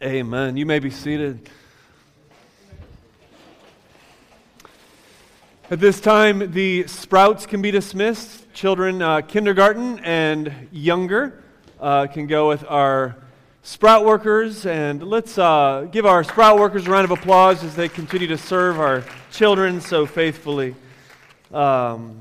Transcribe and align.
Amen. 0.00 0.56
You 0.56 0.64
may 0.64 0.78
be 0.78 0.90
seated. 0.90 1.50
At 5.72 5.80
this 5.80 6.00
time, 6.00 6.52
the 6.52 6.86
sprouts 6.86 7.46
can 7.46 7.60
be 7.62 7.72
dismissed. 7.72 8.44
Children, 8.54 9.02
uh, 9.02 9.22
kindergarten 9.22 9.98
and 10.04 10.68
younger, 10.70 11.42
uh, 11.80 12.06
can 12.06 12.28
go 12.28 12.46
with 12.46 12.64
our 12.68 13.16
sprout 13.64 14.04
workers. 14.04 14.66
And 14.66 15.02
let's 15.02 15.36
uh, 15.36 15.88
give 15.90 16.06
our 16.06 16.22
sprout 16.22 16.60
workers 16.60 16.86
a 16.86 16.90
round 16.92 17.04
of 17.04 17.10
applause 17.10 17.64
as 17.64 17.74
they 17.74 17.88
continue 17.88 18.28
to 18.28 18.38
serve 18.38 18.78
our 18.78 19.02
children 19.32 19.80
so 19.80 20.06
faithfully. 20.06 20.76
Um, 21.52 22.20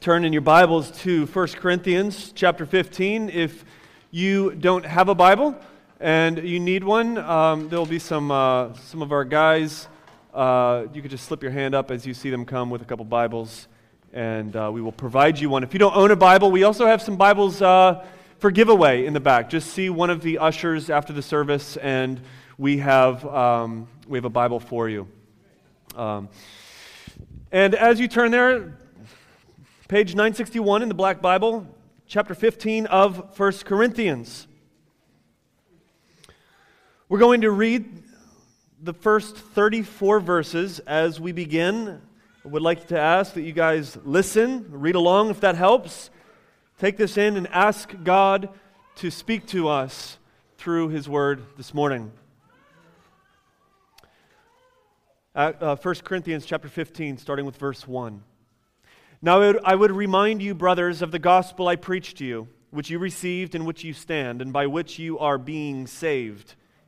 turn 0.00 0.26
in 0.26 0.34
your 0.34 0.42
Bibles 0.42 0.90
to 1.00 1.24
1 1.24 1.48
Corinthians 1.52 2.30
chapter 2.34 2.66
15. 2.66 3.30
If 3.30 3.64
you 4.10 4.50
don't 4.50 4.84
have 4.84 5.08
a 5.08 5.14
Bible, 5.14 5.58
and 6.00 6.38
you 6.38 6.58
need 6.58 6.82
one, 6.82 7.18
um, 7.18 7.68
there 7.68 7.78
will 7.78 7.86
be 7.86 7.98
some, 7.98 8.30
uh, 8.30 8.72
some 8.74 9.00
of 9.00 9.12
our 9.12 9.24
guys. 9.24 9.86
Uh, 10.32 10.86
you 10.92 11.00
could 11.00 11.10
just 11.10 11.24
slip 11.26 11.42
your 11.42 11.52
hand 11.52 11.74
up 11.74 11.90
as 11.90 12.04
you 12.04 12.12
see 12.12 12.30
them 12.30 12.44
come 12.44 12.68
with 12.68 12.82
a 12.82 12.84
couple 12.84 13.04
Bibles, 13.04 13.68
and 14.12 14.56
uh, 14.56 14.70
we 14.72 14.82
will 14.82 14.92
provide 14.92 15.38
you 15.38 15.48
one. 15.48 15.62
If 15.62 15.72
you 15.72 15.78
don't 15.78 15.96
own 15.96 16.10
a 16.10 16.16
Bible, 16.16 16.50
we 16.50 16.64
also 16.64 16.86
have 16.86 17.00
some 17.00 17.16
Bibles 17.16 17.62
uh, 17.62 18.04
for 18.38 18.50
giveaway 18.50 19.06
in 19.06 19.12
the 19.12 19.20
back. 19.20 19.48
Just 19.48 19.70
see 19.70 19.88
one 19.88 20.10
of 20.10 20.20
the 20.20 20.38
ushers 20.38 20.90
after 20.90 21.12
the 21.12 21.22
service, 21.22 21.76
and 21.76 22.20
we 22.58 22.78
have, 22.78 23.24
um, 23.26 23.86
we 24.08 24.18
have 24.18 24.24
a 24.24 24.30
Bible 24.30 24.58
for 24.58 24.88
you. 24.88 25.06
Um, 25.94 26.28
and 27.52 27.76
as 27.76 28.00
you 28.00 28.08
turn 28.08 28.32
there, 28.32 28.76
page 29.86 30.16
961 30.16 30.82
in 30.82 30.88
the 30.88 30.94
Black 30.94 31.22
Bible, 31.22 31.64
chapter 32.08 32.34
15 32.34 32.86
of 32.86 33.38
1 33.38 33.52
Corinthians. 33.64 34.48
We're 37.14 37.20
going 37.20 37.42
to 37.42 37.52
read 37.52 38.02
the 38.82 38.92
first 38.92 39.36
34 39.36 40.18
verses 40.18 40.80
as 40.80 41.20
we 41.20 41.30
begin. 41.30 42.02
I 42.44 42.48
would 42.48 42.60
like 42.60 42.88
to 42.88 42.98
ask 42.98 43.34
that 43.34 43.42
you 43.42 43.52
guys 43.52 43.96
listen, 44.04 44.66
read 44.68 44.96
along 44.96 45.30
if 45.30 45.38
that 45.38 45.54
helps. 45.54 46.10
Take 46.80 46.96
this 46.96 47.16
in 47.16 47.36
and 47.36 47.46
ask 47.52 47.94
God 48.02 48.48
to 48.96 49.12
speak 49.12 49.46
to 49.46 49.68
us 49.68 50.18
through 50.58 50.88
His 50.88 51.08
Word 51.08 51.44
this 51.56 51.72
morning. 51.72 52.10
Uh, 55.36 55.76
1 55.76 55.94
Corinthians 56.02 56.44
chapter 56.44 56.68
15, 56.68 57.18
starting 57.18 57.46
with 57.46 57.58
verse 57.58 57.86
1. 57.86 58.24
Now 59.22 59.40
I 59.40 59.76
would 59.76 59.92
remind 59.92 60.42
you, 60.42 60.52
brothers, 60.52 61.00
of 61.00 61.12
the 61.12 61.20
gospel 61.20 61.68
I 61.68 61.76
preached 61.76 62.18
to 62.18 62.24
you, 62.24 62.48
which 62.72 62.90
you 62.90 62.98
received, 62.98 63.54
in 63.54 63.64
which 63.64 63.84
you 63.84 63.92
stand, 63.92 64.42
and 64.42 64.52
by 64.52 64.66
which 64.66 64.98
you 64.98 65.16
are 65.20 65.38
being 65.38 65.86
saved 65.86 66.56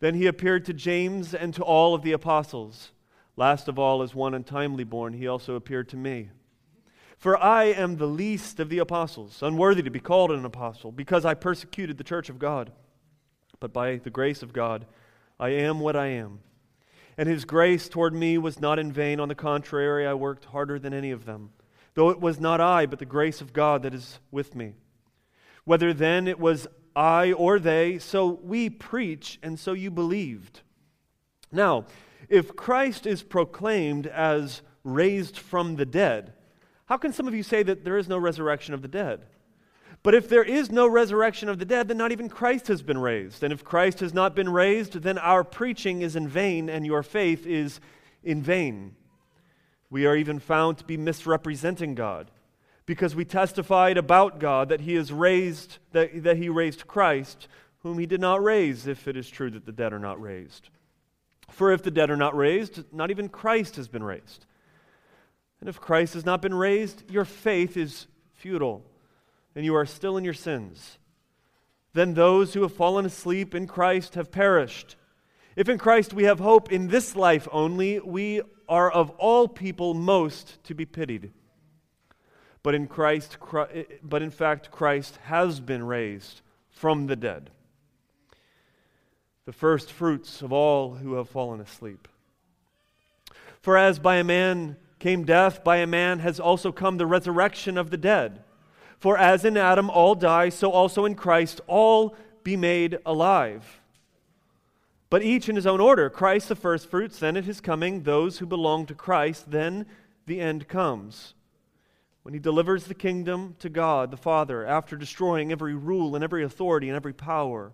Then 0.00 0.14
he 0.14 0.26
appeared 0.26 0.64
to 0.66 0.74
James 0.74 1.34
and 1.34 1.54
to 1.54 1.62
all 1.62 1.94
of 1.94 2.02
the 2.02 2.12
apostles. 2.12 2.92
Last 3.36 3.68
of 3.68 3.78
all, 3.78 4.02
as 4.02 4.14
one 4.14 4.34
untimely 4.34 4.84
born, 4.84 5.12
he 5.12 5.26
also 5.26 5.54
appeared 5.54 5.88
to 5.90 5.96
me. 5.96 6.30
For 7.18 7.42
I 7.42 7.64
am 7.64 7.96
the 7.96 8.06
least 8.06 8.60
of 8.60 8.68
the 8.68 8.78
apostles, 8.78 9.42
unworthy 9.42 9.82
to 9.82 9.90
be 9.90 10.00
called 10.00 10.30
an 10.30 10.44
apostle, 10.44 10.92
because 10.92 11.24
I 11.24 11.34
persecuted 11.34 11.96
the 11.96 12.04
church 12.04 12.28
of 12.28 12.38
God. 12.38 12.72
But 13.58 13.72
by 13.72 13.96
the 13.96 14.10
grace 14.10 14.42
of 14.42 14.52
God, 14.52 14.86
I 15.40 15.50
am 15.50 15.80
what 15.80 15.96
I 15.96 16.08
am. 16.08 16.40
And 17.16 17.28
his 17.28 17.46
grace 17.46 17.88
toward 17.88 18.12
me 18.12 18.36
was 18.36 18.60
not 18.60 18.78
in 18.78 18.92
vain. 18.92 19.20
On 19.20 19.28
the 19.28 19.34
contrary, 19.34 20.06
I 20.06 20.12
worked 20.12 20.46
harder 20.46 20.78
than 20.78 20.92
any 20.92 21.10
of 21.10 21.24
them, 21.24 21.50
though 21.94 22.10
it 22.10 22.20
was 22.20 22.38
not 22.38 22.60
I, 22.60 22.84
but 22.84 22.98
the 22.98 23.06
grace 23.06 23.40
of 23.40 23.54
God 23.54 23.82
that 23.82 23.94
is 23.94 24.18
with 24.30 24.54
me. 24.54 24.74
Whether 25.64 25.94
then 25.94 26.28
it 26.28 26.38
was 26.38 26.66
I 26.96 27.32
or 27.32 27.58
they, 27.58 27.98
so 27.98 28.40
we 28.42 28.70
preach, 28.70 29.38
and 29.42 29.60
so 29.60 29.74
you 29.74 29.90
believed. 29.90 30.62
Now, 31.52 31.84
if 32.30 32.56
Christ 32.56 33.06
is 33.06 33.22
proclaimed 33.22 34.06
as 34.06 34.62
raised 34.82 35.38
from 35.38 35.76
the 35.76 35.84
dead, 35.84 36.32
how 36.86 36.96
can 36.96 37.12
some 37.12 37.28
of 37.28 37.34
you 37.34 37.42
say 37.42 37.62
that 37.62 37.84
there 37.84 37.98
is 37.98 38.08
no 38.08 38.16
resurrection 38.16 38.72
of 38.72 38.80
the 38.80 38.88
dead? 38.88 39.26
But 40.02 40.14
if 40.14 40.28
there 40.28 40.42
is 40.42 40.70
no 40.70 40.86
resurrection 40.86 41.48
of 41.48 41.58
the 41.58 41.64
dead, 41.64 41.88
then 41.88 41.98
not 41.98 42.12
even 42.12 42.28
Christ 42.28 42.68
has 42.68 42.80
been 42.80 42.98
raised. 42.98 43.42
And 43.42 43.52
if 43.52 43.64
Christ 43.64 44.00
has 44.00 44.14
not 44.14 44.34
been 44.34 44.48
raised, 44.48 44.94
then 44.94 45.18
our 45.18 45.44
preaching 45.44 46.00
is 46.00 46.16
in 46.16 46.28
vain 46.28 46.70
and 46.70 46.86
your 46.86 47.02
faith 47.02 47.46
is 47.46 47.80
in 48.22 48.42
vain. 48.42 48.94
We 49.90 50.06
are 50.06 50.16
even 50.16 50.38
found 50.38 50.78
to 50.78 50.84
be 50.84 50.96
misrepresenting 50.96 51.94
God 51.94 52.30
because 52.86 53.16
we 53.16 53.24
testified 53.24 53.98
about 53.98 54.38
God 54.38 54.68
that 54.68 54.80
he 54.80 54.94
is 54.94 55.12
raised 55.12 55.78
that, 55.92 56.22
that 56.22 56.36
he 56.36 56.48
raised 56.48 56.86
Christ 56.86 57.48
whom 57.82 57.98
he 57.98 58.06
did 58.06 58.20
not 58.20 58.42
raise 58.42 58.86
if 58.86 59.06
it 59.06 59.16
is 59.16 59.28
true 59.28 59.50
that 59.50 59.66
the 59.66 59.72
dead 59.72 59.92
are 59.92 59.98
not 59.98 60.20
raised. 60.20 60.70
For 61.50 61.72
if 61.72 61.82
the 61.82 61.90
dead 61.90 62.10
are 62.10 62.16
not 62.16 62.36
raised 62.36 62.84
not 62.92 63.10
even 63.10 63.28
Christ 63.28 63.76
has 63.76 63.88
been 63.88 64.04
raised. 64.04 64.46
And 65.60 65.68
if 65.68 65.80
Christ 65.80 66.14
has 66.14 66.24
not 66.24 66.40
been 66.40 66.54
raised 66.54 67.02
your 67.10 67.24
faith 67.24 67.76
is 67.76 68.06
futile 68.34 68.84
and 69.56 69.64
you 69.64 69.74
are 69.74 69.86
still 69.86 70.16
in 70.16 70.24
your 70.24 70.34
sins. 70.34 70.98
Then 71.92 72.14
those 72.14 72.54
who 72.54 72.62
have 72.62 72.74
fallen 72.74 73.06
asleep 73.06 73.54
in 73.54 73.66
Christ 73.66 74.14
have 74.14 74.30
perished. 74.30 74.96
If 75.56 75.68
in 75.68 75.78
Christ 75.78 76.12
we 76.12 76.24
have 76.24 76.38
hope 76.38 76.70
in 76.70 76.88
this 76.88 77.16
life 77.16 77.48
only 77.50 77.98
we 77.98 78.42
are 78.68 78.90
of 78.90 79.10
all 79.10 79.48
people 79.48 79.94
most 79.94 80.62
to 80.64 80.74
be 80.74 80.84
pitied 80.84 81.32
but 82.66 82.74
in 82.74 82.88
Christ, 82.88 83.36
but 84.02 84.22
in 84.22 84.30
fact, 84.32 84.72
Christ 84.72 85.20
has 85.26 85.60
been 85.60 85.84
raised 85.84 86.40
from 86.68 87.06
the 87.06 87.14
dead, 87.14 87.50
the 89.44 89.52
first 89.52 89.92
fruits 89.92 90.42
of 90.42 90.52
all 90.52 90.96
who 90.96 91.14
have 91.14 91.28
fallen 91.28 91.60
asleep. 91.60 92.08
For 93.60 93.76
as 93.76 94.00
by 94.00 94.16
a 94.16 94.24
man 94.24 94.78
came 94.98 95.22
death, 95.22 95.62
by 95.62 95.76
a 95.76 95.86
man 95.86 96.18
has 96.18 96.40
also 96.40 96.72
come 96.72 96.96
the 96.96 97.06
resurrection 97.06 97.78
of 97.78 97.90
the 97.90 97.96
dead. 97.96 98.42
For 98.98 99.16
as 99.16 99.44
in 99.44 99.56
Adam 99.56 99.88
all 99.88 100.16
die, 100.16 100.48
so 100.48 100.72
also 100.72 101.04
in 101.04 101.14
Christ 101.14 101.60
all 101.68 102.16
be 102.42 102.56
made 102.56 102.98
alive. 103.06 103.80
But 105.08 105.22
each 105.22 105.48
in 105.48 105.54
his 105.54 105.68
own 105.68 105.80
order 105.80 106.10
Christ 106.10 106.48
the 106.48 106.56
first 106.56 106.90
fruits, 106.90 107.20
then 107.20 107.36
at 107.36 107.44
his 107.44 107.60
coming, 107.60 108.02
those 108.02 108.38
who 108.38 108.44
belong 108.46 108.86
to 108.86 108.94
Christ, 108.96 109.52
then 109.52 109.86
the 110.26 110.40
end 110.40 110.66
comes 110.66 111.34
when 112.26 112.34
he 112.34 112.40
delivers 112.40 112.86
the 112.86 112.94
kingdom 112.94 113.54
to 113.60 113.68
God 113.68 114.10
the 114.10 114.16
Father 114.16 114.66
after 114.66 114.96
destroying 114.96 115.52
every 115.52 115.76
rule 115.76 116.16
and 116.16 116.24
every 116.24 116.42
authority 116.42 116.88
and 116.88 116.96
every 116.96 117.12
power. 117.12 117.70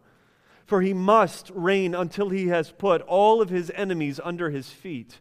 For 0.66 0.82
he 0.82 0.92
must 0.92 1.50
reign 1.54 1.94
until 1.94 2.28
he 2.28 2.48
has 2.48 2.70
put 2.70 3.00
all 3.00 3.40
of 3.40 3.48
his 3.48 3.72
enemies 3.74 4.20
under 4.22 4.50
his 4.50 4.68
feet. 4.68 5.20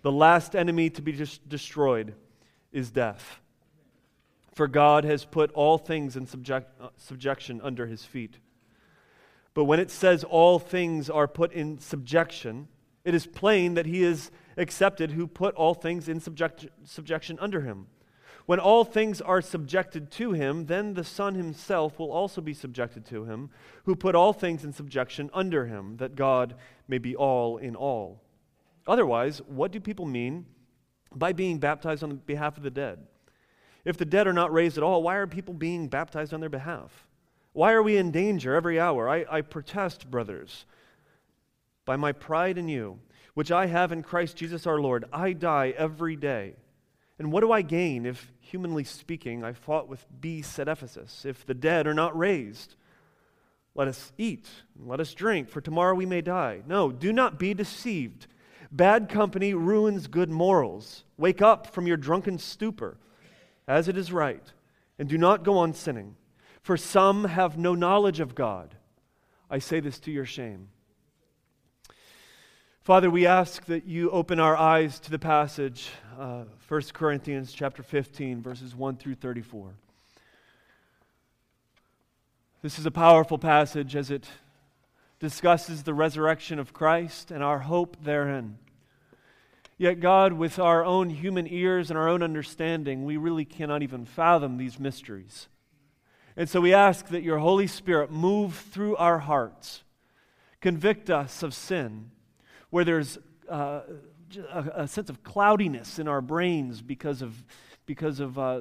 The 0.00 0.10
last 0.10 0.56
enemy 0.56 0.88
to 0.88 1.02
be 1.02 1.12
destroyed 1.46 2.14
is 2.72 2.90
death. 2.90 3.38
For 4.54 4.66
God 4.66 5.04
has 5.04 5.26
put 5.26 5.52
all 5.52 5.76
things 5.76 6.16
in 6.16 6.26
subject, 6.26 6.70
uh, 6.80 6.88
subjection 6.96 7.60
under 7.62 7.86
his 7.86 8.02
feet. 8.02 8.38
But 9.52 9.64
when 9.64 9.78
it 9.78 9.90
says 9.90 10.24
all 10.24 10.58
things 10.58 11.10
are 11.10 11.28
put 11.28 11.52
in 11.52 11.80
subjection, 11.80 12.68
it 13.04 13.14
is 13.14 13.26
plain 13.26 13.74
that 13.74 13.84
he 13.84 14.02
is 14.02 14.30
accepted 14.56 15.10
who 15.10 15.26
put 15.26 15.54
all 15.54 15.74
things 15.74 16.08
in 16.08 16.18
subject, 16.18 16.66
subjection 16.84 17.36
under 17.38 17.60
him. 17.60 17.88
When 18.46 18.58
all 18.58 18.84
things 18.84 19.20
are 19.20 19.40
subjected 19.40 20.10
to 20.12 20.32
him, 20.32 20.66
then 20.66 20.94
the 20.94 21.04
Son 21.04 21.34
himself 21.34 21.98
will 21.98 22.10
also 22.10 22.40
be 22.40 22.54
subjected 22.54 23.06
to 23.06 23.24
him, 23.24 23.50
who 23.84 23.94
put 23.94 24.14
all 24.14 24.32
things 24.32 24.64
in 24.64 24.72
subjection 24.72 25.30
under 25.32 25.66
him, 25.66 25.96
that 25.98 26.16
God 26.16 26.54
may 26.88 26.98
be 26.98 27.14
all 27.14 27.56
in 27.56 27.76
all. 27.76 28.22
Otherwise, 28.86 29.40
what 29.46 29.70
do 29.70 29.80
people 29.80 30.06
mean 30.06 30.46
by 31.14 31.32
being 31.32 31.58
baptized 31.58 32.02
on 32.02 32.16
behalf 32.16 32.56
of 32.56 32.62
the 32.62 32.70
dead? 32.70 33.06
If 33.84 33.96
the 33.96 34.04
dead 34.04 34.26
are 34.26 34.32
not 34.32 34.52
raised 34.52 34.76
at 34.76 34.84
all, 34.84 35.02
why 35.02 35.16
are 35.16 35.26
people 35.26 35.54
being 35.54 35.88
baptized 35.88 36.34
on 36.34 36.40
their 36.40 36.48
behalf? 36.48 37.06
Why 37.52 37.72
are 37.72 37.82
we 37.82 37.96
in 37.96 38.10
danger 38.10 38.54
every 38.54 38.80
hour? 38.80 39.08
I, 39.08 39.24
I 39.30 39.40
protest, 39.42 40.10
brothers, 40.10 40.64
by 41.84 41.96
my 41.96 42.12
pride 42.12 42.58
in 42.58 42.68
you, 42.68 42.98
which 43.34 43.50
I 43.50 43.66
have 43.66 43.92
in 43.92 44.02
Christ 44.02 44.36
Jesus 44.36 44.66
our 44.66 44.80
Lord, 44.80 45.04
I 45.12 45.32
die 45.32 45.74
every 45.76 46.16
day. 46.16 46.54
And 47.18 47.30
what 47.30 47.40
do 47.40 47.52
I 47.52 47.62
gain 47.62 48.06
if, 48.06 48.32
humanly 48.40 48.84
speaking, 48.84 49.44
I 49.44 49.52
fought 49.52 49.88
with 49.88 50.06
beasts 50.20 50.58
at 50.58 50.68
Ephesus, 50.68 51.24
if 51.24 51.46
the 51.46 51.54
dead 51.54 51.86
are 51.86 51.94
not 51.94 52.16
raised? 52.18 52.74
Let 53.74 53.88
us 53.88 54.12
eat, 54.18 54.48
let 54.78 55.00
us 55.00 55.14
drink, 55.14 55.48
for 55.48 55.60
tomorrow 55.60 55.94
we 55.94 56.06
may 56.06 56.20
die. 56.20 56.62
No, 56.66 56.92
do 56.92 57.12
not 57.12 57.38
be 57.38 57.54
deceived. 57.54 58.26
Bad 58.70 59.08
company 59.08 59.54
ruins 59.54 60.06
good 60.08 60.30
morals. 60.30 61.04
Wake 61.16 61.40
up 61.40 61.66
from 61.66 61.86
your 61.86 61.96
drunken 61.96 62.38
stupor, 62.38 62.98
as 63.68 63.88
it 63.88 63.96
is 63.96 64.12
right, 64.12 64.44
and 64.98 65.08
do 65.08 65.16
not 65.16 65.44
go 65.44 65.58
on 65.58 65.72
sinning, 65.72 66.16
for 66.60 66.76
some 66.76 67.24
have 67.24 67.56
no 67.56 67.74
knowledge 67.74 68.20
of 68.20 68.34
God. 68.34 68.76
I 69.48 69.58
say 69.58 69.80
this 69.80 69.98
to 70.00 70.10
your 70.10 70.24
shame. 70.24 70.68
Father, 72.84 73.08
we 73.12 73.28
ask 73.28 73.66
that 73.66 73.86
you 73.86 74.10
open 74.10 74.40
our 74.40 74.56
eyes 74.56 74.98
to 74.98 75.10
the 75.12 75.18
passage, 75.18 75.90
uh, 76.18 76.42
1 76.66 76.82
Corinthians 76.92 77.52
chapter 77.52 77.80
15, 77.80 78.42
verses 78.42 78.74
1 78.74 78.96
through 78.96 79.14
34. 79.14 79.68
This 82.60 82.80
is 82.80 82.86
a 82.86 82.90
powerful 82.90 83.38
passage 83.38 83.94
as 83.94 84.10
it 84.10 84.26
discusses 85.20 85.84
the 85.84 85.94
resurrection 85.94 86.58
of 86.58 86.72
Christ 86.72 87.30
and 87.30 87.40
our 87.40 87.60
hope 87.60 87.98
therein. 88.02 88.58
Yet, 89.78 90.00
God, 90.00 90.32
with 90.32 90.58
our 90.58 90.84
own 90.84 91.10
human 91.10 91.46
ears 91.46 91.88
and 91.88 91.96
our 91.96 92.08
own 92.08 92.20
understanding, 92.20 93.04
we 93.04 93.16
really 93.16 93.44
cannot 93.44 93.84
even 93.84 94.04
fathom 94.04 94.56
these 94.56 94.80
mysteries. 94.80 95.46
And 96.36 96.48
so 96.48 96.60
we 96.60 96.74
ask 96.74 97.06
that 97.10 97.22
your 97.22 97.38
Holy 97.38 97.68
Spirit 97.68 98.10
move 98.10 98.56
through 98.56 98.96
our 98.96 99.20
hearts, 99.20 99.84
convict 100.60 101.10
us 101.10 101.44
of 101.44 101.54
sin, 101.54 102.10
where 102.72 102.84
there's 102.84 103.18
uh, 103.50 103.80
a, 104.50 104.64
a 104.76 104.88
sense 104.88 105.10
of 105.10 105.22
cloudiness 105.22 105.98
in 105.98 106.08
our 106.08 106.22
brains 106.22 106.80
because 106.80 107.20
of 107.20 107.44
because 107.84 108.20
of 108.20 108.38
uh, 108.38 108.60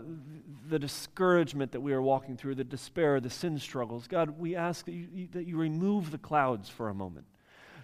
the 0.68 0.80
discouragement 0.80 1.72
that 1.72 1.80
we 1.80 1.94
are 1.94 2.02
walking 2.02 2.36
through, 2.36 2.56
the 2.56 2.63
despair, 2.63 3.19
the 3.19 3.30
sin 3.30 3.58
struggles. 3.58 4.08
God, 4.08 4.40
we 4.40 4.56
ask 4.56 4.86
that 4.86 4.92
you, 4.92 5.28
that 5.31 5.46
you 5.46 5.58
remove 5.58 6.12
the 6.12 6.18
clouds 6.18 6.69
for 6.69 6.90
a 6.90 6.94
moment 6.94 7.28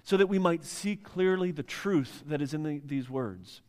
so 0.04 0.18
that 0.18 0.28
we 0.28 0.40
might 0.40 0.66
see 0.66 0.96
clearly 0.96 1.52
the 1.52 1.64
truth 1.64 2.24
that 2.28 2.42
is 2.42 2.54
in 2.54 2.64
the, 2.64 2.82
these 2.84 3.10
words, 3.10 3.62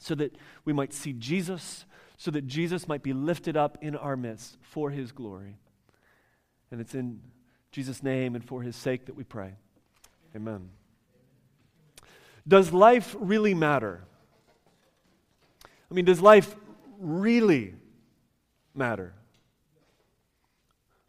so 0.00 0.14
that 0.14 0.34
we 0.64 0.72
might 0.72 0.92
see 0.92 1.12
Jesus, 1.12 1.84
so 2.16 2.30
that 2.30 2.46
Jesus 2.46 2.88
might 2.88 3.02
be 3.02 3.12
lifted 3.12 3.56
up 3.56 3.78
in 3.82 3.94
our 3.94 4.16
midst 4.16 4.56
for 4.62 4.90
his 4.90 5.12
glory. 5.12 5.58
And 6.70 6.80
it's 6.80 6.94
in 6.94 7.20
Jesus' 7.70 8.02
name 8.02 8.34
and 8.34 8.44
for 8.44 8.62
his 8.62 8.74
sake 8.74 9.06
that 9.06 9.14
we 9.14 9.22
pray. 9.22 9.52
Amen. 10.34 10.70
Does 12.46 12.72
life 12.72 13.16
really 13.18 13.54
matter? 13.54 14.04
I 15.90 15.94
mean, 15.94 16.04
does 16.04 16.20
life 16.20 16.54
really 16.98 17.74
matter. 18.74 19.14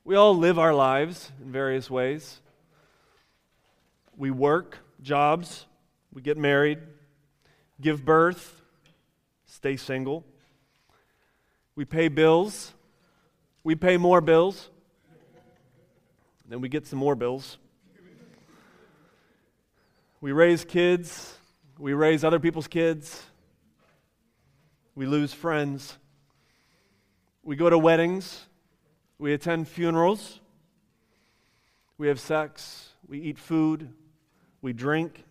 We 0.04 0.16
all 0.16 0.36
live 0.36 0.58
our 0.58 0.74
lives 0.74 1.32
in 1.42 1.52
various 1.52 1.90
ways. 1.90 2.40
We 4.16 4.32
work, 4.32 4.80
jobs, 5.02 5.66
we 6.14 6.22
get 6.22 6.38
married, 6.38 6.80
give 7.80 8.04
birth, 8.04 8.62
stay 9.46 9.76
single. 9.76 10.24
We 11.76 11.86
pay 11.86 12.08
bills, 12.08 12.74
we 13.64 13.76
pay 13.76 13.98
more 13.98 14.22
bills, 14.22 14.70
then 16.48 16.62
we 16.62 16.70
get 16.70 16.88
some 16.88 16.98
more 17.00 17.16
bills. 17.16 17.58
We 20.28 20.34
raise 20.34 20.66
kids, 20.66 21.38
we 21.80 21.94
raise 21.94 22.26
other 22.26 22.38
people's 22.38 22.68
kids. 22.68 23.24
We 24.94 25.06
lose 25.06 25.34
friends. 25.34 25.98
We 27.44 27.56
go 27.56 27.70
to 27.70 27.78
weddings. 27.78 28.46
We 29.20 29.32
attend 29.32 29.70
funerals. 29.70 30.42
We 31.98 32.10
have 32.10 32.20
sex. 32.20 32.90
We 33.08 33.22
eat 33.22 33.40
food. 33.40 33.94
We 34.62 34.74
drink. 34.74 35.24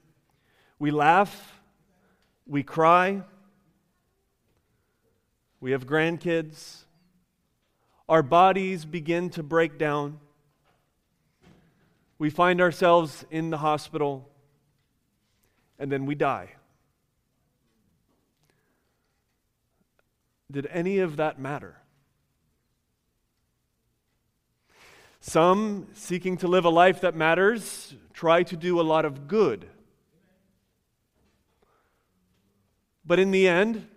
We 0.79 0.91
laugh. 0.91 1.61
We 2.47 2.63
cry. 2.63 3.21
We 5.61 5.73
have 5.73 5.87
grandkids. 5.87 6.85
Our 8.09 8.23
bodies 8.23 8.87
begin 8.87 9.29
to 9.29 9.43
break 9.43 9.77
down. 9.77 10.21
We 12.19 12.31
find 12.31 12.63
ourselves 12.63 13.27
in 13.31 13.51
the 13.51 13.59
hospital. 13.59 14.31
And 15.79 15.91
then 15.93 16.07
we 16.07 16.15
die. 16.15 16.51
Did 20.51 20.67
any 20.71 20.99
of 20.99 21.17
that 21.17 21.39
matter? 21.39 21.77
Some, 25.21 25.89
seeking 25.95 26.37
to 26.39 26.49
live 26.49 26.65
a 26.65 26.71
life 26.71 27.01
that 27.01 27.17
matters, 27.17 27.95
try 28.15 28.45
to 28.45 28.57
do 28.57 28.81
a 28.81 28.83
lot 28.83 29.05
of 29.05 29.27
good. 29.27 29.69
But 33.05 33.19
in 33.19 33.33
the 33.33 33.49
end, 33.49 33.89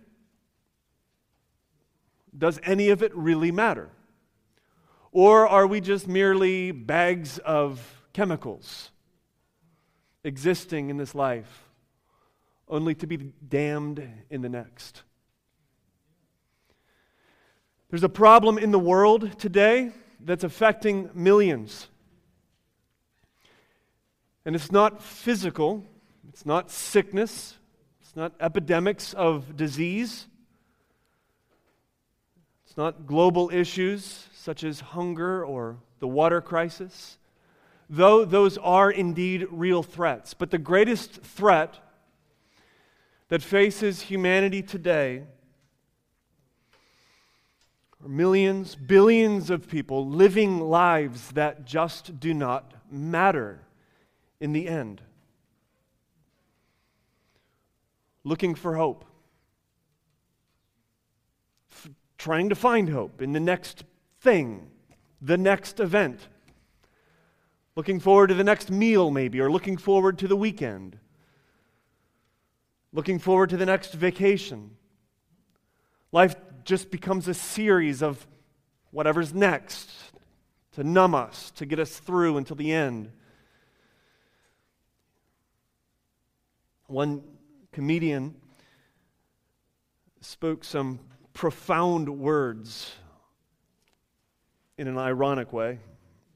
does 2.36 2.58
any 2.64 2.90
of 2.90 3.02
it 3.02 3.14
really 3.14 3.52
matter? 3.52 3.90
Or 5.12 5.46
are 5.48 5.66
we 5.66 5.80
just 5.80 6.06
merely 6.06 6.72
bags 6.72 7.38
of 7.38 8.02
chemicals 8.12 8.90
existing 10.24 10.90
in 10.90 10.96
this 10.96 11.14
life, 11.14 11.69
only 12.70 12.94
to 12.94 13.06
be 13.06 13.16
damned 13.16 14.02
in 14.30 14.40
the 14.40 14.48
next? 14.48 15.02
There's 17.90 18.04
a 18.04 18.08
problem 18.08 18.56
in 18.56 18.70
the 18.70 18.78
world 18.78 19.38
today 19.38 19.90
that's 20.20 20.44
affecting 20.44 21.10
millions. 21.12 21.88
And 24.44 24.54
it's 24.54 24.70
not 24.70 25.02
physical, 25.02 25.84
it's 26.28 26.46
not 26.46 26.70
sickness, 26.70 27.56
it's 28.00 28.14
not 28.14 28.32
epidemics 28.40 29.12
of 29.14 29.56
disease, 29.56 30.26
it's 32.64 32.76
not 32.76 33.06
global 33.06 33.50
issues 33.52 34.28
such 34.32 34.62
as 34.62 34.80
hunger 34.80 35.44
or 35.44 35.78
the 35.98 36.06
water 36.08 36.40
crisis, 36.40 37.18
though 37.88 38.24
those 38.24 38.56
are 38.58 38.90
indeed 38.90 39.46
real 39.50 39.82
threats. 39.82 40.32
But 40.32 40.52
the 40.52 40.58
greatest 40.58 41.22
threat 41.22 41.78
that 43.30 43.42
faces 43.42 44.02
humanity 44.02 44.60
today 44.60 45.22
millions, 48.06 48.74
billions 48.74 49.50
of 49.50 49.68
people 49.68 50.06
living 50.06 50.60
lives 50.60 51.32
that 51.32 51.64
just 51.64 52.18
do 52.18 52.32
not 52.32 52.72
matter 52.90 53.60
in 54.40 54.52
the 54.52 54.68
end. 54.68 55.02
Looking 58.24 58.54
for 58.54 58.76
hope. 58.76 59.04
F- 61.70 61.90
trying 62.18 62.48
to 62.48 62.54
find 62.54 62.88
hope 62.88 63.22
in 63.22 63.32
the 63.32 63.40
next 63.40 63.84
thing, 64.20 64.70
the 65.20 65.38
next 65.38 65.80
event. 65.80 66.20
Looking 67.76 68.00
forward 68.00 68.28
to 68.28 68.34
the 68.34 68.44
next 68.44 68.70
meal, 68.70 69.10
maybe, 69.10 69.40
or 69.40 69.50
looking 69.50 69.76
forward 69.76 70.18
to 70.18 70.28
the 70.28 70.36
weekend. 70.36 70.98
Looking 72.92 73.18
forward 73.18 73.50
to 73.50 73.56
the 73.56 73.66
next 73.66 73.94
vacation. 73.94 74.76
Life 76.12 76.34
just 76.64 76.90
becomes 76.90 77.28
a 77.28 77.34
series 77.34 78.02
of 78.02 78.26
whatever's 78.90 79.32
next 79.32 79.90
to 80.72 80.84
numb 80.84 81.14
us, 81.14 81.52
to 81.52 81.66
get 81.66 81.78
us 81.78 81.98
through 81.98 82.36
until 82.36 82.56
the 82.56 82.72
end. 82.72 83.10
One 86.86 87.22
comedian 87.72 88.34
spoke 90.20 90.64
some 90.64 90.98
profound 91.32 92.08
words 92.08 92.92
in 94.76 94.88
an 94.88 94.98
ironic 94.98 95.52
way 95.52 95.78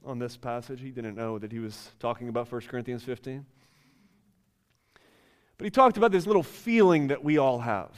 on 0.05 0.19
this 0.19 0.37
passage. 0.37 0.81
He 0.81 0.91
didn't 0.91 1.17
know 1.17 1.39
that 1.39 1.51
he 1.51 1.59
was 1.59 1.91
talking 1.99 2.29
about 2.29 2.51
1 2.51 2.61
Corinthians 2.63 3.03
15. 3.03 3.45
But 5.57 5.65
he 5.65 5.71
talked 5.71 5.97
about 5.97 6.13
this 6.13 6.27
little 6.27 6.43
feeling 6.43 7.09
that 7.09 7.23
we 7.23 7.39
all 7.39 7.61
have, 7.61 7.91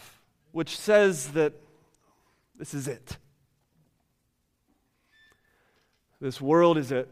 which 0.53 0.77
says 0.77 1.29
that 1.29 1.55
this 2.59 2.75
is 2.75 2.89
it. 2.89 3.17
This 6.21 6.41
world 6.41 6.79
is 6.79 6.93
it. 6.93 7.09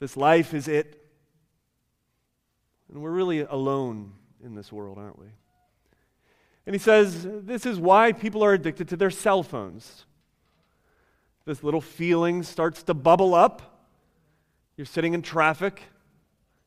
This 0.00 0.16
life 0.16 0.54
is 0.54 0.68
it. 0.68 1.00
And 2.92 3.02
we're 3.02 3.10
really 3.10 3.40
alone 3.40 4.12
in 4.42 4.54
this 4.54 4.72
world, 4.72 4.98
aren't 4.98 5.18
we? 5.18 5.26
And 6.66 6.74
he 6.74 6.78
says 6.78 7.26
this 7.44 7.66
is 7.66 7.78
why 7.78 8.12
people 8.12 8.44
are 8.44 8.52
addicted 8.52 8.88
to 8.88 8.96
their 8.96 9.10
cell 9.10 9.42
phones. 9.42 10.06
This 11.44 11.62
little 11.62 11.80
feeling 11.80 12.42
starts 12.42 12.82
to 12.84 12.94
bubble 12.94 13.34
up. 13.34 13.86
You're 14.76 14.86
sitting 14.86 15.14
in 15.14 15.22
traffic, 15.22 15.82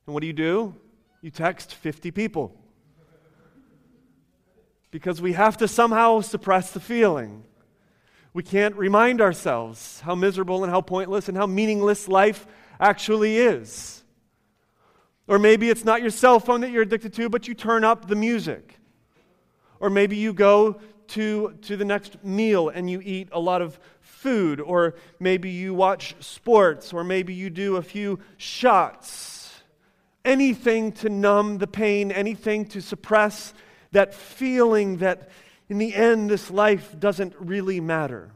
and 0.05 0.13
what 0.13 0.21
do 0.21 0.27
you 0.27 0.33
do? 0.33 0.75
You 1.21 1.31
text 1.31 1.73
50 1.73 2.11
people. 2.11 2.55
Because 4.91 5.21
we 5.21 5.33
have 5.33 5.57
to 5.57 5.67
somehow 5.67 6.21
suppress 6.21 6.71
the 6.71 6.79
feeling. 6.79 7.43
We 8.33 8.43
can't 8.43 8.75
remind 8.75 9.19
ourselves 9.19 10.01
how 10.01 10.15
miserable 10.15 10.63
and 10.63 10.71
how 10.71 10.81
pointless 10.81 11.27
and 11.27 11.37
how 11.37 11.47
meaningless 11.47 12.07
life 12.07 12.45
actually 12.79 13.37
is. 13.37 14.03
Or 15.27 15.39
maybe 15.39 15.69
it's 15.69 15.83
not 15.83 16.01
your 16.01 16.09
cell 16.09 16.39
phone 16.39 16.61
that 16.61 16.71
you're 16.71 16.83
addicted 16.83 17.13
to, 17.13 17.29
but 17.29 17.47
you 17.47 17.53
turn 17.53 17.83
up 17.83 18.07
the 18.07 18.15
music. 18.15 18.79
Or 19.79 19.89
maybe 19.89 20.15
you 20.15 20.33
go 20.33 20.79
to, 21.09 21.57
to 21.63 21.77
the 21.77 21.85
next 21.85 22.23
meal 22.23 22.69
and 22.69 22.89
you 22.89 23.01
eat 23.03 23.29
a 23.31 23.39
lot 23.39 23.61
of 23.61 23.79
food. 23.99 24.61
Or 24.61 24.95
maybe 25.19 25.49
you 25.49 25.73
watch 25.73 26.15
sports. 26.19 26.93
Or 26.93 27.03
maybe 27.03 27.33
you 27.33 27.49
do 27.49 27.75
a 27.75 27.81
few 27.81 28.19
shots. 28.37 29.51
Anything 30.23 30.91
to 30.93 31.09
numb 31.09 31.57
the 31.57 31.67
pain, 31.67 32.11
anything 32.11 32.65
to 32.65 32.81
suppress 32.81 33.53
that 33.97 34.13
feeling 34.13 34.97
that 34.97 35.27
in 35.69 35.79
the 35.79 35.95
end 35.95 36.29
this 36.29 36.51
life 36.51 36.95
doesn't 36.99 37.33
really 37.39 37.79
matter. 37.79 38.31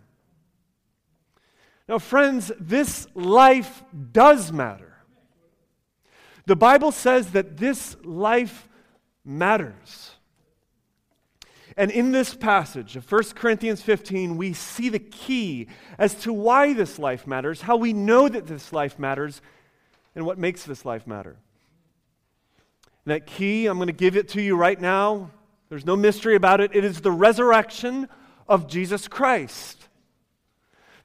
Now, 1.87 1.99
friends, 1.99 2.51
this 2.59 3.05
life 3.13 3.83
does 4.11 4.51
matter. 4.51 4.95
The 6.47 6.55
Bible 6.55 6.91
says 6.91 7.33
that 7.33 7.57
this 7.57 7.95
life 8.03 8.67
matters. 9.23 10.09
And 11.77 11.91
in 11.91 12.11
this 12.11 12.33
passage 12.33 12.95
of 12.95 13.09
1 13.09 13.23
Corinthians 13.35 13.83
15, 13.83 14.37
we 14.37 14.53
see 14.53 14.89
the 14.89 14.97
key 14.97 15.67
as 15.99 16.15
to 16.23 16.33
why 16.33 16.73
this 16.73 16.97
life 16.97 17.27
matters, 17.27 17.61
how 17.61 17.75
we 17.75 17.93
know 17.93 18.27
that 18.27 18.47
this 18.47 18.73
life 18.73 18.97
matters, 18.97 19.43
and 20.15 20.25
what 20.25 20.39
makes 20.39 20.63
this 20.63 20.85
life 20.85 21.05
matter. 21.05 21.37
And 23.05 23.13
that 23.13 23.27
key, 23.27 23.67
I'm 23.67 23.77
going 23.77 23.87
to 23.87 23.93
give 23.93 24.17
it 24.17 24.29
to 24.29 24.41
you 24.41 24.55
right 24.55 24.81
now. 24.81 25.29
There's 25.71 25.85
no 25.85 25.95
mystery 25.95 26.35
about 26.35 26.59
it. 26.59 26.75
It 26.75 26.83
is 26.83 26.99
the 26.99 27.13
resurrection 27.13 28.09
of 28.45 28.67
Jesus 28.67 29.07
Christ. 29.07 29.87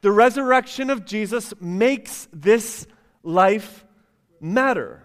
The 0.00 0.10
resurrection 0.10 0.90
of 0.90 1.06
Jesus 1.06 1.54
makes 1.60 2.26
this 2.32 2.84
life 3.22 3.84
matter. 4.40 5.04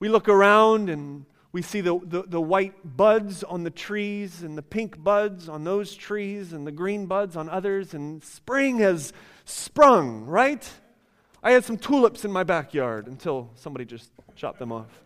We 0.00 0.08
look 0.08 0.30
around 0.30 0.88
and 0.88 1.26
we 1.52 1.60
see 1.60 1.82
the, 1.82 2.00
the, 2.02 2.22
the, 2.22 2.40
white 2.40 2.96
buds 2.96 3.44
on 3.44 3.64
the 3.64 3.70
trees 3.70 4.42
and 4.42 4.56
the 4.56 4.62
pink 4.62 5.04
buds 5.04 5.46
on 5.46 5.64
those 5.64 5.94
trees 5.94 6.54
and 6.54 6.66
the 6.66 6.72
green 6.72 7.04
buds 7.04 7.36
on 7.36 7.50
others, 7.50 7.92
and 7.92 8.24
spring 8.24 8.78
has 8.78 9.12
sprung, 9.44 10.24
right? 10.24 10.66
I 11.42 11.50
had 11.50 11.66
some 11.66 11.76
tulips 11.76 12.24
in 12.24 12.32
my 12.32 12.44
backyard 12.44 13.08
until 13.08 13.50
somebody 13.56 13.84
just 13.84 14.10
chopped 14.36 14.58
them 14.58 14.72
off. 14.72 15.02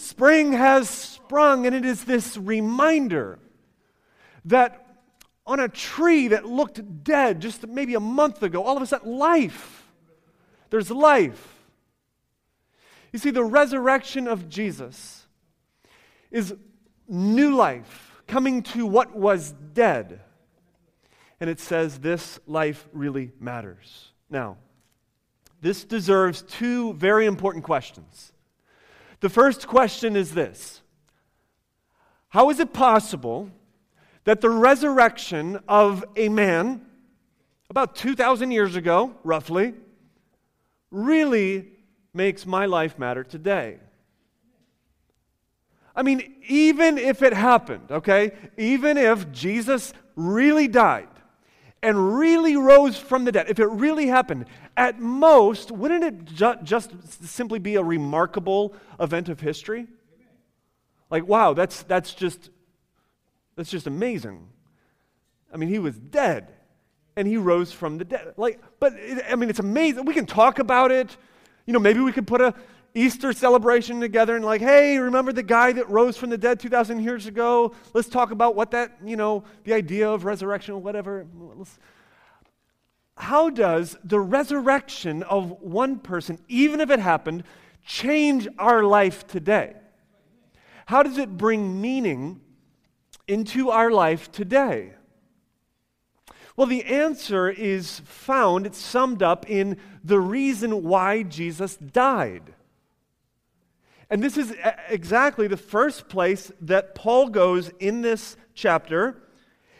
Spring 0.00 0.52
has 0.52 0.88
sprung, 0.88 1.66
and 1.66 1.74
it 1.74 1.84
is 1.84 2.04
this 2.04 2.36
reminder 2.36 3.38
that 4.44 4.86
on 5.46 5.60
a 5.60 5.68
tree 5.68 6.28
that 6.28 6.44
looked 6.44 7.04
dead 7.04 7.40
just 7.40 7.66
maybe 7.66 7.94
a 7.94 8.00
month 8.00 8.42
ago, 8.42 8.62
all 8.62 8.76
of 8.76 8.82
a 8.82 8.86
sudden, 8.86 9.18
life. 9.18 9.88
There's 10.70 10.90
life. 10.90 11.56
You 13.12 13.18
see, 13.18 13.30
the 13.30 13.44
resurrection 13.44 14.28
of 14.28 14.48
Jesus 14.48 15.26
is 16.30 16.54
new 17.08 17.56
life 17.56 18.22
coming 18.28 18.62
to 18.62 18.86
what 18.86 19.16
was 19.16 19.52
dead. 19.72 20.20
And 21.40 21.50
it 21.50 21.58
says 21.58 21.98
this 21.98 22.38
life 22.46 22.88
really 22.92 23.32
matters. 23.40 24.12
Now, 24.28 24.58
this 25.60 25.84
deserves 25.84 26.42
two 26.42 26.94
very 26.94 27.26
important 27.26 27.64
questions. 27.64 28.29
The 29.20 29.28
first 29.28 29.68
question 29.68 30.16
is 30.16 30.34
this 30.34 30.82
How 32.28 32.50
is 32.50 32.60
it 32.60 32.72
possible 32.72 33.50
that 34.24 34.40
the 34.40 34.50
resurrection 34.50 35.60
of 35.68 36.04
a 36.16 36.28
man 36.28 36.86
about 37.70 37.94
2,000 37.94 38.50
years 38.50 38.74
ago, 38.74 39.14
roughly, 39.22 39.74
really 40.90 41.68
makes 42.12 42.44
my 42.44 42.66
life 42.66 42.98
matter 42.98 43.22
today. 43.22 43.78
I 45.94 46.02
mean, 46.02 46.34
even 46.48 46.98
if 46.98 47.22
it 47.22 47.32
happened, 47.32 47.92
okay, 47.92 48.32
even 48.58 48.96
if 48.96 49.30
Jesus 49.30 49.92
really 50.16 50.66
died 50.66 51.08
and 51.82 52.18
really 52.18 52.56
rose 52.56 52.98
from 52.98 53.24
the 53.24 53.32
dead, 53.32 53.48
if 53.48 53.58
it 53.58 53.66
really 53.66 54.06
happened, 54.06 54.46
at 54.76 55.00
most, 55.00 55.70
wouldn't 55.70 56.04
it 56.04 56.24
ju- 56.26 56.56
just 56.62 56.92
simply 57.24 57.58
be 57.58 57.76
a 57.76 57.82
remarkable 57.82 58.74
event 58.98 59.28
of 59.28 59.40
history? 59.40 59.86
Like, 61.10 61.26
wow, 61.26 61.54
that's, 61.54 61.82
that's, 61.84 62.14
just, 62.14 62.50
that's 63.56 63.70
just 63.70 63.86
amazing. 63.86 64.48
I 65.52 65.56
mean, 65.56 65.68
he 65.68 65.78
was 65.78 65.96
dead 65.96 66.52
and 67.16 67.26
he 67.26 67.36
rose 67.36 67.72
from 67.72 67.98
the 67.98 68.04
dead. 68.04 68.34
Like, 68.36 68.60
but 68.78 68.94
I 69.28 69.34
mean, 69.36 69.50
it's 69.50 69.58
amazing. 69.58 70.04
We 70.04 70.14
can 70.14 70.26
talk 70.26 70.58
about 70.58 70.92
it. 70.92 71.16
You 71.66 71.72
know, 71.72 71.78
maybe 71.78 72.00
we 72.00 72.12
could 72.12 72.26
put 72.26 72.40
a 72.40 72.54
Easter 72.94 73.32
celebration 73.32 74.00
together 74.00 74.34
and 74.36 74.44
like, 74.44 74.60
hey, 74.60 74.98
remember 74.98 75.32
the 75.32 75.42
guy 75.42 75.72
that 75.72 75.88
rose 75.88 76.16
from 76.16 76.30
the 76.30 76.38
dead 76.38 76.58
2,000 76.58 77.00
years 77.00 77.26
ago? 77.26 77.72
Let's 77.94 78.08
talk 78.08 78.30
about 78.30 78.56
what 78.56 78.72
that, 78.72 78.98
you 79.04 79.16
know, 79.16 79.44
the 79.64 79.74
idea 79.74 80.10
of 80.10 80.24
resurrection 80.24 80.74
or 80.74 80.78
whatever. 80.78 81.26
How 83.16 83.50
does 83.50 83.96
the 84.02 84.18
resurrection 84.18 85.22
of 85.22 85.60
one 85.60 85.98
person, 85.98 86.38
even 86.48 86.80
if 86.80 86.90
it 86.90 86.98
happened, 86.98 87.44
change 87.86 88.48
our 88.58 88.82
life 88.82 89.26
today? 89.26 89.74
How 90.86 91.02
does 91.02 91.18
it 91.18 91.36
bring 91.36 91.80
meaning 91.80 92.40
into 93.28 93.70
our 93.70 93.92
life 93.92 94.32
today? 94.32 94.94
Well, 96.56 96.66
the 96.66 96.84
answer 96.84 97.48
is 97.48 98.00
found, 98.00 98.66
it's 98.66 98.78
summed 98.78 99.22
up 99.22 99.48
in 99.48 99.76
the 100.02 100.18
reason 100.18 100.82
why 100.82 101.22
Jesus 101.22 101.76
died. 101.76 102.54
And 104.10 104.22
this 104.22 104.36
is 104.36 104.52
exactly 104.88 105.46
the 105.46 105.56
first 105.56 106.08
place 106.08 106.50
that 106.62 106.96
Paul 106.96 107.28
goes 107.28 107.70
in 107.78 108.02
this 108.02 108.36
chapter 108.54 109.22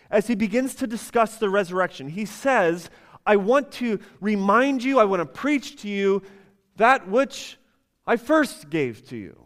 as 0.09 0.29
he 0.29 0.37
begins 0.37 0.77
to 0.77 0.87
discuss 0.87 1.37
the 1.37 1.51
resurrection. 1.51 2.09
He 2.09 2.25
says, 2.25 2.91
I 3.27 3.37
want 3.37 3.73
to 3.73 3.99
remind 4.21 4.85
you, 4.85 4.99
I 5.01 5.05
want 5.05 5.21
to 5.21 5.27
preach 5.27 5.83
to 5.83 5.89
you 5.89 6.23
that 6.77 7.09
which 7.09 7.59
I 8.07 8.17
first 8.17 8.71
gave 8.71 9.07
to 9.09 9.17
you. 9.17 9.37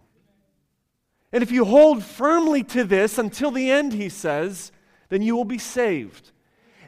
And 1.32 1.42
if 1.42 1.50
you 1.50 1.64
hold 1.64 2.04
firmly 2.04 2.62
to 2.64 2.84
this 2.84 3.18
until 3.18 3.50
the 3.50 3.70
end, 3.70 3.92
he 3.92 4.08
says, 4.08 4.70
then 5.08 5.22
you 5.22 5.34
will 5.34 5.44
be 5.44 5.58
saved. 5.58 6.30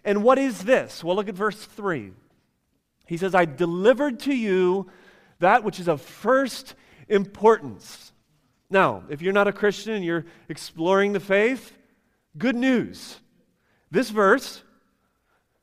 And 0.04 0.22
what 0.22 0.38
is 0.38 0.60
this? 0.62 1.02
Well, 1.02 1.16
look 1.16 1.28
at 1.28 1.34
verse 1.34 1.64
3. 1.64 2.12
He 3.06 3.16
says, 3.16 3.34
I 3.34 3.44
delivered 3.44 4.20
to 4.20 4.34
you 4.34 4.88
that 5.40 5.64
which 5.64 5.80
is 5.80 5.88
of 5.88 6.00
first 6.00 6.74
importance. 7.08 8.12
Now, 8.70 9.04
if 9.08 9.22
you're 9.22 9.32
not 9.32 9.48
a 9.48 9.52
Christian 9.52 9.94
and 9.94 10.04
you're 10.04 10.24
exploring 10.48 11.12
the 11.12 11.20
faith, 11.20 11.72
good 12.36 12.56
news. 12.56 13.20
This 13.90 14.10
verse 14.10 14.62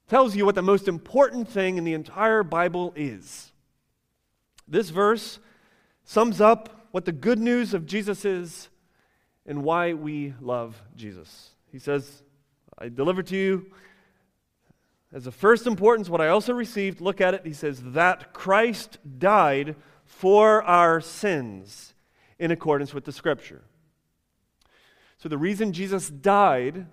tells 0.07 0.35
you 0.35 0.45
what 0.45 0.55
the 0.55 0.61
most 0.61 0.87
important 0.87 1.47
thing 1.47 1.77
in 1.77 1.83
the 1.83 1.93
entire 1.93 2.43
Bible 2.43 2.93
is. 2.95 3.51
This 4.67 4.89
verse 4.89 5.39
sums 6.03 6.39
up 6.39 6.87
what 6.91 7.05
the 7.05 7.11
good 7.11 7.39
news 7.39 7.73
of 7.73 7.85
Jesus 7.85 8.23
is 8.23 8.69
and 9.45 9.63
why 9.63 9.93
we 9.93 10.33
love 10.39 10.81
Jesus. 10.95 11.49
He 11.71 11.79
says, 11.79 12.23
I 12.77 12.89
deliver 12.89 13.23
to 13.23 13.35
you 13.35 13.71
as 15.13 15.27
of 15.27 15.35
first 15.35 15.67
importance, 15.67 16.09
what 16.09 16.21
I 16.21 16.29
also 16.29 16.53
received, 16.53 16.99
look 16.99 17.21
at 17.21 17.35
it, 17.35 17.45
he 17.45 17.53
says, 17.53 17.79
that 17.83 18.33
Christ 18.33 18.97
died 19.19 19.75
for 20.13 20.63
our 20.63 21.01
sins 21.01 21.93
in 22.39 22.51
accordance 22.51 22.93
with 22.93 23.03
the 23.03 23.11
Scripture. 23.11 23.63
So 25.17 25.27
the 25.27 25.37
reason 25.37 25.73
Jesus 25.73 26.09
died 26.09 26.85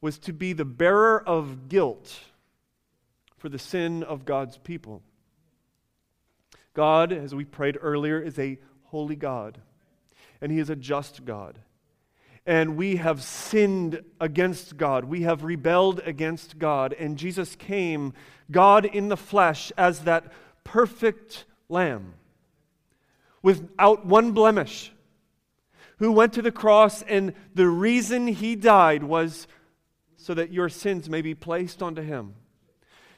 was 0.00 0.18
to 0.20 0.32
be 0.32 0.52
the 0.52 0.64
bearer 0.64 1.22
of 1.26 1.68
guilt 1.68 2.20
for 3.38 3.48
the 3.48 3.58
sin 3.58 4.02
of 4.02 4.24
God's 4.24 4.58
people. 4.58 5.02
God, 6.74 7.12
as 7.12 7.34
we 7.34 7.44
prayed 7.44 7.78
earlier, 7.80 8.20
is 8.20 8.38
a 8.38 8.58
holy 8.84 9.16
God, 9.16 9.58
and 10.40 10.52
He 10.52 10.58
is 10.58 10.70
a 10.70 10.76
just 10.76 11.24
God 11.24 11.58
and 12.46 12.76
we 12.76 12.96
have 12.96 13.22
sinned 13.22 14.02
against 14.20 14.76
God. 14.76 15.04
We 15.04 15.22
have 15.22 15.42
rebelled 15.42 16.00
against 16.06 16.58
God. 16.58 16.92
And 16.92 17.18
Jesus 17.18 17.56
came, 17.56 18.14
God 18.52 18.84
in 18.84 19.08
the 19.08 19.16
flesh, 19.16 19.72
as 19.76 20.00
that 20.00 20.32
perfect 20.66 21.44
lamb 21.68 22.14
without 23.40 24.04
one 24.04 24.32
blemish, 24.32 24.90
who 25.98 26.10
went 26.10 26.32
to 26.32 26.42
the 26.42 26.50
cross. 26.50 27.02
And 27.02 27.34
the 27.54 27.68
reason 27.68 28.26
he 28.26 28.56
died 28.56 29.04
was 29.04 29.46
so 30.16 30.34
that 30.34 30.52
your 30.52 30.68
sins 30.68 31.08
may 31.08 31.22
be 31.22 31.36
placed 31.36 31.84
onto 31.84 32.02
him, 32.02 32.34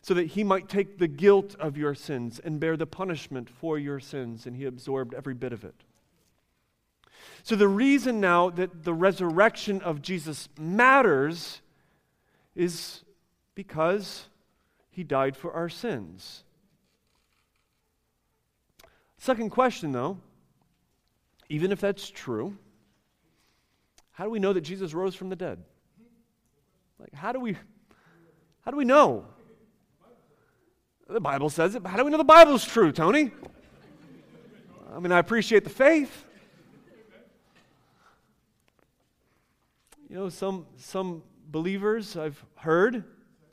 so 0.02 0.12
that 0.12 0.26
he 0.26 0.44
might 0.44 0.68
take 0.68 0.98
the 0.98 1.08
guilt 1.08 1.56
of 1.58 1.78
your 1.78 1.94
sins 1.94 2.38
and 2.38 2.60
bear 2.60 2.76
the 2.76 2.86
punishment 2.86 3.48
for 3.48 3.78
your 3.78 3.98
sins. 3.98 4.46
And 4.46 4.54
he 4.54 4.66
absorbed 4.66 5.14
every 5.14 5.34
bit 5.34 5.54
of 5.54 5.64
it. 5.64 5.74
So, 7.42 7.56
the 7.56 7.68
reason 7.68 8.20
now 8.20 8.50
that 8.50 8.84
the 8.84 8.92
resurrection 8.92 9.80
of 9.80 10.02
Jesus 10.02 10.50
matters 10.58 11.62
is 12.54 13.02
because 13.54 14.28
he 14.90 15.02
died 15.02 15.36
for 15.36 15.52
our 15.54 15.70
sins. 15.70 16.44
Second 19.18 19.50
question, 19.50 19.92
though, 19.92 20.18
even 21.48 21.72
if 21.72 21.80
that's 21.80 22.08
true, 22.08 22.56
how 24.12 24.24
do 24.24 24.30
we 24.30 24.38
know 24.38 24.52
that 24.52 24.62
Jesus 24.62 24.94
rose 24.94 25.14
from 25.14 25.28
the 25.28 25.36
dead? 25.36 25.62
Like, 26.98 27.12
how 27.12 27.32
do 27.32 27.40
we, 27.40 27.56
how 28.64 28.70
do 28.70 28.76
we 28.76 28.84
know? 28.84 29.26
The 31.08 31.20
Bible 31.20 31.50
says 31.50 31.74
it, 31.74 31.82
but 31.82 31.90
how 31.90 31.96
do 31.96 32.04
we 32.04 32.10
know 32.10 32.18
the 32.18 32.24
Bible's 32.24 32.64
true, 32.64 32.92
Tony? 32.92 33.30
I 34.94 34.98
mean, 34.98 35.12
I 35.12 35.18
appreciate 35.18 35.64
the 35.64 35.70
faith. 35.70 36.24
You 40.08 40.16
know, 40.16 40.28
some, 40.28 40.66
some 40.78 41.22
believers 41.48 42.16
I've 42.16 42.42
heard 42.56 43.04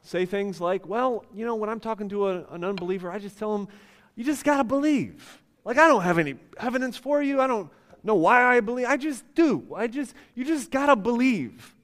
say 0.02 0.26
things 0.26 0.62
like, 0.62 0.88
well, 0.88 1.26
you 1.34 1.46
know, 1.46 1.56
when 1.56 1.70
I'm 1.70 1.80
talking 1.80 2.08
to 2.10 2.30
a, 2.30 2.46
an 2.52 2.64
unbeliever, 2.64 3.12
I 3.12 3.20
just 3.20 3.38
tell 3.38 3.58
them, 3.58 3.68
you 4.16 4.24
just 4.24 4.44
got 4.44 4.58
to 4.58 4.64
believe. 4.64 5.42
Like, 5.66 5.78
I 5.78 5.88
don't 5.88 6.04
have 6.04 6.20
any 6.20 6.36
evidence 6.58 6.96
for 6.96 7.22
you. 7.22 7.42
I 7.42 7.48
don't 7.48 7.70
know 8.04 8.16
why 8.16 8.56
I 8.56 8.60
believe. 8.60 8.86
I 8.86 8.98
just 8.98 9.26
do. 9.34 9.66
I 9.76 9.88
just, 9.88 10.14
you 10.36 10.46
just 10.46 10.70
got 10.70 10.86
to 10.86 10.96
believe. 10.96 11.76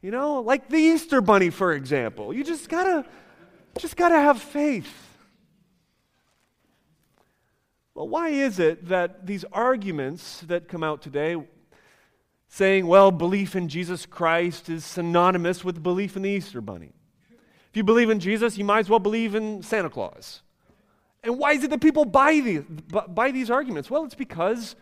You 0.00 0.12
know, 0.12 0.40
like 0.40 0.68
the 0.68 0.76
Easter 0.76 1.20
bunny, 1.20 1.50
for 1.50 1.72
example. 1.72 2.32
You 2.32 2.44
just 2.44 2.68
got 2.68 2.84
to, 2.84 3.04
just 3.78 3.96
got 3.96 4.10
to 4.10 4.18
have 4.18 4.40
faith. 4.40 4.92
Well, 7.94 8.08
why 8.08 8.30
is 8.30 8.58
it 8.58 8.88
that 8.88 9.26
these 9.26 9.44
arguments 9.52 10.40
that 10.46 10.68
come 10.68 10.82
out 10.82 11.02
today 11.02 11.36
saying, 12.48 12.86
well, 12.86 13.10
belief 13.10 13.54
in 13.54 13.68
Jesus 13.68 14.06
Christ 14.06 14.68
is 14.68 14.84
synonymous 14.84 15.64
with 15.64 15.82
belief 15.82 16.16
in 16.16 16.22
the 16.22 16.30
Easter 16.30 16.60
bunny? 16.60 16.92
If 17.70 17.76
you 17.76 17.84
believe 17.84 18.10
in 18.10 18.20
Jesus, 18.20 18.56
you 18.56 18.64
might 18.64 18.80
as 18.80 18.88
well 18.88 18.98
believe 18.98 19.34
in 19.34 19.62
Santa 19.62 19.90
Claus. 19.90 20.42
And 21.22 21.38
why 21.38 21.52
is 21.52 21.62
it 21.62 21.70
that 21.70 21.80
people 21.80 22.04
buy 22.04 22.40
these, 22.40 22.62
buy 23.08 23.30
these 23.30 23.50
arguments? 23.50 23.88
Well, 23.88 24.04
it's 24.04 24.14
because, 24.14 24.74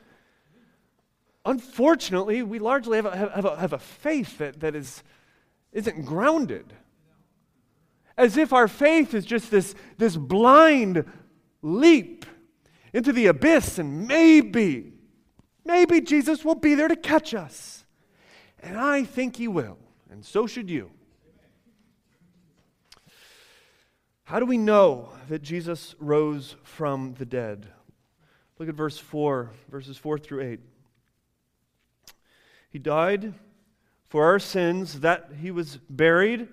unfortunately, 1.45 2.43
we 2.43 2.59
largely 2.59 2.97
have 2.97 3.07
a, 3.07 3.17
have 3.17 3.45
a, 3.45 3.57
have 3.57 3.73
a 3.73 3.79
faith 3.79 4.39
that, 4.39 4.61
that 4.61 4.75
is, 4.75 5.03
isn't 5.73 6.05
grounded. 6.07 6.73
As 8.17 8.37
if 8.37 8.53
our 8.53 8.69
faith 8.69 9.13
is 9.15 9.27
just 9.27 9.51
this, 9.51 9.75
this 9.99 10.17
blind 10.17 11.05
leap 11.63 12.25
into 12.93 13.13
the 13.13 13.27
abyss, 13.27 13.79
and 13.79 14.09
maybe, 14.09 14.95
maybe 15.65 16.01
Jesus 16.01 16.45
will 16.45 16.55
be 16.55 16.75
there 16.75 16.89
to 16.89 16.97
catch 16.97 17.35
us. 17.35 17.85
And 18.63 18.79
I 18.79 19.05
think 19.05 19.37
he 19.37 19.47
will, 19.47 19.79
and 20.11 20.25
so 20.25 20.47
should 20.47 20.69
you. 20.69 20.91
How 24.31 24.39
do 24.39 24.47
we 24.47 24.59
know 24.59 25.09
that 25.29 25.43
Jesus 25.43 25.97
rose 25.99 26.55
from 26.63 27.15
the 27.15 27.27
dead? 27.27 27.67
Look 28.61 28.69
at 28.69 28.77
verse 28.77 28.97
4, 28.97 29.51
verses 29.69 29.97
4 29.97 30.19
through 30.19 30.43
8. 30.43 30.61
He 32.71 32.79
died 32.79 33.35
for 34.07 34.25
our 34.27 34.39
sins, 34.39 35.01
that 35.01 35.31
he 35.41 35.51
was 35.51 35.79
buried. 35.91 36.47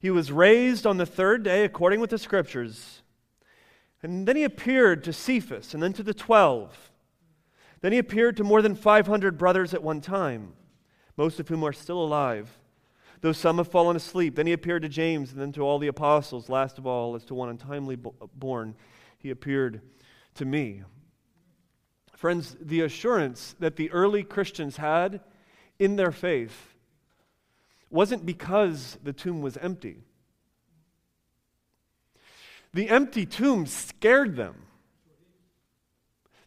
He 0.00 0.10
was 0.10 0.30
raised 0.30 0.86
on 0.86 0.98
the 0.98 1.06
third 1.06 1.42
day, 1.44 1.64
according 1.64 2.00
with 2.00 2.10
the 2.10 2.18
scriptures. 2.18 3.00
And 4.02 4.28
then 4.28 4.36
he 4.36 4.44
appeared 4.44 5.02
to 5.04 5.14
Cephas, 5.14 5.72
and 5.72 5.82
then 5.82 5.94
to 5.94 6.02
the 6.02 6.12
twelve. 6.12 6.90
Then 7.80 7.92
he 7.92 7.98
appeared 7.98 8.36
to 8.36 8.44
more 8.44 8.60
than 8.60 8.74
500 8.74 9.38
brothers 9.38 9.72
at 9.72 9.82
one 9.82 10.02
time, 10.02 10.52
most 11.16 11.40
of 11.40 11.48
whom 11.48 11.64
are 11.64 11.72
still 11.72 12.04
alive 12.04 12.50
though 13.20 13.32
some 13.32 13.58
have 13.58 13.68
fallen 13.68 13.96
asleep. 13.96 14.36
Then 14.36 14.46
he 14.46 14.52
appeared 14.52 14.82
to 14.82 14.88
James 14.88 15.32
and 15.32 15.40
then 15.40 15.52
to 15.52 15.62
all 15.62 15.78
the 15.78 15.86
apostles. 15.88 16.48
Last 16.48 16.78
of 16.78 16.86
all, 16.86 17.14
as 17.14 17.24
to 17.26 17.34
one 17.34 17.48
untimely 17.48 17.96
born, 17.96 18.74
he 19.18 19.30
appeared 19.30 19.80
to 20.34 20.44
me. 20.44 20.82
Friends, 22.14 22.56
the 22.60 22.80
assurance 22.80 23.54
that 23.58 23.76
the 23.76 23.90
early 23.90 24.22
Christians 24.22 24.78
had 24.78 25.20
in 25.78 25.96
their 25.96 26.12
faith 26.12 26.74
wasn't 27.90 28.24
because 28.24 28.98
the 29.02 29.12
tomb 29.12 29.42
was 29.42 29.56
empty. 29.58 30.02
The 32.72 32.88
empty 32.88 33.26
tomb 33.26 33.66
scared 33.66 34.36
them. 34.36 34.62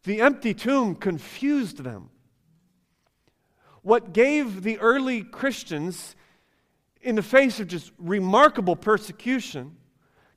The 0.03 0.21
empty 0.21 0.53
tomb 0.53 0.95
confused 0.95 1.83
them. 1.83 2.09
What 3.81 4.13
gave 4.13 4.63
the 4.63 4.77
early 4.79 5.23
Christians 5.23 6.15
in 7.01 7.15
the 7.15 7.23
face 7.23 7.59
of 7.59 7.67
just 7.67 7.91
remarkable 7.97 8.75
persecution, 8.75 9.75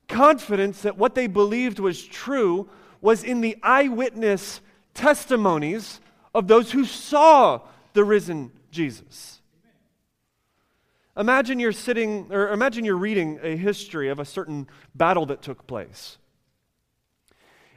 confidence 0.07 0.81
that 0.81 0.97
what 0.97 1.15
they 1.15 1.27
believed 1.27 1.79
was 1.79 2.03
true 2.03 2.69
was 3.01 3.23
in 3.23 3.41
the 3.41 3.57
eyewitness 3.63 4.61
testimonies 4.93 5.99
of 6.33 6.47
those 6.47 6.71
who 6.71 6.85
saw 6.85 7.61
the 7.93 8.03
risen 8.03 8.51
Jesus. 8.71 9.41
Imagine 11.15 11.59
you're 11.59 11.71
sitting, 11.71 12.31
or 12.31 12.49
imagine 12.49 12.85
you're 12.85 12.95
reading 12.95 13.39
a 13.43 13.55
history 13.55 14.09
of 14.09 14.19
a 14.19 14.25
certain 14.25 14.67
battle 14.95 15.27
that 15.27 15.41
took 15.41 15.67
place. 15.67 16.17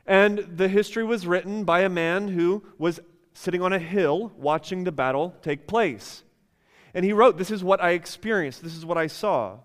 And 0.06 0.38
the 0.38 0.68
history 0.68 1.04
was 1.04 1.26
written 1.26 1.64
by 1.64 1.80
a 1.80 1.88
man 1.88 2.28
who 2.28 2.62
was 2.78 3.00
sitting 3.34 3.60
on 3.60 3.72
a 3.72 3.78
hill 3.78 4.32
watching 4.36 4.84
the 4.84 4.92
battle 4.92 5.34
take 5.42 5.66
place. 5.66 6.22
And 6.96 7.04
he 7.04 7.12
wrote, 7.12 7.36
This 7.36 7.50
is 7.50 7.62
what 7.62 7.82
I 7.82 7.90
experienced, 7.90 8.62
this 8.62 8.74
is 8.74 8.86
what 8.86 8.96
I 8.96 9.06
saw. 9.06 9.58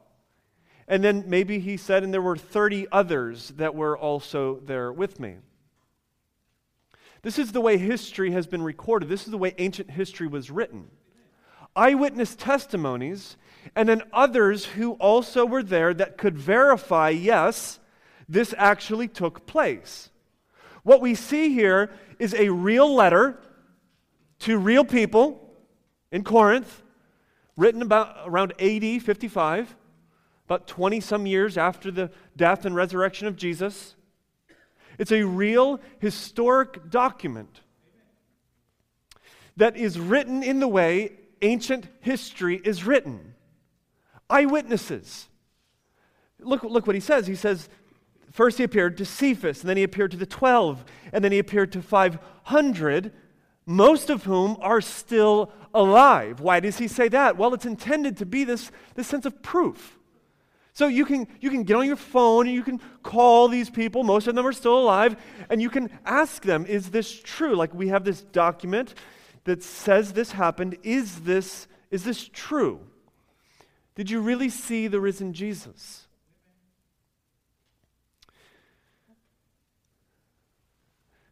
And 0.86 1.02
then 1.02 1.24
maybe 1.28 1.60
he 1.60 1.78
said, 1.78 2.04
And 2.04 2.14
there 2.14 2.22
were 2.22 2.36
30 2.36 2.88
others 2.92 3.54
that 3.56 3.74
were 3.74 3.98
also 3.98 4.60
there 4.66 4.92
with 4.92 5.18
me. 5.18 5.38
This 7.22 7.40
is 7.40 7.54
the 7.54 7.62
way 7.62 7.78
history 7.78 8.32
has 8.32 8.48
been 8.48 8.62
recorded. 8.62 9.08
This 9.08 9.24
is 9.24 9.32
the 9.32 9.38
way 9.38 9.56
ancient 9.58 9.92
history 9.92 10.28
was 10.28 10.52
written. 10.52 10.90
Eyewitness 11.74 12.36
testimonies, 12.36 13.38
and 13.78 13.88
then 13.88 14.02
others 14.12 14.66
who 14.66 14.94
also 14.94 15.46
were 15.46 15.64
there 15.64 15.94
that 15.94 16.18
could 16.18 16.38
verify 16.38 17.10
yes, 17.10 17.80
this 18.28 18.54
actually 18.58 19.08
took 19.08 19.46
place. 19.46 20.10
What 20.84 21.00
we 21.00 21.16
see 21.16 21.54
here 21.54 21.92
is 22.20 22.34
a 22.34 22.50
real 22.50 22.94
letter 22.94 23.40
to 24.40 24.58
real 24.58 24.84
people 24.84 25.56
in 26.12 26.26
Corinth 26.26 26.82
written 27.58 27.82
about 27.82 28.16
around 28.26 28.54
AD 28.60 29.02
55, 29.02 29.76
about 30.46 30.68
20 30.68 31.00
some 31.00 31.26
years 31.26 31.58
after 31.58 31.92
the 31.92 32.12
death 32.36 32.66
and 32.66 32.76
resurrection 32.76 33.28
of 33.28 33.36
Jesus. 33.36 33.96
It's 34.98 35.12
a 35.12 35.24
real 35.24 35.80
historic 36.00 36.90
document 36.90 37.62
that 39.58 39.76
is 39.78 40.00
written 40.00 40.44
in 40.44 40.60
the 40.60 40.68
way 40.68 41.14
ancient 41.42 41.88
history 42.02 42.62
is 42.64 42.86
written. 42.86 43.34
Eyewitnesses. 44.30 45.28
Look, 46.40 46.64
look 46.64 46.88
what 46.88 46.96
he 46.96 47.00
says. 47.00 47.28
He 47.28 47.36
says, 47.36 47.70
first 48.32 48.58
he 48.58 48.64
appeared 48.64 48.98
to 48.98 49.06
Cephas, 49.06 49.62
and 49.62 49.70
then 49.70 49.78
he 49.78 49.84
appeared 49.84 50.12
to 50.12 50.18
the 50.18 50.26
12, 50.26 50.86
and 51.12 51.24
then 51.24 51.32
he 51.32 51.40
appeared 51.40 51.72
to 51.74 51.82
500 51.82 53.14
most 53.72 54.10
of 54.10 54.24
whom 54.24 54.58
are 54.62 54.82
still 54.82 55.52
alive. 55.74 56.40
Why 56.40 56.60
does 56.60 56.78
he 56.78 56.88
say 56.88 57.08
that? 57.10 57.38
Well, 57.38 57.54
it's 57.54 57.66
intended 57.66 58.18
to 58.18 58.26
be 58.26 58.44
this, 58.44 58.72
this 58.96 59.08
sense 59.08 59.26
of 59.26 59.42
proof. 59.42 59.98
So 60.74 60.88
you 60.88 61.06
can, 61.06 61.28
you 61.40 61.50
can 61.50 61.64
get 61.64 61.76
on 61.76 61.86
your 61.86 61.96
phone 61.96 62.48
and 62.48 62.56
you 62.56 62.64
can 62.64 62.80
call 63.04 63.48
these 63.48 63.70
people, 63.70 64.04
most 64.04 64.28
of 64.28 64.36
them 64.36 64.48
are 64.48 64.54
still 64.54 64.78
alive, 64.78 65.18
and 65.50 65.62
you 65.62 65.70
can 65.70 65.90
ask 66.06 66.44
them, 66.44 66.66
is 66.66 66.92
this 66.92 67.12
true? 67.22 67.56
Like 67.56 67.74
we 67.74 67.90
have 67.90 68.04
this 68.04 68.22
document 68.22 68.94
that 69.44 69.64
says 69.64 70.14
this 70.14 70.32
happened. 70.32 70.78
Is 70.84 71.22
this, 71.22 71.68
is 71.90 72.04
this 72.04 72.30
true? 72.32 72.80
Did 73.96 74.10
you 74.10 74.22
really 74.22 74.50
see 74.50 74.88
the 74.88 75.02
risen 75.02 75.34
Jesus? 75.34 76.08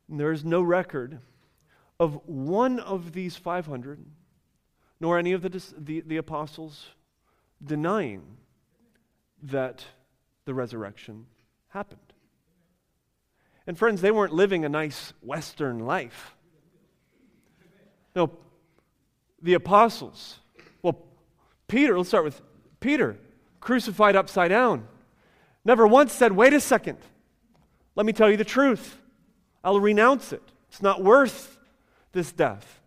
And 0.10 0.20
there 0.20 0.32
is 0.32 0.44
no 0.44 0.62
record 0.62 1.20
of 2.00 2.20
one 2.26 2.80
of 2.80 3.12
these 3.12 3.36
500, 3.36 4.00
nor 5.00 5.18
any 5.20 5.34
of 5.34 5.42
the, 5.42 5.64
the, 5.78 6.02
the 6.02 6.18
apostles 6.18 6.88
denying 7.64 8.38
that 9.44 9.84
the 10.46 10.54
resurrection 10.54 11.26
happened. 11.70 12.00
And 13.68 13.78
friends, 13.78 14.02
they 14.02 14.12
weren't 14.12 14.34
living 14.34 14.66
a 14.66 14.70
nice 14.70 15.14
Western 15.22 15.80
life. 15.80 16.36
No, 18.16 18.32
the 19.42 19.54
apostles, 19.54 20.40
well, 20.82 21.06
Peter, 21.68 21.98
let's 21.98 22.10
start 22.10 22.24
with 22.24 22.42
Peter, 22.80 23.18
crucified 23.60 24.16
upside 24.16 24.50
down, 24.50 24.88
never 25.64 25.86
once 25.86 26.14
said, 26.14 26.32
wait 26.32 26.54
a 26.54 26.60
second, 26.60 26.98
let 27.96 28.06
me 28.06 28.14
tell 28.14 28.30
you 28.30 28.38
the 28.38 28.46
truth. 28.46 28.98
I'll 29.64 29.80
renounce 29.80 30.32
it. 30.32 30.42
It's 30.70 30.82
not 30.82 31.04
worth 31.04 31.59
this 32.12 32.32
death. 32.32 32.80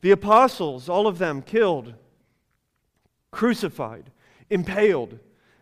The 0.00 0.10
apostles, 0.10 0.88
all 0.88 1.06
of 1.06 1.18
them 1.18 1.42
killed, 1.42 1.94
crucified, 3.30 4.10
impaled, 4.50 5.18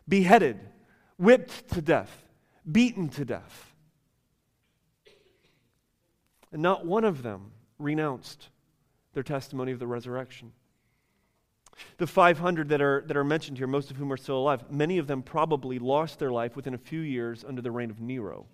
beheaded, 0.09 0.61
whipped 1.19 1.69
to 1.73 1.83
death, 1.83 2.25
beaten 2.71 3.09
to 3.11 3.25
death. 3.25 3.75
And 6.53 6.63
not 6.63 6.85
one 6.85 7.05
of 7.05 7.23
them 7.23 7.53
renounced 7.79 8.49
their 9.13 9.23
testimony 9.23 9.73
of 9.73 9.79
the 9.79 9.87
resurrection. 9.87 10.53
The 11.99 12.07
500 12.07 12.69
that 12.71 12.83
are, 12.83 13.03
that 13.07 13.17
are 13.17 13.25
mentioned 13.25 13.59
here, 13.59 13.67
most 13.67 13.91
of 13.91 13.97
whom 13.97 14.13
are 14.13 14.17
still 14.17 14.39
alive, 14.39 14.71
many 14.71 14.99
of 14.99 15.07
them 15.07 15.23
probably 15.23 15.79
lost 15.79 16.19
their 16.19 16.33
life 16.33 16.57
within 16.57 16.75
a 16.75 16.79
few 16.79 17.01
years 17.01 17.45
under 17.47 17.63
the 17.63 17.71
reign 17.71 17.91
of 17.91 18.01
Nero. 18.01 18.47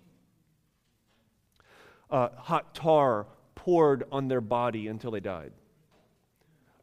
Uh, 2.09 2.29
hot 2.37 2.73
tar 2.73 3.27
poured 3.55 4.05
on 4.11 4.29
their 4.29 4.41
body 4.41 4.87
until 4.87 5.11
they 5.11 5.19
died, 5.19 5.51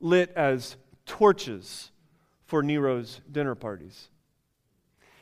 lit 0.01 0.31
as 0.37 0.77
torches 1.07 1.91
for 2.45 2.63
Nero's 2.63 3.21
dinner 3.31 3.55
parties. 3.55 4.09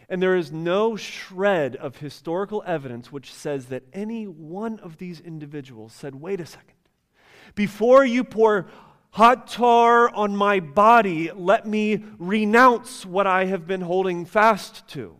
And 0.09 0.21
there 0.21 0.37
is 0.37 0.51
no 0.51 0.97
shred 0.97 1.77
of 1.77 1.97
historical 1.97 2.63
evidence 2.67 3.13
which 3.13 3.33
says 3.33 3.67
that 3.67 3.85
any 3.93 4.27
one 4.27 4.81
of 4.81 4.99
these 4.99 5.21
individuals 5.21 5.93
said, 5.93 6.17
wait 6.17 6.41
a 6.41 6.47
second, 6.47 6.75
before 7.55 8.05
you 8.05 8.25
pour 8.25 8.67
hot 9.11 9.47
tar 9.47 10.09
on 10.11 10.35
my 10.35 10.59
body, 10.59 11.31
let 11.33 11.67
me 11.67 12.03
renounce 12.19 13.07
what 13.07 13.27
I 13.27 13.45
have 13.45 13.67
been 13.67 13.83
holding 13.83 14.25
fast 14.25 14.89
to. 14.89 15.17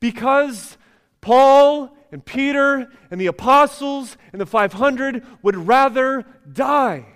Because 0.00 0.78
Paul 1.20 1.94
and 2.12 2.24
Peter 2.24 2.90
and 3.10 3.20
the 3.20 3.26
apostles 3.26 4.16
and 4.32 4.40
the 4.40 4.46
500 4.46 5.24
would 5.42 5.56
rather 5.56 6.24
die 6.52 7.06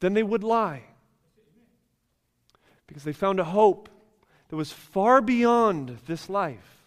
than 0.00 0.14
they 0.14 0.22
would 0.22 0.44
lie. 0.44 0.82
Because 2.86 3.04
they 3.04 3.12
found 3.12 3.38
a 3.38 3.44
hope 3.44 3.88
that 4.48 4.56
was 4.56 4.72
far 4.72 5.20
beyond 5.20 5.98
this 6.06 6.30
life. 6.30 6.86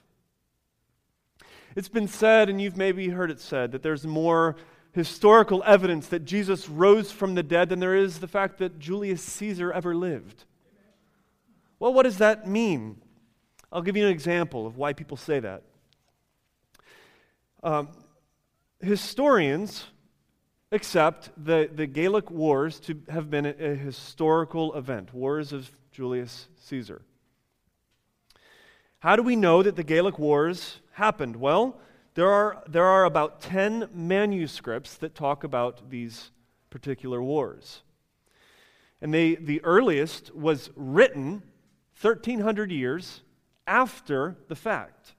It's 1.75 1.89
been 1.89 2.07
said, 2.07 2.49
and 2.49 2.59
you've 2.59 2.77
maybe 2.77 3.09
heard 3.09 3.31
it 3.31 3.39
said, 3.39 3.71
that 3.71 3.83
there's 3.83 4.05
more 4.05 4.55
historical 4.93 5.63
evidence 5.65 6.07
that 6.07 6.25
Jesus 6.25 6.67
rose 6.67 7.11
from 7.11 7.35
the 7.35 7.43
dead 7.43 7.69
than 7.69 7.79
there 7.79 7.95
is 7.95 8.19
the 8.19 8.27
fact 8.27 8.57
that 8.57 8.79
Julius 8.79 9.21
Caesar 9.21 9.71
ever 9.71 9.95
lived. 9.95 10.43
Well, 11.79 11.93
what 11.93 12.03
does 12.03 12.17
that 12.17 12.47
mean? 12.47 13.01
I'll 13.71 13.81
give 13.81 13.95
you 13.95 14.05
an 14.05 14.11
example 14.11 14.67
of 14.67 14.75
why 14.77 14.93
people 14.93 15.15
say 15.15 15.39
that. 15.39 15.63
Um, 17.63 17.89
historians 18.79 19.85
accept 20.71 21.29
the, 21.37 21.69
the 21.71 21.85
Gallic 21.85 22.31
Wars 22.31 22.79
to 22.81 22.99
have 23.09 23.29
been 23.29 23.45
a, 23.45 23.53
a 23.59 23.75
historical 23.75 24.73
event, 24.73 25.13
wars 25.13 25.53
of 25.53 25.69
Julius 25.91 26.47
Caesar. 26.63 27.03
How 28.99 29.15
do 29.15 29.21
we 29.21 29.35
know 29.35 29.61
that 29.61 29.75
the 29.75 29.83
Gallic 29.83 30.17
Wars 30.17 30.79
happened? 30.93 31.35
Well, 31.35 31.79
there 32.15 32.29
are, 32.29 32.63
there 32.67 32.85
are 32.85 33.05
about 33.05 33.41
10 33.41 33.89
manuscripts 33.93 34.95
that 34.95 35.13
talk 35.13 35.43
about 35.43 35.89
these 35.89 36.31
particular 36.69 37.21
wars. 37.21 37.83
And 39.01 39.13
they, 39.13 39.35
the 39.35 39.63
earliest 39.63 40.33
was 40.33 40.71
written 40.75 41.43
1,300 41.99 42.71
years 42.71 43.21
after 43.67 44.37
the 44.47 44.55
fact. 44.55 45.13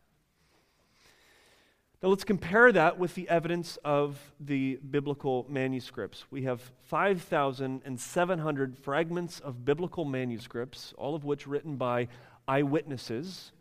Now 2.02 2.08
let's 2.08 2.24
compare 2.24 2.72
that 2.72 2.98
with 2.98 3.14
the 3.14 3.28
evidence 3.28 3.78
of 3.84 4.18
the 4.40 4.80
biblical 4.90 5.46
manuscripts. 5.48 6.24
We 6.32 6.42
have 6.42 6.60
5,700 6.88 8.78
fragments 8.78 9.38
of 9.38 9.64
biblical 9.64 10.04
manuscripts, 10.04 10.92
all 10.98 11.14
of 11.14 11.24
which 11.24 11.46
written 11.46 11.76
by 11.76 12.08
eyewitnesses 12.48 13.52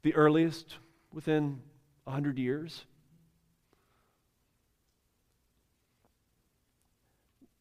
the 0.00 0.14
earliest 0.14 0.76
within 1.12 1.60
100 2.04 2.38
years. 2.38 2.86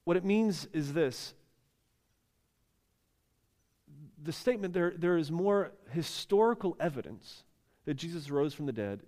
What 0.05 0.15
it 0.15 0.23
means 0.23 0.69
is 0.71 0.93
this 0.93 1.33
the 4.25 4.31
statement 4.31 4.73
there, 4.73 4.93
there 4.97 5.17
is 5.17 5.31
more 5.31 5.71
historical 5.91 6.75
evidence 6.79 7.43
that 7.85 7.93
Jesus 7.93 8.29
rose 8.31 8.53
from 8.53 8.65
the 8.65 8.73
dead 8.73 9.01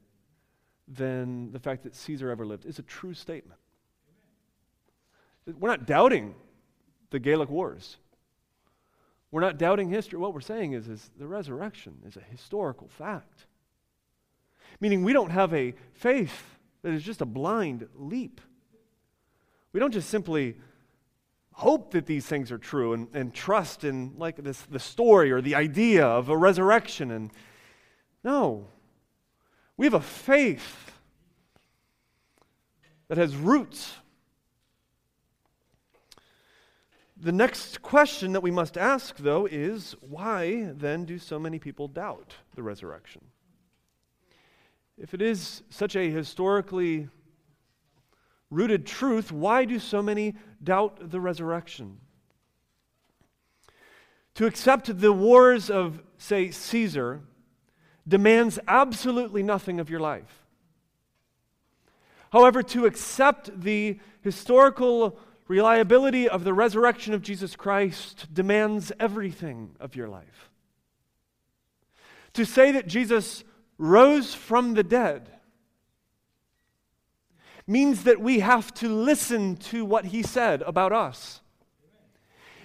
than 0.88 1.52
the 1.52 1.60
fact 1.60 1.84
that 1.84 1.96
Caesar 1.96 2.30
ever 2.30 2.46
lived 2.46 2.66
is 2.66 2.80
a 2.80 2.84
true 2.84 3.14
statement. 3.14 3.60
We're 5.60 5.70
not 5.70 5.88
doubting 5.88 6.36
the 7.10 7.20
Gallic 7.20 7.50
Wars. 7.50 7.98
We're 9.32 9.42
not 9.42 9.58
doubting 9.58 9.90
history. 9.90 10.20
What 10.20 10.34
we're 10.34 10.42
saying 10.42 10.74
is, 10.74 10.88
is 10.88 11.10
the 11.18 11.28
resurrection 11.28 11.98
is 12.06 12.16
a 12.16 12.22
historical 12.22 12.88
fact. 12.88 13.48
Meaning 14.80 15.04
we 15.04 15.14
don't 15.14 15.32
have 15.32 15.54
a 15.54 15.74
faith 15.94 16.58
that 16.84 16.94
is 16.94 17.04
just 17.04 17.22
a 17.22 17.26
blind 17.26 17.88
leap. 17.96 18.40
We 19.74 19.80
don't 19.80 19.92
just 19.92 20.10
simply 20.10 20.58
hope 21.58 21.92
that 21.92 22.06
these 22.06 22.26
things 22.26 22.52
are 22.52 22.58
true 22.58 22.94
and, 22.94 23.08
and 23.14 23.34
trust 23.34 23.84
in 23.84 24.14
like 24.18 24.36
this 24.38 24.62
the 24.64 24.80
story 24.80 25.32
or 25.32 25.42
the 25.42 25.56
idea 25.56 26.06
of 26.06 26.30
a 26.30 26.38
resurrection 26.38 27.12
and 27.12 27.32
no. 28.24 28.68
We 29.76 29.86
have 29.86 29.94
a 29.94 30.02
faith 30.02 30.92
that 33.08 33.18
has 33.18 33.36
roots 33.36 33.98
The 37.20 37.32
next 37.32 37.82
question 37.82 38.34
that 38.34 38.42
we 38.42 38.52
must 38.52 38.78
ask, 38.78 39.18
though, 39.18 39.48
is 39.48 39.96
why 40.02 40.70
then 40.76 41.04
do 41.06 41.18
so 41.18 41.40
many 41.40 41.58
people 41.58 41.88
doubt 41.88 42.36
the 42.54 42.62
resurrection? 42.62 43.22
If 45.00 45.16
it 45.16 45.22
is 45.22 45.64
such 45.70 45.96
a 45.96 46.12
historically 46.12 47.10
rooted 48.50 48.86
truth, 48.86 49.32
why 49.32 49.66
do 49.66 49.80
so 49.80 50.02
many 50.02 50.36
doubt 50.64 51.12
the 51.12 51.20
resurrection? 51.20 51.98
To 54.36 54.46
accept 54.46 55.00
the 55.00 55.12
wars 55.12 55.70
of, 55.70 56.02
say, 56.18 56.52
Caesar 56.52 57.22
demands 58.08 58.60
absolutely 58.68 59.44
nothing 59.44 59.80
of 59.80 59.90
your 59.90 60.00
life. 60.00 60.46
However, 62.32 62.62
to 62.62 62.86
accept 62.86 63.62
the 63.62 64.00
historical 64.22 65.18
reliability 65.48 66.28
of 66.28 66.44
the 66.44 66.54
resurrection 66.54 67.14
of 67.14 67.22
Jesus 67.22 67.56
Christ 67.56 68.28
demands 68.34 68.92
everything 69.00 69.76
of 69.80 69.96
your 69.96 70.08
life. 70.08 70.52
To 72.34 72.46
say 72.46 72.72
that 72.74 72.88
Jesus 72.88 73.44
rose 73.78 74.34
from 74.34 74.74
the 74.74 74.84
dead 74.84 75.37
means 77.68 78.04
that 78.04 78.22
we 78.22 78.40
have 78.40 78.74
to 78.76 78.90
listen 78.90 79.58
to 79.58 79.84
what 79.84 80.06
he 80.06 80.24
said 80.24 80.62
about 80.62 80.94
us. 80.94 81.42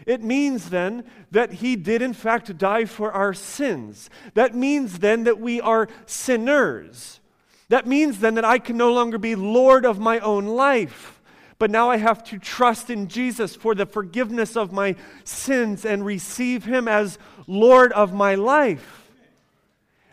It 0.07 0.23
means 0.23 0.71
then 0.71 1.05
that 1.31 1.55
he 1.55 1.77
did, 1.77 2.03
in 2.03 2.13
fact, 2.13 2.57
die 2.59 2.85
for 2.85 3.13
our 3.13 3.35
sins. 3.35 4.11
That 4.35 4.55
means 4.55 4.99
then 4.99 5.25
that 5.25 5.39
we 5.39 5.61
are 5.61 5.89
sinners. 6.07 7.21
That 7.69 7.87
means 7.87 8.19
then 8.19 8.35
that 8.35 8.45
I 8.45 8.59
can 8.59 8.77
no 8.77 8.93
longer 8.93 9.19
be 9.19 9.35
Lord 9.35 9.85
of 9.85 9.99
my 9.99 10.19
own 10.21 10.47
life. 10.47 11.21
But 11.59 11.71
now 11.71 11.91
I 11.91 11.97
have 11.97 12.25
to 12.25 12.39
trust 12.39 12.91
in 12.91 13.07
Jesus 13.07 13.55
for 13.55 13.75
the 13.75 13.87
forgiveness 13.87 14.57
of 14.57 14.73
my 14.73 14.97
sins 15.23 15.85
and 15.85 16.05
receive 16.05 16.65
Him 16.65 16.89
as 16.89 17.19
Lord 17.47 17.93
of 17.93 18.13
my 18.13 18.35
life. 18.35 19.09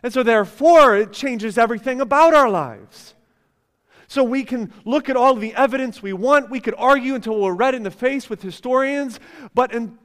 And 0.03 0.13
so, 0.13 0.21
therefore, 0.23 0.95
it 0.95 1.11
changes 1.11 1.57
everything 1.57 1.99
about 2.01 2.33
our 2.33 2.49
lives. 2.49 3.15
So 4.09 4.23
we 4.23 4.43
can 4.43 4.73
look 4.85 5.07
at 5.07 5.15
all 5.15 5.35
the 5.35 5.53
evidence 5.53 6.01
we 6.01 6.13
want. 6.13 6.49
We 6.49 6.59
could 6.59 6.73
argue 6.77 7.13
until 7.13 7.39
we're 7.39 7.53
red 7.53 7.75
in 7.75 7.83
the 7.83 7.91
face 7.91 8.27
with 8.29 8.41
historians. 8.41 9.19
But 9.53 9.71
in, 9.71 9.99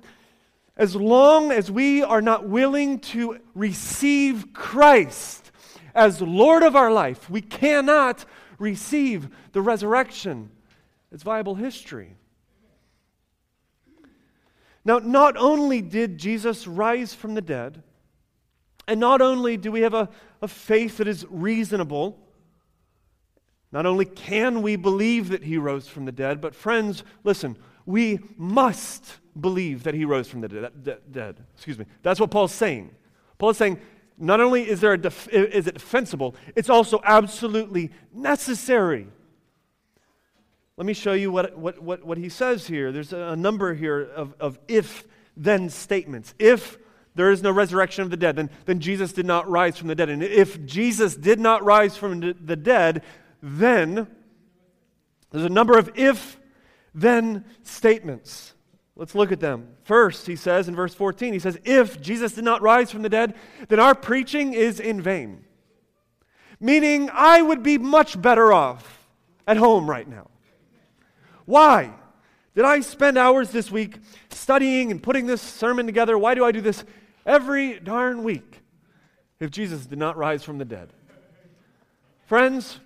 as 0.76 0.94
long 0.94 1.50
as 1.50 1.70
we 1.70 2.02
are 2.02 2.20
not 2.20 2.46
willing 2.46 2.98
to 3.00 3.38
receive 3.54 4.52
Christ 4.52 5.50
as 5.94 6.20
Lord 6.20 6.62
of 6.62 6.76
our 6.76 6.92
life, 6.92 7.30
we 7.30 7.40
cannot 7.40 8.26
receive 8.58 9.28
the 9.52 9.62
resurrection 9.62 10.50
it's 11.10 11.22
viable 11.22 11.54
history. 11.54 12.16
Now, 14.84 14.98
not 14.98 15.36
only 15.36 15.80
did 15.80 16.18
Jesus 16.18 16.66
rise 16.66 17.14
from 17.14 17.34
the 17.34 17.40
dead, 17.40 17.84
and 18.88 18.98
not 18.98 19.22
only 19.22 19.56
do 19.56 19.70
we 19.70 19.82
have 19.82 19.94
a, 19.94 20.08
a 20.42 20.48
faith 20.48 20.96
that 20.96 21.06
is 21.06 21.24
reasonable, 21.30 22.23
not 23.74 23.84
only 23.86 24.04
can 24.04 24.62
we 24.62 24.76
believe 24.76 25.28
that 25.30 25.42
he 25.42 25.58
rose 25.58 25.88
from 25.88 26.04
the 26.04 26.12
dead, 26.12 26.40
but 26.40 26.54
friends, 26.54 27.02
listen, 27.24 27.58
we 27.84 28.20
must 28.36 29.18
believe 29.38 29.82
that 29.82 29.94
he 29.94 30.04
rose 30.04 30.28
from 30.28 30.40
the 30.40 30.48
dead. 30.48 31.02
dead. 31.10 31.36
Excuse 31.54 31.78
me. 31.78 31.84
That's 32.02 32.20
what 32.20 32.30
Paul's 32.30 32.52
saying. 32.52 32.94
Paul 33.36 33.50
is 33.50 33.56
saying 33.56 33.80
not 34.16 34.40
only 34.40 34.66
is, 34.66 34.80
there 34.80 34.92
a 34.92 34.98
def- 34.98 35.28
is 35.28 35.66
it 35.66 35.74
defensible, 35.74 36.36
it's 36.54 36.70
also 36.70 37.00
absolutely 37.04 37.90
necessary 38.12 39.08
Let 40.76 40.86
me 40.86 40.92
show 40.92 41.12
you 41.12 41.30
what, 41.30 41.56
what, 41.56 41.80
what, 41.80 42.04
what 42.04 42.18
he 42.18 42.28
says 42.28 42.66
here. 42.66 42.90
There's 42.90 43.12
a 43.12 43.36
number 43.36 43.74
here 43.74 44.00
of, 44.00 44.34
of 44.40 44.58
if 44.66 45.04
then 45.36 45.70
statements. 45.70 46.34
If 46.38 46.78
there 47.14 47.30
is 47.30 47.42
no 47.42 47.52
resurrection 47.52 48.02
of 48.02 48.10
the 48.10 48.16
dead, 48.16 48.36
then, 48.36 48.50
then 48.66 48.80
Jesus 48.80 49.12
did 49.12 49.26
not 49.26 49.48
rise 49.48 49.78
from 49.78 49.86
the 49.88 49.94
dead. 49.94 50.08
And 50.08 50.22
if 50.22 50.64
Jesus 50.64 51.16
did 51.16 51.38
not 51.38 51.64
rise 51.64 51.96
from 51.96 52.20
the 52.20 52.56
dead, 52.56 53.02
then 53.46 54.06
there's 55.30 55.44
a 55.44 55.50
number 55.50 55.76
of 55.76 55.90
if 55.96 56.38
then 56.94 57.44
statements. 57.62 58.54
Let's 58.96 59.14
look 59.14 59.32
at 59.32 59.40
them. 59.40 59.68
First, 59.82 60.26
he 60.26 60.36
says 60.36 60.66
in 60.66 60.74
verse 60.74 60.94
14, 60.94 61.32
he 61.32 61.38
says, 61.38 61.58
If 61.64 62.00
Jesus 62.00 62.32
did 62.32 62.44
not 62.44 62.62
rise 62.62 62.90
from 62.90 63.02
the 63.02 63.08
dead, 63.08 63.34
then 63.68 63.80
our 63.80 63.94
preaching 63.94 64.54
is 64.54 64.80
in 64.80 65.02
vain. 65.02 65.44
Meaning, 66.58 67.10
I 67.12 67.42
would 67.42 67.62
be 67.62 67.76
much 67.76 68.20
better 68.20 68.52
off 68.52 69.06
at 69.46 69.58
home 69.58 69.90
right 69.90 70.08
now. 70.08 70.30
Why? 71.44 71.92
Did 72.54 72.64
I 72.64 72.80
spend 72.80 73.18
hours 73.18 73.50
this 73.50 73.70
week 73.70 73.98
studying 74.30 74.90
and 74.90 75.02
putting 75.02 75.26
this 75.26 75.42
sermon 75.42 75.84
together? 75.84 76.16
Why 76.16 76.34
do 76.34 76.44
I 76.44 76.52
do 76.52 76.62
this 76.62 76.82
every 77.26 77.78
darn 77.78 78.22
week 78.22 78.62
if 79.38 79.50
Jesus 79.50 79.84
did 79.84 79.98
not 79.98 80.16
rise 80.16 80.44
from 80.44 80.56
the 80.56 80.64
dead? 80.64 80.92
Friends, 82.26 82.78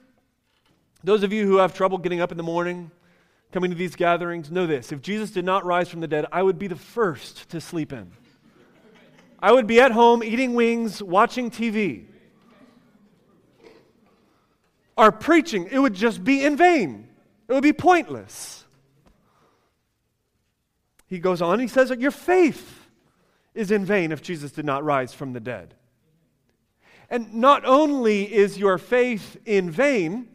those 1.04 1.22
of 1.22 1.32
you 1.32 1.46
who 1.46 1.58
have 1.58 1.74
trouble 1.74 1.98
getting 1.98 2.20
up 2.20 2.30
in 2.30 2.36
the 2.36 2.42
morning, 2.42 2.90
coming 3.52 3.70
to 3.70 3.76
these 3.76 3.94
gatherings, 3.94 4.50
know 4.50 4.66
this. 4.66 4.92
If 4.92 5.00
Jesus 5.00 5.30
did 5.30 5.44
not 5.44 5.64
rise 5.64 5.88
from 5.88 6.00
the 6.00 6.08
dead, 6.08 6.26
I 6.32 6.42
would 6.42 6.58
be 6.58 6.66
the 6.66 6.76
first 6.76 7.48
to 7.50 7.60
sleep 7.60 7.92
in. 7.92 8.10
I 9.40 9.52
would 9.52 9.66
be 9.66 9.80
at 9.80 9.92
home 9.92 10.24
eating 10.24 10.54
wings, 10.54 11.02
watching 11.02 11.50
TV. 11.50 12.06
Our 14.96 15.12
preaching, 15.12 15.68
it 15.70 15.78
would 15.78 15.94
just 15.94 16.24
be 16.24 16.44
in 16.44 16.56
vain. 16.56 17.08
It 17.46 17.52
would 17.52 17.62
be 17.62 17.72
pointless. 17.72 18.64
He 21.06 21.20
goes 21.20 21.40
on, 21.40 21.60
he 21.60 21.68
says 21.68 21.90
your 21.90 22.10
faith 22.10 22.86
is 23.54 23.70
in 23.70 23.84
vain 23.84 24.12
if 24.12 24.20
Jesus 24.20 24.52
did 24.52 24.64
not 24.64 24.84
rise 24.84 25.14
from 25.14 25.32
the 25.32 25.40
dead. 25.40 25.74
And 27.08 27.34
not 27.34 27.64
only 27.64 28.32
is 28.32 28.58
your 28.58 28.76
faith 28.76 29.38
in 29.46 29.70
vain, 29.70 30.28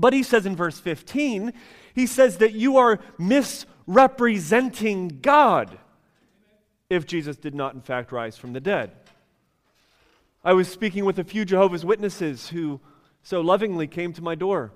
but 0.00 0.12
he 0.12 0.22
says 0.22 0.46
in 0.46 0.56
verse 0.56 0.78
15, 0.78 1.52
he 1.94 2.06
says 2.06 2.38
that 2.38 2.52
you 2.52 2.76
are 2.76 3.00
misrepresenting 3.18 5.20
God 5.22 5.78
if 6.88 7.06
Jesus 7.06 7.36
did 7.36 7.54
not, 7.54 7.74
in 7.74 7.82
fact, 7.82 8.12
rise 8.12 8.36
from 8.36 8.52
the 8.52 8.60
dead. 8.60 8.92
I 10.42 10.54
was 10.54 10.68
speaking 10.68 11.04
with 11.04 11.18
a 11.18 11.24
few 11.24 11.44
Jehovah's 11.44 11.84
Witnesses 11.84 12.48
who 12.48 12.80
so 13.22 13.40
lovingly 13.40 13.86
came 13.86 14.12
to 14.14 14.22
my 14.22 14.34
door 14.34 14.72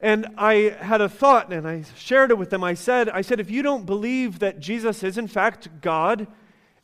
and 0.00 0.26
I 0.36 0.76
had 0.80 1.00
a 1.00 1.08
thought 1.08 1.52
and 1.52 1.66
I 1.66 1.84
shared 1.96 2.30
it 2.30 2.38
with 2.38 2.50
them. 2.50 2.62
I 2.62 2.74
said, 2.74 3.08
I 3.08 3.22
said, 3.22 3.40
if 3.40 3.50
you 3.50 3.62
don't 3.62 3.86
believe 3.86 4.40
that 4.40 4.60
Jesus 4.60 5.02
is 5.02 5.16
in 5.16 5.26
fact 5.26 5.80
God 5.80 6.26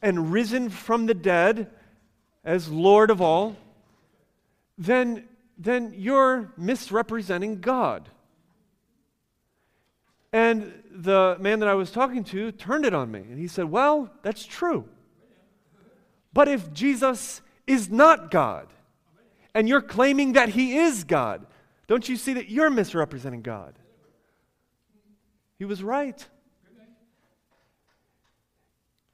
and 0.00 0.32
risen 0.32 0.70
from 0.70 1.06
the 1.06 1.14
dead 1.14 1.70
as 2.44 2.68
Lord 2.68 3.10
of 3.10 3.20
all, 3.20 3.56
then, 4.78 5.24
then 5.62 5.94
you're 5.96 6.52
misrepresenting 6.56 7.60
God. 7.60 8.08
And 10.32 10.72
the 10.90 11.36
man 11.40 11.60
that 11.60 11.68
I 11.68 11.74
was 11.74 11.90
talking 11.90 12.24
to 12.24 12.52
turned 12.52 12.84
it 12.84 12.94
on 12.94 13.10
me 13.10 13.20
and 13.20 13.38
he 13.38 13.46
said, 13.46 13.66
Well, 13.66 14.10
that's 14.22 14.44
true. 14.44 14.88
But 16.32 16.48
if 16.48 16.72
Jesus 16.72 17.42
is 17.66 17.90
not 17.90 18.30
God 18.30 18.68
and 19.54 19.68
you're 19.68 19.82
claiming 19.82 20.32
that 20.32 20.50
he 20.50 20.78
is 20.78 21.04
God, 21.04 21.46
don't 21.86 22.08
you 22.08 22.16
see 22.16 22.32
that 22.34 22.48
you're 22.48 22.70
misrepresenting 22.70 23.42
God? 23.42 23.78
He 25.58 25.64
was 25.64 25.82
right. 25.82 26.26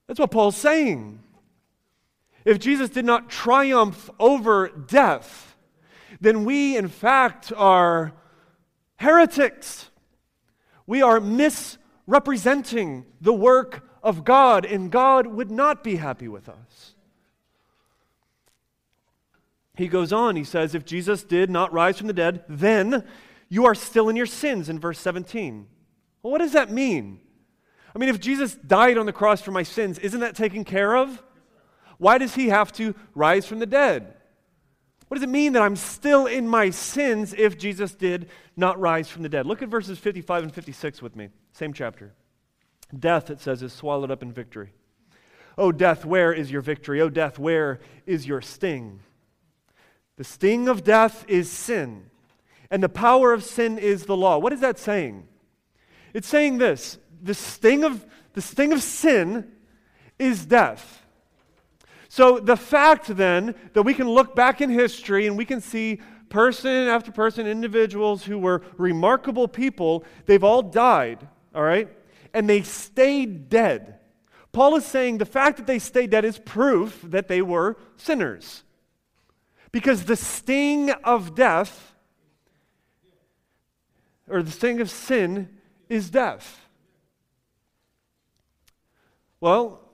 That's 0.06 0.20
what 0.20 0.30
Paul's 0.30 0.56
saying. 0.56 1.20
If 2.44 2.58
Jesus 2.58 2.88
did 2.88 3.04
not 3.04 3.28
triumph 3.28 4.08
over 4.18 4.68
death, 4.68 5.47
then 6.20 6.44
we, 6.44 6.76
in 6.76 6.88
fact, 6.88 7.52
are 7.57 8.12
heretics. 8.96 9.90
We 10.87 11.02
are 11.02 11.20
misrepresenting 11.20 13.07
the 13.20 13.33
work 13.33 13.88
of 14.02 14.24
God, 14.24 14.64
and 14.64 14.90
God 14.90 15.26
would 15.26 15.50
not 15.50 15.85
be 15.85 15.96
happy 15.96 16.28
with 16.28 16.48
us. 16.48 16.94
He 19.76 19.87
goes 19.87 20.12
on, 20.12 20.35
he 20.35 20.44
says, 20.44 20.74
If 20.74 20.85
Jesus 20.85 21.22
did 21.22 21.50
not 21.50 21.72
rise 21.72 21.98
from 21.98 22.09
the 22.09 22.12
dead, 22.12 22.44
then 22.48 23.04
you 23.48 23.64
are 23.64 23.76
still 23.76 24.09
in 24.09 24.16
your 24.16 24.26
sins, 24.26 24.68
in 24.68 24.81
verse 24.81 24.98
17. 24.98 25.66
Well, 26.22 26.33
what 26.33 26.38
does 26.38 26.52
that 26.52 26.70
mean? 26.70 27.20
I 27.94 27.98
mean, 27.98 28.09
if 28.09 28.20
Jesus 28.20 28.54
died 28.54 28.98
on 28.98 29.07
the 29.07 29.12
cross 29.12 29.40
for 29.40 29.52
my 29.52 29.62
sins, 29.62 29.98
isn't 30.00 30.20
that 30.20 30.35
taken 30.35 30.64
care 30.64 30.96
of? 30.96 31.22
Why 31.98 32.18
does 32.18 32.35
he 32.35 32.48
have 32.48 32.72
to 32.72 32.94
rise 33.14 33.46
from 33.46 33.61
the 33.61 33.66
dead? 33.66 34.14
What 35.08 35.16
does 35.16 35.24
it 35.24 35.30
mean 35.30 35.54
that 35.54 35.62
I'm 35.62 35.76
still 35.76 36.26
in 36.26 36.46
my 36.46 36.70
sins 36.70 37.34
if 37.36 37.58
Jesus 37.58 37.94
did 37.94 38.28
not 38.56 38.78
rise 38.78 39.08
from 39.08 39.22
the 39.22 39.28
dead? 39.28 39.46
Look 39.46 39.62
at 39.62 39.68
verses 39.68 39.98
55 39.98 40.44
and 40.44 40.54
56 40.54 41.00
with 41.00 41.16
me. 41.16 41.30
Same 41.52 41.72
chapter. 41.72 42.12
Death, 42.96 43.30
it 43.30 43.40
says, 43.40 43.62
is 43.62 43.72
swallowed 43.72 44.10
up 44.10 44.22
in 44.22 44.32
victory. 44.32 44.70
Oh, 45.56 45.72
death, 45.72 46.04
where 46.04 46.32
is 46.32 46.50
your 46.50 46.60
victory? 46.60 47.00
Oh, 47.00 47.08
death, 47.08 47.38
where 47.38 47.80
is 48.06 48.26
your 48.26 48.40
sting? 48.40 49.00
The 50.16 50.24
sting 50.24 50.68
of 50.68 50.84
death 50.84 51.24
is 51.28 51.50
sin, 51.50 52.10
and 52.70 52.82
the 52.82 52.88
power 52.88 53.32
of 53.32 53.44
sin 53.44 53.78
is 53.78 54.06
the 54.06 54.16
law. 54.16 54.38
What 54.38 54.52
is 54.52 54.60
that 54.60 54.78
saying? 54.78 55.26
It's 56.12 56.28
saying 56.28 56.58
this 56.58 56.98
the 57.22 57.34
sting 57.34 57.84
of, 57.84 58.06
the 58.34 58.40
sting 58.40 58.72
of 58.72 58.82
sin 58.82 59.50
is 60.18 60.46
death. 60.46 61.02
So 62.08 62.40
the 62.40 62.56
fact 62.56 63.06
then 63.16 63.54
that 63.74 63.82
we 63.82 63.94
can 63.94 64.08
look 64.08 64.34
back 64.34 64.60
in 64.60 64.70
history 64.70 65.26
and 65.26 65.36
we 65.36 65.44
can 65.44 65.60
see 65.60 66.00
person 66.30 66.88
after 66.88 67.12
person, 67.12 67.46
individuals 67.46 68.24
who 68.24 68.38
were 68.38 68.62
remarkable 68.76 69.46
people, 69.46 70.04
they've 70.26 70.44
all 70.44 70.62
died, 70.62 71.26
all 71.54 71.62
right? 71.62 71.88
And 72.32 72.48
they 72.48 72.62
stayed 72.62 73.48
dead. 73.48 73.98
Paul 74.52 74.76
is 74.76 74.84
saying 74.84 75.18
the 75.18 75.26
fact 75.26 75.58
that 75.58 75.66
they 75.66 75.78
stayed 75.78 76.10
dead 76.10 76.24
is 76.24 76.38
proof 76.38 77.00
that 77.04 77.28
they 77.28 77.42
were 77.42 77.76
sinners. 77.96 78.62
Because 79.70 80.04
the 80.04 80.16
sting 80.16 80.90
of 80.90 81.34
death, 81.34 81.94
or 84.28 84.42
the 84.42 84.50
sting 84.50 84.80
of 84.80 84.90
sin, 84.90 85.48
is 85.88 86.10
death. 86.10 86.66
Well, 89.40 89.88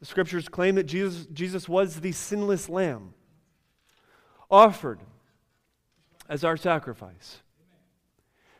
the 0.00 0.06
scriptures 0.06 0.48
claim 0.48 0.74
that 0.76 0.84
Jesus, 0.84 1.26
Jesus 1.32 1.68
was 1.68 2.00
the 2.00 2.12
sinless 2.12 2.68
lamb 2.68 3.14
offered 4.50 5.00
as 6.28 6.42
our 6.42 6.56
sacrifice. 6.56 7.38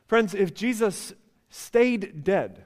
Friends, 0.07 0.35
if 0.35 0.55
Jesus 0.55 1.15
stayed 1.49 2.23
dead, 2.23 2.65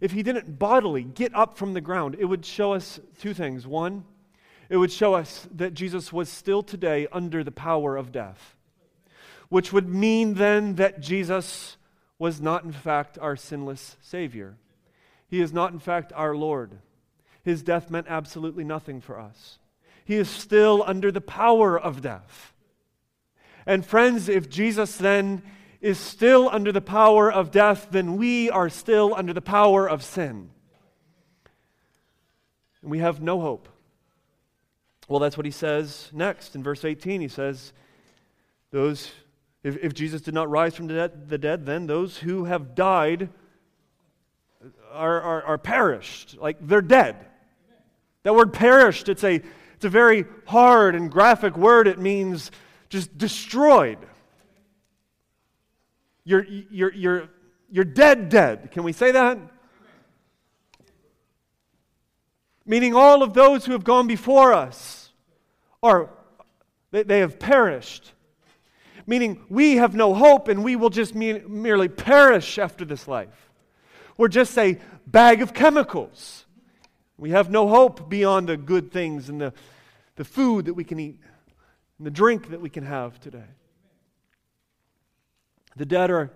if 0.00 0.12
he 0.12 0.22
didn't 0.22 0.58
bodily 0.58 1.02
get 1.04 1.34
up 1.34 1.56
from 1.56 1.74
the 1.74 1.80
ground, 1.80 2.16
it 2.18 2.24
would 2.24 2.44
show 2.44 2.72
us 2.72 3.00
two 3.20 3.34
things. 3.34 3.66
One, 3.66 4.04
it 4.68 4.76
would 4.76 4.92
show 4.92 5.14
us 5.14 5.48
that 5.54 5.74
Jesus 5.74 6.12
was 6.12 6.28
still 6.28 6.62
today 6.62 7.06
under 7.12 7.42
the 7.42 7.52
power 7.52 7.96
of 7.96 8.12
death, 8.12 8.56
which 9.48 9.72
would 9.72 9.88
mean 9.88 10.34
then 10.34 10.74
that 10.74 11.00
Jesus 11.00 11.76
was 12.18 12.40
not, 12.40 12.64
in 12.64 12.72
fact, 12.72 13.18
our 13.20 13.36
sinless 13.36 13.96
Savior. 14.00 14.56
He 15.28 15.40
is 15.40 15.52
not, 15.52 15.72
in 15.72 15.78
fact, 15.78 16.12
our 16.14 16.34
Lord. 16.34 16.78
His 17.44 17.62
death 17.62 17.90
meant 17.90 18.06
absolutely 18.08 18.64
nothing 18.64 19.00
for 19.00 19.18
us. 19.18 19.58
He 20.04 20.16
is 20.16 20.28
still 20.28 20.82
under 20.86 21.12
the 21.12 21.20
power 21.20 21.78
of 21.78 22.00
death. 22.02 22.52
And, 23.66 23.84
friends, 23.84 24.28
if 24.28 24.48
Jesus 24.48 24.96
then 24.96 25.42
is 25.80 25.98
still 25.98 26.48
under 26.50 26.72
the 26.72 26.80
power 26.80 27.30
of 27.30 27.50
death, 27.50 27.88
then 27.90 28.16
we 28.16 28.50
are 28.50 28.68
still 28.68 29.14
under 29.14 29.32
the 29.32 29.42
power 29.42 29.88
of 29.88 30.02
sin. 30.02 30.50
And 32.82 32.90
we 32.90 32.98
have 32.98 33.20
no 33.20 33.40
hope. 33.40 33.68
Well, 35.08 35.20
that's 35.20 35.36
what 35.36 35.46
he 35.46 35.52
says 35.52 36.10
next 36.12 36.54
in 36.54 36.62
verse 36.62 36.84
18. 36.84 37.20
He 37.20 37.28
says, 37.28 37.72
Those, 38.70 39.10
if, 39.62 39.76
if 39.78 39.94
Jesus 39.94 40.22
did 40.22 40.34
not 40.34 40.50
rise 40.50 40.74
from 40.74 40.86
the 40.86 40.94
dead, 40.94 41.28
the 41.28 41.38
dead, 41.38 41.66
then 41.66 41.86
those 41.86 42.18
who 42.18 42.44
have 42.44 42.74
died 42.74 43.30
are, 44.92 45.20
are, 45.20 45.42
are 45.42 45.58
perished. 45.58 46.36
Like 46.38 46.56
they're 46.60 46.82
dead. 46.82 47.16
That 48.24 48.34
word 48.34 48.52
perished, 48.52 49.08
it's 49.08 49.24
a, 49.24 49.40
it's 49.74 49.84
a 49.84 49.88
very 49.88 50.24
hard 50.46 50.94
and 50.94 51.10
graphic 51.10 51.56
word. 51.56 51.86
It 51.86 51.98
means 51.98 52.50
just 52.88 53.16
destroyed. 53.16 53.98
You're, 56.24 56.44
you're, 56.44 56.92
you're, 56.92 57.28
you're 57.70 57.84
dead, 57.84 58.28
dead. 58.28 58.70
Can 58.72 58.82
we 58.82 58.92
say 58.92 59.12
that? 59.12 59.38
Meaning 62.66 62.94
all 62.94 63.22
of 63.22 63.32
those 63.32 63.64
who 63.64 63.72
have 63.72 63.84
gone 63.84 64.06
before 64.06 64.52
us 64.52 65.10
are, 65.82 66.10
they, 66.90 67.02
they 67.02 67.20
have 67.20 67.38
perished. 67.38 68.12
meaning 69.08 69.40
we 69.48 69.76
have 69.76 69.94
no 69.94 70.12
hope 70.12 70.48
and 70.48 70.62
we 70.62 70.76
will 70.76 70.90
just 70.90 71.14
me- 71.14 71.40
merely 71.40 71.88
perish 71.88 72.58
after 72.58 72.84
this 72.84 73.08
life. 73.08 73.47
We're 74.18 74.28
just 74.28 74.58
a 74.58 74.78
bag 75.06 75.40
of 75.40 75.54
chemicals. 75.54 76.44
We 77.16 77.30
have 77.30 77.50
no 77.50 77.68
hope 77.68 78.10
beyond 78.10 78.48
the 78.48 78.56
good 78.56 78.92
things 78.92 79.28
and 79.28 79.40
the, 79.40 79.54
the 80.16 80.24
food 80.24 80.66
that 80.66 80.74
we 80.74 80.84
can 80.84 81.00
eat 81.00 81.20
and 81.96 82.06
the 82.06 82.10
drink 82.10 82.50
that 82.50 82.60
we 82.60 82.68
can 82.68 82.84
have 82.84 83.18
today. 83.20 83.46
The 85.76 85.86
dead 85.86 86.10
are, 86.10 86.30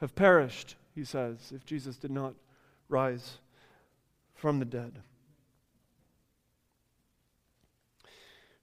have 0.00 0.14
perished, 0.14 0.76
he 0.94 1.04
says, 1.04 1.52
if 1.54 1.64
Jesus 1.64 1.96
did 1.96 2.10
not 2.10 2.34
rise 2.88 3.38
from 4.34 4.58
the 4.58 4.64
dead. 4.66 5.00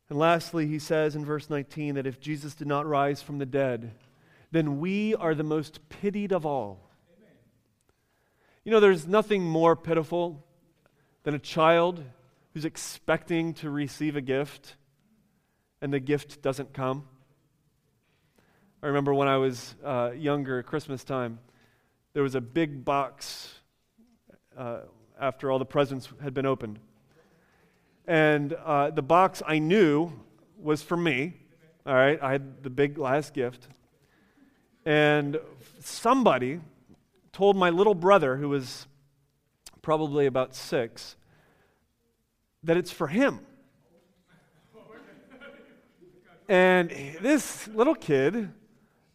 And 0.09 0.19
lastly, 0.19 0.67
he 0.67 0.79
says 0.79 1.15
in 1.15 1.25
verse 1.25 1.49
19 1.49 1.95
that 1.95 2.07
if 2.07 2.19
Jesus 2.19 2.53
did 2.53 2.67
not 2.67 2.85
rise 2.85 3.21
from 3.21 3.39
the 3.39 3.45
dead, 3.45 3.91
then 4.51 4.79
we 4.79 5.15
are 5.15 5.33
the 5.33 5.43
most 5.43 5.89
pitied 5.89 6.31
of 6.31 6.45
all. 6.45 6.86
You 8.67 8.71
know, 8.71 8.81
there's 8.81 9.07
nothing 9.07 9.43
more 9.43 9.77
pitiful 9.77 10.43
than 11.23 11.33
a 11.33 11.39
child 11.39 12.03
who's 12.53 12.65
expecting 12.65 13.53
to 13.53 13.69
receive 13.69 14.17
a 14.17 14.21
gift 14.21 14.75
and 15.81 15.93
the 15.93 16.01
gift 16.01 16.41
doesn't 16.41 16.73
come. 16.73 17.07
I 18.83 18.87
remember 18.87 19.13
when 19.13 19.29
I 19.29 19.37
was 19.37 19.73
uh, 19.85 20.11
younger, 20.13 20.63
Christmas 20.63 21.05
time, 21.05 21.39
there 22.11 22.23
was 22.23 22.35
a 22.35 22.41
big 22.41 22.83
box 22.83 23.53
uh, 24.57 24.79
after 25.17 25.49
all 25.49 25.59
the 25.59 25.65
presents 25.65 26.09
had 26.21 26.33
been 26.33 26.45
opened. 26.45 26.77
And 28.05 28.51
uh, 28.51 28.89
the 28.89 29.01
box 29.01 29.41
I 29.47 29.59
knew 29.59 30.11
was 30.59 30.81
for 30.81 30.97
me. 30.97 31.35
All 31.85 31.95
right, 31.95 32.21
I 32.21 32.33
had 32.33 32.63
the 32.63 32.69
big 32.69 32.97
last 32.97 33.33
gift. 33.33 33.69
And 34.85 35.39
somebody 35.79 36.59
told 37.37 37.55
my 37.55 37.69
little 37.69 37.93
brother, 37.93 38.35
who 38.35 38.49
was 38.49 38.87
probably 39.83 40.25
about 40.25 40.55
six, 40.55 41.15
that 42.63 42.77
it's 42.77 42.89
for 42.89 43.07
him. 43.07 43.41
And 46.49 46.89
this 47.21 47.67
little 47.67 47.93
kid, 47.93 48.49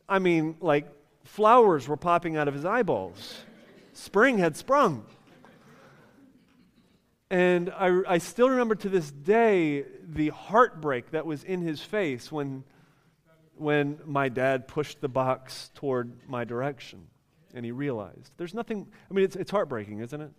I 0.08 0.20
mean, 0.20 0.54
like 0.60 0.86
flowers 1.24 1.88
were 1.88 1.96
popping 1.96 2.36
out 2.36 2.46
of 2.46 2.54
his 2.54 2.64
eyeballs. 2.64 3.42
Spring 3.92 4.38
had 4.38 4.56
sprung. 4.56 5.04
And 7.28 7.70
I, 7.70 8.02
I 8.06 8.18
still 8.18 8.50
remember 8.50 8.76
to 8.76 8.88
this 8.88 9.10
day 9.10 9.84
the 10.08 10.28
heartbreak 10.28 11.10
that 11.10 11.26
was 11.26 11.42
in 11.42 11.60
his 11.60 11.80
face 11.82 12.30
when, 12.30 12.62
when 13.56 13.98
my 14.06 14.28
dad 14.28 14.68
pushed 14.68 15.00
the 15.00 15.08
box 15.08 15.72
toward 15.74 16.12
my 16.28 16.44
direction 16.44 17.08
and 17.54 17.64
he 17.64 17.72
realized. 17.72 18.32
There's 18.36 18.54
nothing, 18.54 18.86
I 19.10 19.14
mean, 19.14 19.24
it's, 19.24 19.36
it's 19.36 19.50
heartbreaking, 19.50 20.00
isn't 20.00 20.20
it? 20.20 20.30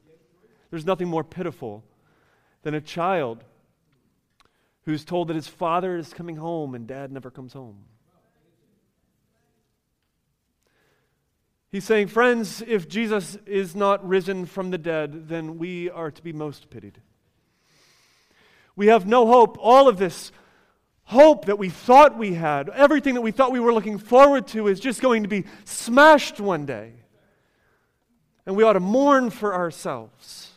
There's 0.69 0.85
nothing 0.85 1.07
more 1.07 1.23
pitiful 1.23 1.83
than 2.63 2.73
a 2.73 2.81
child 2.81 3.43
who's 4.85 5.05
told 5.05 5.27
that 5.27 5.35
his 5.35 5.47
father 5.47 5.97
is 5.97 6.13
coming 6.13 6.35
home 6.35 6.75
and 6.75 6.87
dad 6.87 7.11
never 7.11 7.29
comes 7.29 7.53
home. 7.53 7.85
He's 11.71 11.83
saying, 11.83 12.07
Friends, 12.07 12.61
if 12.67 12.87
Jesus 12.87 13.37
is 13.45 13.75
not 13.75 14.07
risen 14.07 14.45
from 14.45 14.69
the 14.69 14.77
dead, 14.77 15.27
then 15.27 15.57
we 15.57 15.89
are 15.89 16.11
to 16.11 16.21
be 16.21 16.31
most 16.31 16.69
pitied. 16.69 17.01
We 18.75 18.87
have 18.87 19.07
no 19.07 19.25
hope. 19.25 19.57
All 19.59 19.87
of 19.87 19.97
this 19.97 20.31
hope 21.05 21.45
that 21.45 21.57
we 21.57 21.69
thought 21.69 22.17
we 22.17 22.33
had, 22.33 22.69
everything 22.69 23.15
that 23.15 23.21
we 23.21 23.31
thought 23.31 23.51
we 23.51 23.59
were 23.59 23.73
looking 23.73 23.97
forward 23.97 24.47
to, 24.47 24.67
is 24.67 24.79
just 24.79 25.01
going 25.01 25.23
to 25.23 25.29
be 25.29 25.45
smashed 25.65 26.39
one 26.39 26.65
day. 26.65 26.93
And 28.45 28.55
we 28.55 28.63
ought 28.63 28.73
to 28.73 28.79
mourn 28.79 29.29
for 29.29 29.53
ourselves. 29.53 30.51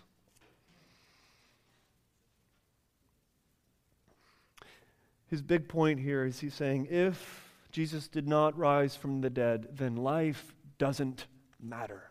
His 5.29 5.43
big 5.43 5.69
point 5.69 6.01
here 6.01 6.25
is 6.25 6.41
he's 6.41 6.55
saying 6.55 6.89
if 6.91 7.51
Jesus 7.73 8.09
did 8.09 8.27
not 8.27 8.57
rise 8.57 8.97
from 8.97 9.21
the 9.21 9.31
dead, 9.31 9.69
then 9.73 9.97
life 9.97 10.55
doesn't 10.79 11.27
matter. 11.61 12.11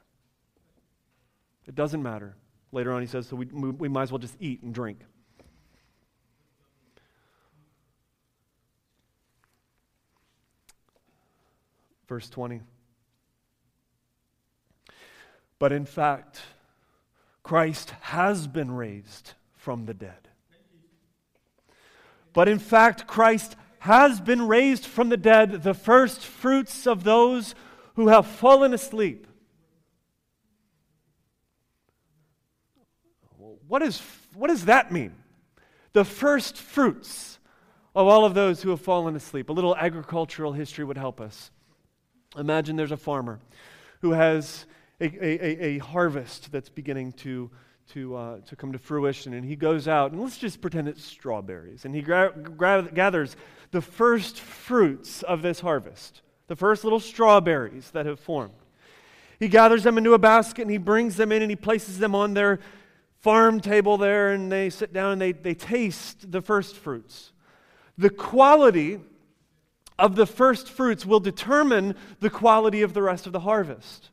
It 1.65 1.75
doesn't 1.75 2.03
matter. 2.03 2.35
Later 2.71 2.91
on, 2.91 3.01
he 3.01 3.07
says, 3.07 3.27
so 3.27 3.35
we, 3.35 3.45
we 3.45 3.87
might 3.87 4.03
as 4.03 4.11
well 4.11 4.19
just 4.19 4.35
eat 4.39 4.61
and 4.61 4.73
drink. 4.73 4.99
Verse 12.07 12.29
20. 12.29 12.61
But 15.59 15.71
in 15.71 15.85
fact, 15.85 16.41
Christ 17.43 17.91
has 18.01 18.47
been 18.47 18.71
raised 18.71 19.33
from 19.55 19.85
the 19.85 19.93
dead. 19.93 20.29
But 22.33 22.49
in 22.49 22.59
fact, 22.59 23.07
Christ 23.07 23.55
has 23.79 24.19
been 24.19 24.47
raised 24.47 24.85
from 24.85 25.09
the 25.09 25.17
dead, 25.17 25.63
the 25.63 25.73
first 25.73 26.25
fruits 26.25 26.85
of 26.85 27.03
those 27.03 27.55
who 27.95 28.09
have 28.09 28.27
fallen 28.27 28.73
asleep. 28.73 29.27
What, 33.67 33.81
is, 33.81 34.01
what 34.33 34.47
does 34.47 34.65
that 34.65 34.91
mean? 34.91 35.13
The 35.93 36.03
first 36.03 36.57
fruits 36.57 37.39
of 37.95 38.07
all 38.07 38.25
of 38.25 38.33
those 38.33 38.61
who 38.61 38.71
have 38.71 38.81
fallen 38.81 39.15
asleep. 39.15 39.49
A 39.49 39.53
little 39.53 39.75
agricultural 39.75 40.51
history 40.51 40.83
would 40.83 40.97
help 40.97 41.21
us. 41.21 41.51
Imagine 42.37 42.75
there's 42.75 42.91
a 42.91 42.97
farmer 42.97 43.39
who 44.01 44.11
has 44.11 44.65
a, 44.99 45.05
a, 45.05 45.65
a 45.65 45.77
harvest 45.79 46.51
that's 46.51 46.69
beginning 46.69 47.13
to, 47.13 47.49
to, 47.93 48.15
uh, 48.15 48.39
to 48.41 48.55
come 48.55 48.71
to 48.71 48.79
fruition, 48.79 49.33
and 49.33 49.45
he 49.45 49.55
goes 49.55 49.87
out, 49.87 50.11
and 50.11 50.21
let's 50.21 50.37
just 50.37 50.61
pretend 50.61 50.87
it's 50.87 51.03
strawberries, 51.03 51.85
and 51.85 51.93
he 51.93 52.01
gra- 52.01 52.33
gra- 52.33 52.89
gathers 52.93 53.35
the 53.71 53.81
first 53.81 54.39
fruits 54.39 55.23
of 55.23 55.41
this 55.41 55.59
harvest 55.59 56.21
the 56.47 56.55
first 56.55 56.83
little 56.83 56.99
strawberries 56.99 57.91
that 57.91 58.05
have 58.05 58.19
formed. 58.19 58.53
He 59.39 59.47
gathers 59.47 59.83
them 59.83 59.97
into 59.97 60.13
a 60.13 60.19
basket 60.19 60.63
and 60.63 60.71
he 60.71 60.77
brings 60.77 61.17
them 61.17 61.31
in 61.31 61.41
and 61.41 61.51
he 61.51 61.55
places 61.55 61.99
them 61.99 62.15
on 62.15 62.33
their 62.33 62.59
farm 63.19 63.59
table 63.59 63.97
there 63.97 64.31
and 64.31 64.51
they 64.51 64.69
sit 64.69 64.93
down 64.93 65.13
and 65.13 65.21
they, 65.21 65.31
they 65.31 65.53
taste 65.53 66.31
the 66.31 66.41
first 66.41 66.75
fruits. 66.75 67.33
The 67.97 68.09
quality 68.09 68.99
of 69.97 70.15
the 70.15 70.25
first 70.25 70.69
fruits 70.69 71.05
will 71.05 71.19
determine 71.19 71.95
the 72.19 72.29
quality 72.29 72.81
of 72.81 72.93
the 72.93 73.01
rest 73.01 73.25
of 73.25 73.33
the 73.33 73.39
harvest. 73.41 74.09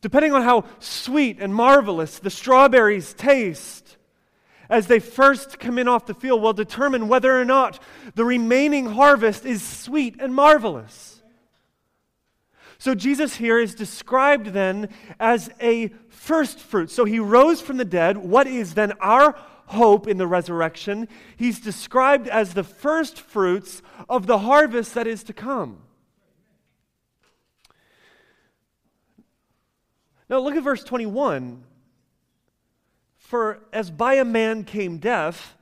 Depending 0.00 0.32
on 0.32 0.42
how 0.42 0.64
sweet 0.78 1.38
and 1.40 1.54
marvelous 1.54 2.18
the 2.18 2.30
strawberries 2.30 3.14
taste, 3.14 3.96
as 4.70 4.86
they 4.86 5.00
first 5.00 5.58
come 5.58 5.78
in 5.78 5.88
off 5.88 6.06
the 6.06 6.14
field 6.14 6.42
will 6.42 6.52
determine 6.52 7.08
whether 7.08 7.38
or 7.38 7.44
not 7.44 7.82
the 8.14 8.24
remaining 8.24 8.86
harvest 8.86 9.44
is 9.44 9.62
sweet 9.62 10.16
and 10.20 10.34
marvelous. 10.34 11.22
So 12.78 12.94
Jesus 12.94 13.34
here 13.36 13.58
is 13.58 13.74
described 13.74 14.48
then 14.48 14.88
as 15.18 15.50
a 15.60 15.88
first 16.10 16.60
fruit. 16.60 16.90
So 16.90 17.04
he 17.04 17.18
rose 17.18 17.60
from 17.60 17.76
the 17.76 17.84
dead. 17.84 18.16
What 18.16 18.46
is 18.46 18.74
then 18.74 18.92
our 19.00 19.34
hope 19.66 20.06
in 20.06 20.16
the 20.16 20.28
resurrection? 20.28 21.08
He's 21.36 21.58
described 21.58 22.28
as 22.28 22.54
the 22.54 22.62
first 22.62 23.20
fruits 23.20 23.82
of 24.08 24.26
the 24.26 24.38
harvest 24.38 24.94
that 24.94 25.08
is 25.08 25.24
to 25.24 25.32
come. 25.32 25.78
Now 30.28 30.38
look 30.40 30.56
at 30.56 30.62
verse 30.62 30.84
21. 30.84 31.62
For 33.16 33.60
as 33.72 33.90
by 33.90 34.14
a 34.14 34.24
man 34.24 34.64
came 34.64 34.98
death, 34.98 35.56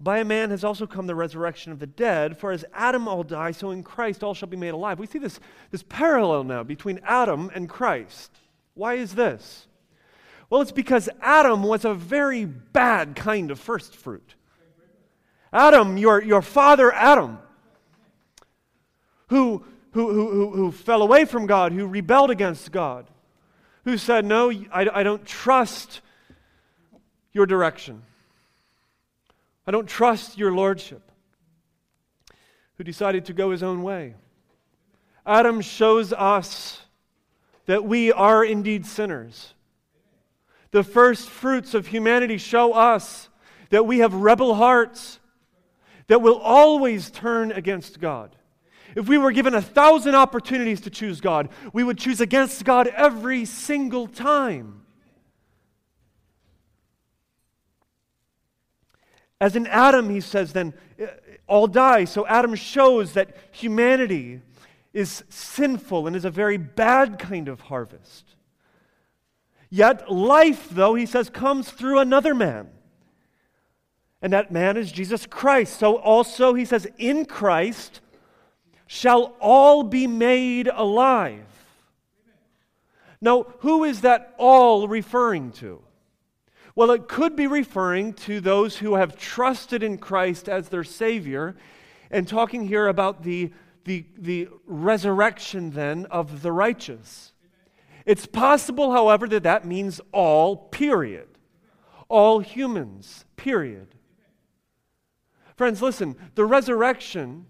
by 0.00 0.18
a 0.18 0.24
man 0.24 0.50
has 0.50 0.64
also 0.64 0.86
come 0.86 1.06
the 1.06 1.14
resurrection 1.14 1.72
of 1.72 1.78
the 1.78 1.86
dead. 1.86 2.36
For 2.36 2.50
as 2.52 2.64
Adam 2.74 3.08
all 3.08 3.22
die, 3.22 3.52
so 3.52 3.70
in 3.70 3.82
Christ 3.82 4.22
all 4.22 4.34
shall 4.34 4.48
be 4.48 4.56
made 4.56 4.74
alive. 4.74 4.98
We 4.98 5.06
see 5.06 5.18
this, 5.18 5.40
this 5.70 5.84
parallel 5.88 6.44
now 6.44 6.62
between 6.62 7.00
Adam 7.04 7.50
and 7.54 7.68
Christ. 7.68 8.32
Why 8.74 8.94
is 8.94 9.14
this? 9.14 9.68
Well, 10.50 10.60
it's 10.60 10.72
because 10.72 11.08
Adam 11.20 11.62
was 11.62 11.84
a 11.84 11.94
very 11.94 12.44
bad 12.44 13.16
kind 13.16 13.50
of 13.50 13.58
first 13.58 13.96
fruit. 13.96 14.34
Adam, 15.52 15.96
your, 15.96 16.22
your 16.22 16.42
father 16.42 16.92
Adam, 16.92 17.38
who, 19.28 19.64
who, 19.92 20.12
who, 20.12 20.50
who, 20.50 20.72
fell 20.72 21.02
away 21.02 21.24
from 21.24 21.46
God, 21.46 21.72
who 21.72 21.86
rebelled 21.86 22.30
against 22.30 22.72
God, 22.72 23.08
who 23.84 23.96
said, 23.96 24.24
No, 24.24 24.50
I, 24.72 24.88
I 24.92 25.02
don't 25.02 25.24
trust 25.24 26.00
your 27.32 27.46
direction. 27.46 28.02
I 29.66 29.70
don't 29.70 29.88
trust 29.88 30.36
your 30.36 30.52
lordship. 30.52 31.02
Who 32.76 32.84
decided 32.84 33.26
to 33.26 33.32
go 33.32 33.50
his 33.50 33.62
own 33.62 33.82
way. 33.82 34.14
Adam 35.24 35.60
shows 35.60 36.12
us 36.12 36.82
that 37.66 37.84
we 37.84 38.12
are 38.12 38.44
indeed 38.44 38.84
sinners. 38.84 39.54
The 40.70 40.82
first 40.82 41.30
fruits 41.30 41.72
of 41.72 41.86
humanity 41.86 42.36
show 42.36 42.72
us 42.72 43.28
that 43.70 43.86
we 43.86 44.00
have 44.00 44.12
rebel 44.12 44.54
hearts 44.54 45.20
that 46.08 46.20
will 46.20 46.38
always 46.38 47.10
turn 47.10 47.52
against 47.52 48.00
God. 48.00 48.34
If 48.94 49.08
we 49.08 49.18
were 49.18 49.32
given 49.32 49.54
a 49.54 49.62
thousand 49.62 50.14
opportunities 50.14 50.80
to 50.82 50.90
choose 50.90 51.20
God, 51.20 51.48
we 51.72 51.82
would 51.82 51.98
choose 51.98 52.20
against 52.20 52.64
God 52.64 52.86
every 52.88 53.44
single 53.44 54.06
time. 54.06 54.82
As 59.40 59.56
in 59.56 59.66
Adam, 59.66 60.10
he 60.10 60.20
says, 60.20 60.52
then 60.52 60.74
eh, 60.98 61.06
all 61.46 61.66
die. 61.66 62.04
So 62.04 62.26
Adam 62.26 62.54
shows 62.54 63.12
that 63.14 63.36
humanity 63.50 64.40
is 64.92 65.24
sinful 65.28 66.06
and 66.06 66.14
is 66.14 66.24
a 66.24 66.30
very 66.30 66.56
bad 66.56 67.18
kind 67.18 67.48
of 67.48 67.62
harvest. 67.62 68.36
Yet 69.68 70.10
life, 70.10 70.68
though, 70.70 70.94
he 70.94 71.04
says, 71.04 71.28
comes 71.28 71.68
through 71.70 71.98
another 71.98 72.34
man. 72.34 72.68
And 74.22 74.32
that 74.32 74.52
man 74.52 74.76
is 74.76 74.92
Jesus 74.92 75.26
Christ. 75.26 75.78
So 75.78 75.96
also, 75.96 76.54
he 76.54 76.64
says, 76.64 76.86
in 76.96 77.26
Christ 77.26 78.00
shall 78.94 79.34
all 79.40 79.82
be 79.82 80.06
made 80.06 80.68
alive. 80.68 81.44
Now, 83.20 83.46
who 83.58 83.82
is 83.82 84.02
that 84.02 84.32
all 84.38 84.86
referring 84.86 85.50
to? 85.52 85.82
Well, 86.76 86.92
it 86.92 87.08
could 87.08 87.34
be 87.34 87.48
referring 87.48 88.12
to 88.14 88.40
those 88.40 88.76
who 88.76 88.94
have 88.94 89.16
trusted 89.16 89.82
in 89.82 89.98
Christ 89.98 90.48
as 90.48 90.68
their 90.68 90.84
Savior, 90.84 91.56
and 92.08 92.28
talking 92.28 92.68
here 92.68 92.86
about 92.86 93.24
the, 93.24 93.52
the, 93.84 94.06
the 94.16 94.48
resurrection 94.64 95.70
then 95.70 96.06
of 96.06 96.42
the 96.42 96.52
righteous. 96.52 97.32
It's 98.06 98.26
possible, 98.26 98.92
however, 98.92 99.26
that 99.26 99.42
that 99.42 99.64
means 99.64 100.00
all, 100.12 100.56
period. 100.56 101.26
All 102.08 102.38
humans, 102.38 103.24
period. 103.34 103.88
Friends, 105.56 105.82
listen, 105.82 106.14
the 106.36 106.44
resurrection 106.44 107.46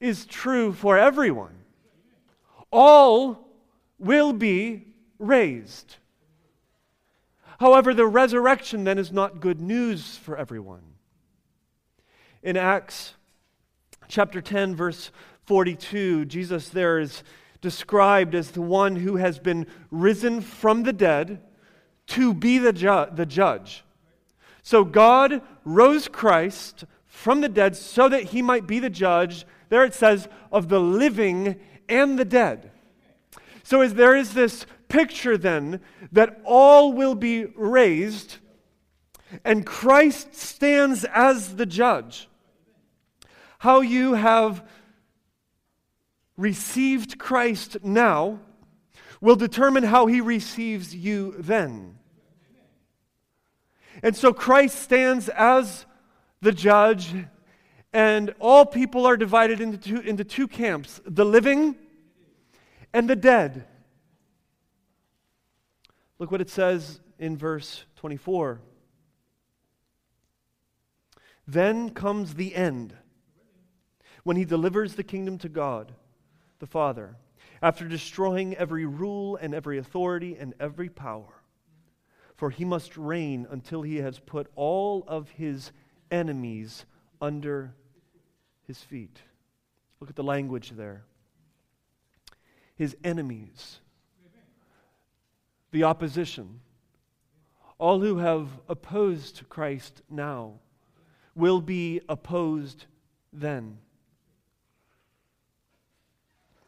is 0.00 0.26
true 0.26 0.72
for 0.72 0.98
everyone. 0.98 1.54
All 2.70 3.48
will 3.98 4.32
be 4.32 4.86
raised. 5.18 5.96
However, 7.60 7.94
the 7.94 8.06
resurrection 8.06 8.84
then 8.84 8.98
is 8.98 9.12
not 9.12 9.40
good 9.40 9.60
news 9.60 10.16
for 10.16 10.36
everyone. 10.36 10.82
In 12.42 12.56
Acts 12.56 13.14
chapter 14.08 14.40
10, 14.40 14.74
verse 14.74 15.10
42, 15.44 16.26
Jesus 16.26 16.68
there 16.68 16.98
is 16.98 17.22
described 17.60 18.34
as 18.34 18.50
the 18.50 18.60
one 18.60 18.96
who 18.96 19.16
has 19.16 19.38
been 19.38 19.66
risen 19.90 20.40
from 20.40 20.82
the 20.82 20.92
dead 20.92 21.40
to 22.08 22.34
be 22.34 22.58
the, 22.58 22.72
ju- 22.72 23.06
the 23.14 23.24
judge. 23.24 23.84
So 24.62 24.84
God 24.84 25.40
rose 25.64 26.08
Christ 26.08 26.84
from 27.14 27.40
the 27.40 27.48
dead 27.48 27.76
so 27.76 28.08
that 28.08 28.24
he 28.24 28.42
might 28.42 28.66
be 28.66 28.80
the 28.80 28.90
judge, 28.90 29.46
there 29.68 29.84
it 29.84 29.94
says, 29.94 30.28
of 30.50 30.68
the 30.68 30.80
living 30.80 31.58
and 31.88 32.18
the 32.18 32.24
dead. 32.24 32.72
So 33.62 33.80
as 33.80 33.94
there 33.94 34.16
is 34.16 34.34
this 34.34 34.66
picture 34.88 35.38
then 35.38 35.80
that 36.12 36.40
all 36.44 36.92
will 36.92 37.14
be 37.14 37.46
raised 37.56 38.38
and 39.44 39.64
Christ 39.64 40.34
stands 40.34 41.04
as 41.04 41.56
the 41.56 41.66
judge. 41.66 42.28
How 43.58 43.80
you 43.80 44.14
have 44.14 44.68
received 46.36 47.18
Christ 47.18 47.78
now 47.82 48.40
will 49.20 49.36
determine 49.36 49.84
how 49.84 50.06
he 50.06 50.20
receives 50.20 50.94
you 50.94 51.36
then. 51.38 51.96
And 54.02 54.14
so 54.14 54.32
Christ 54.34 54.80
stands 54.80 55.28
as 55.30 55.86
the 56.44 56.52
judge, 56.52 57.12
and 57.92 58.34
all 58.38 58.66
people 58.66 59.06
are 59.06 59.16
divided 59.16 59.60
into 59.60 59.78
two, 59.78 60.00
into 60.00 60.24
two 60.24 60.46
camps 60.46 61.00
the 61.06 61.24
living 61.24 61.74
and 62.92 63.08
the 63.08 63.16
dead. 63.16 63.66
Look 66.18 66.30
what 66.30 66.40
it 66.40 66.50
says 66.50 67.00
in 67.18 67.36
verse 67.36 67.84
24. 67.96 68.60
Then 71.46 71.90
comes 71.90 72.34
the 72.34 72.54
end, 72.54 72.94
when 74.22 74.36
he 74.36 74.44
delivers 74.44 74.94
the 74.94 75.02
kingdom 75.02 75.38
to 75.38 75.48
God 75.48 75.92
the 76.58 76.66
Father, 76.66 77.16
after 77.60 77.86
destroying 77.88 78.54
every 78.56 78.86
rule 78.86 79.36
and 79.36 79.54
every 79.54 79.78
authority 79.78 80.36
and 80.38 80.54
every 80.60 80.88
power. 80.88 81.42
For 82.36 82.50
he 82.50 82.64
must 82.64 82.96
reign 82.96 83.46
until 83.50 83.82
he 83.82 83.96
has 83.96 84.18
put 84.18 84.50
all 84.56 85.04
of 85.06 85.30
his 85.30 85.72
enemies 86.14 86.86
under 87.20 87.74
his 88.66 88.80
feet. 88.80 89.18
Look 90.00 90.08
at 90.08 90.16
the 90.16 90.22
language 90.22 90.70
there. 90.70 91.04
His 92.76 92.96
enemies, 93.04 93.80
the 95.72 95.84
opposition, 95.84 96.60
all 97.78 98.00
who 98.00 98.18
have 98.18 98.48
opposed 98.68 99.42
Christ 99.48 100.02
now 100.08 100.60
will 101.34 101.60
be 101.60 102.00
opposed 102.08 102.86
then. 103.32 103.78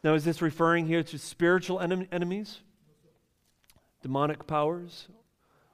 Now, 0.03 0.13
is 0.13 0.25
this 0.25 0.41
referring 0.41 0.85
here 0.85 1.03
to 1.03 1.17
spiritual 1.17 1.79
en- 1.79 2.07
enemies, 2.11 2.59
demonic 4.01 4.45
powers, 4.45 5.07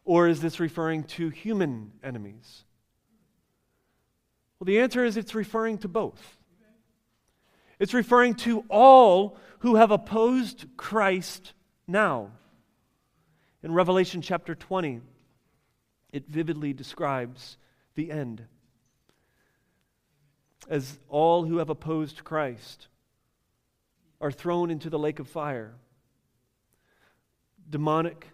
or 0.06 0.28
is 0.28 0.42
this 0.42 0.60
referring 0.60 1.04
to 1.04 1.30
human 1.30 1.92
enemies? 2.04 2.64
Well, 4.64 4.74
the 4.74 4.80
answer 4.80 5.04
is 5.04 5.18
it's 5.18 5.36
referring 5.36 5.80
to 5.80 5.90
both. 5.90 6.38
It's 7.80 7.94
referring 7.94 8.36
to 8.36 8.64
all 8.70 9.38
who 9.60 9.76
have 9.76 9.92
opposed 9.92 10.68
Christ 10.78 11.52
now. 11.86 12.32
In 13.62 13.74
Revelation 13.74 14.22
chapter 14.22 14.56
20, 14.56 15.02
it 16.14 16.30
vividly 16.30 16.72
describes 16.72 17.58
the 17.96 18.10
end 18.10 18.46
as 20.70 20.98
all 21.10 21.44
who 21.44 21.58
have 21.58 21.70
opposed 21.70 22.24
Christ 22.24 22.88
are 24.22 24.32
thrown 24.32 24.72
into 24.72 24.90
the 24.90 24.98
lake 24.98 25.20
of 25.20 25.28
fire. 25.28 25.74
Demonic 27.70 28.30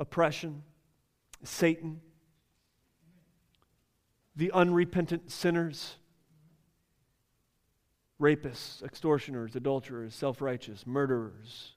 oppression, 0.00 0.64
Satan, 1.44 2.00
the 4.36 4.52
unrepentant 4.52 5.30
sinners, 5.30 5.96
rapists, 8.20 8.82
extortioners, 8.82 9.56
adulterers, 9.56 10.14
self 10.14 10.40
righteous, 10.40 10.86
murderers, 10.86 11.72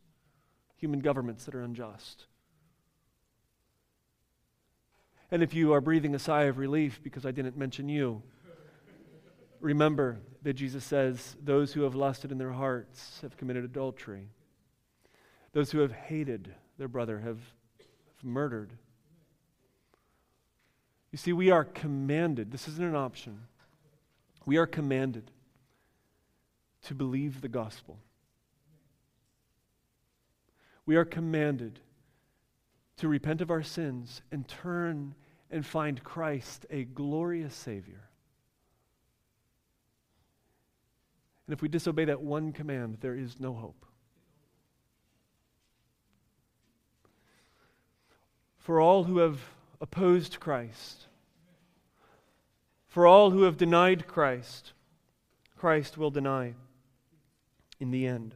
human 0.76 1.00
governments 1.00 1.46
that 1.46 1.56
are 1.56 1.62
unjust. 1.62 2.26
And 5.32 5.42
if 5.42 5.54
you 5.54 5.74
are 5.74 5.82
breathing 5.82 6.14
a 6.14 6.20
sigh 6.20 6.44
of 6.44 6.60
relief 6.60 7.02
because 7.04 7.26
I 7.26 7.32
didn't 7.32 7.58
mention 7.58 7.90
you, 7.90 8.22
Remember 9.64 10.20
that 10.42 10.56
Jesus 10.56 10.84
says, 10.84 11.38
Those 11.42 11.72
who 11.72 11.84
have 11.84 11.96
lusted 11.96 12.34
in 12.34 12.38
their 12.38 12.52
hearts 12.52 13.20
have 13.22 13.38
committed 13.38 13.64
adultery. 13.64 14.28
Those 15.54 15.72
who 15.72 15.80
have 15.80 15.94
hated 15.94 16.54
their 16.78 16.90
brother 16.90 17.20
have, 17.20 17.40
have 17.80 18.24
murdered. 18.24 18.74
You 21.14 21.18
see, 21.18 21.32
we 21.32 21.52
are 21.52 21.64
commanded, 21.64 22.52
this 22.52 22.68
isn't 22.68 22.84
an 22.84 22.96
option, 22.96 23.42
we 24.48 24.58
are 24.58 24.66
commanded 24.66 25.30
to 26.86 26.96
believe 26.96 27.42
the 27.42 27.48
gospel. 27.48 28.00
We 30.88 30.96
are 30.96 31.06
commanded 31.06 31.80
to 32.98 33.08
repent 33.08 33.42
of 33.42 33.52
our 33.52 33.62
sins 33.62 34.24
and 34.32 34.48
turn 34.48 35.14
and 35.52 35.64
find 35.64 36.04
Christ 36.04 36.66
a 36.72 36.84
glorious 36.84 37.54
Savior. 37.54 38.10
And 41.46 41.54
if 41.54 41.62
we 41.62 41.70
disobey 41.70 42.06
that 42.06 42.24
one 42.24 42.52
command, 42.54 42.98
there 43.02 43.16
is 43.16 43.40
no 43.40 43.54
hope. 43.54 43.86
For 48.58 48.82
all 48.82 49.04
who 49.04 49.20
have 49.20 49.40
opposed 49.84 50.40
Christ, 50.40 51.08
for 52.88 53.06
all 53.06 53.32
who 53.32 53.42
have 53.42 53.58
denied 53.58 54.08
Christ, 54.08 54.72
Christ 55.58 55.98
will 55.98 56.10
deny 56.10 56.54
in 57.82 57.92
the 57.92 58.08
end 58.08 58.34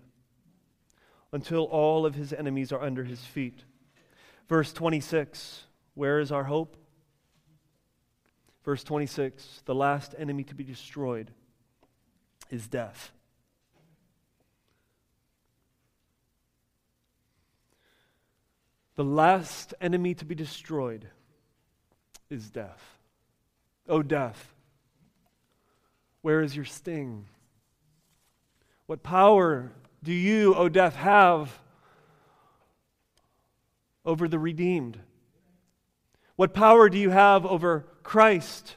until 1.32 1.64
all 1.64 2.06
of 2.06 2.16
his 2.16 2.34
enemies 2.34 2.74
are 2.74 2.82
under 2.82 3.06
his 3.06 3.24
feet. 3.24 3.64
Verse 4.50 4.74
26 4.74 5.64
Where 5.94 6.20
is 6.20 6.34
our 6.34 6.44
hope? 6.44 6.76
Verse 8.66 8.84
26 8.84 9.62
The 9.64 9.76
last 9.76 10.16
enemy 10.18 10.44
to 10.44 10.54
be 10.54 10.66
destroyed 10.66 11.32
is 12.52 12.68
death. 12.68 13.14
The 18.98 19.06
last 19.06 19.74
enemy 19.80 20.14
to 20.16 20.26
be 20.26 20.36
destroyed 20.36 21.08
is 22.30 22.50
death. 22.50 22.98
Oh, 23.88 24.02
death, 24.04 24.54
where 26.22 26.42
is 26.42 26.56
your 26.56 26.66
sting? 26.66 27.26
What 28.86 29.04
power 29.04 29.72
do 30.04 30.14
you, 30.14 30.56
O 30.56 30.70
death, 30.70 30.96
have 30.96 31.60
over 34.06 34.28
the 34.28 34.40
redeemed? 34.40 35.00
What 36.36 36.54
power 36.54 36.90
do 36.90 36.98
you 36.98 37.10
have 37.10 37.46
over 37.46 37.86
Christ? 38.04 38.76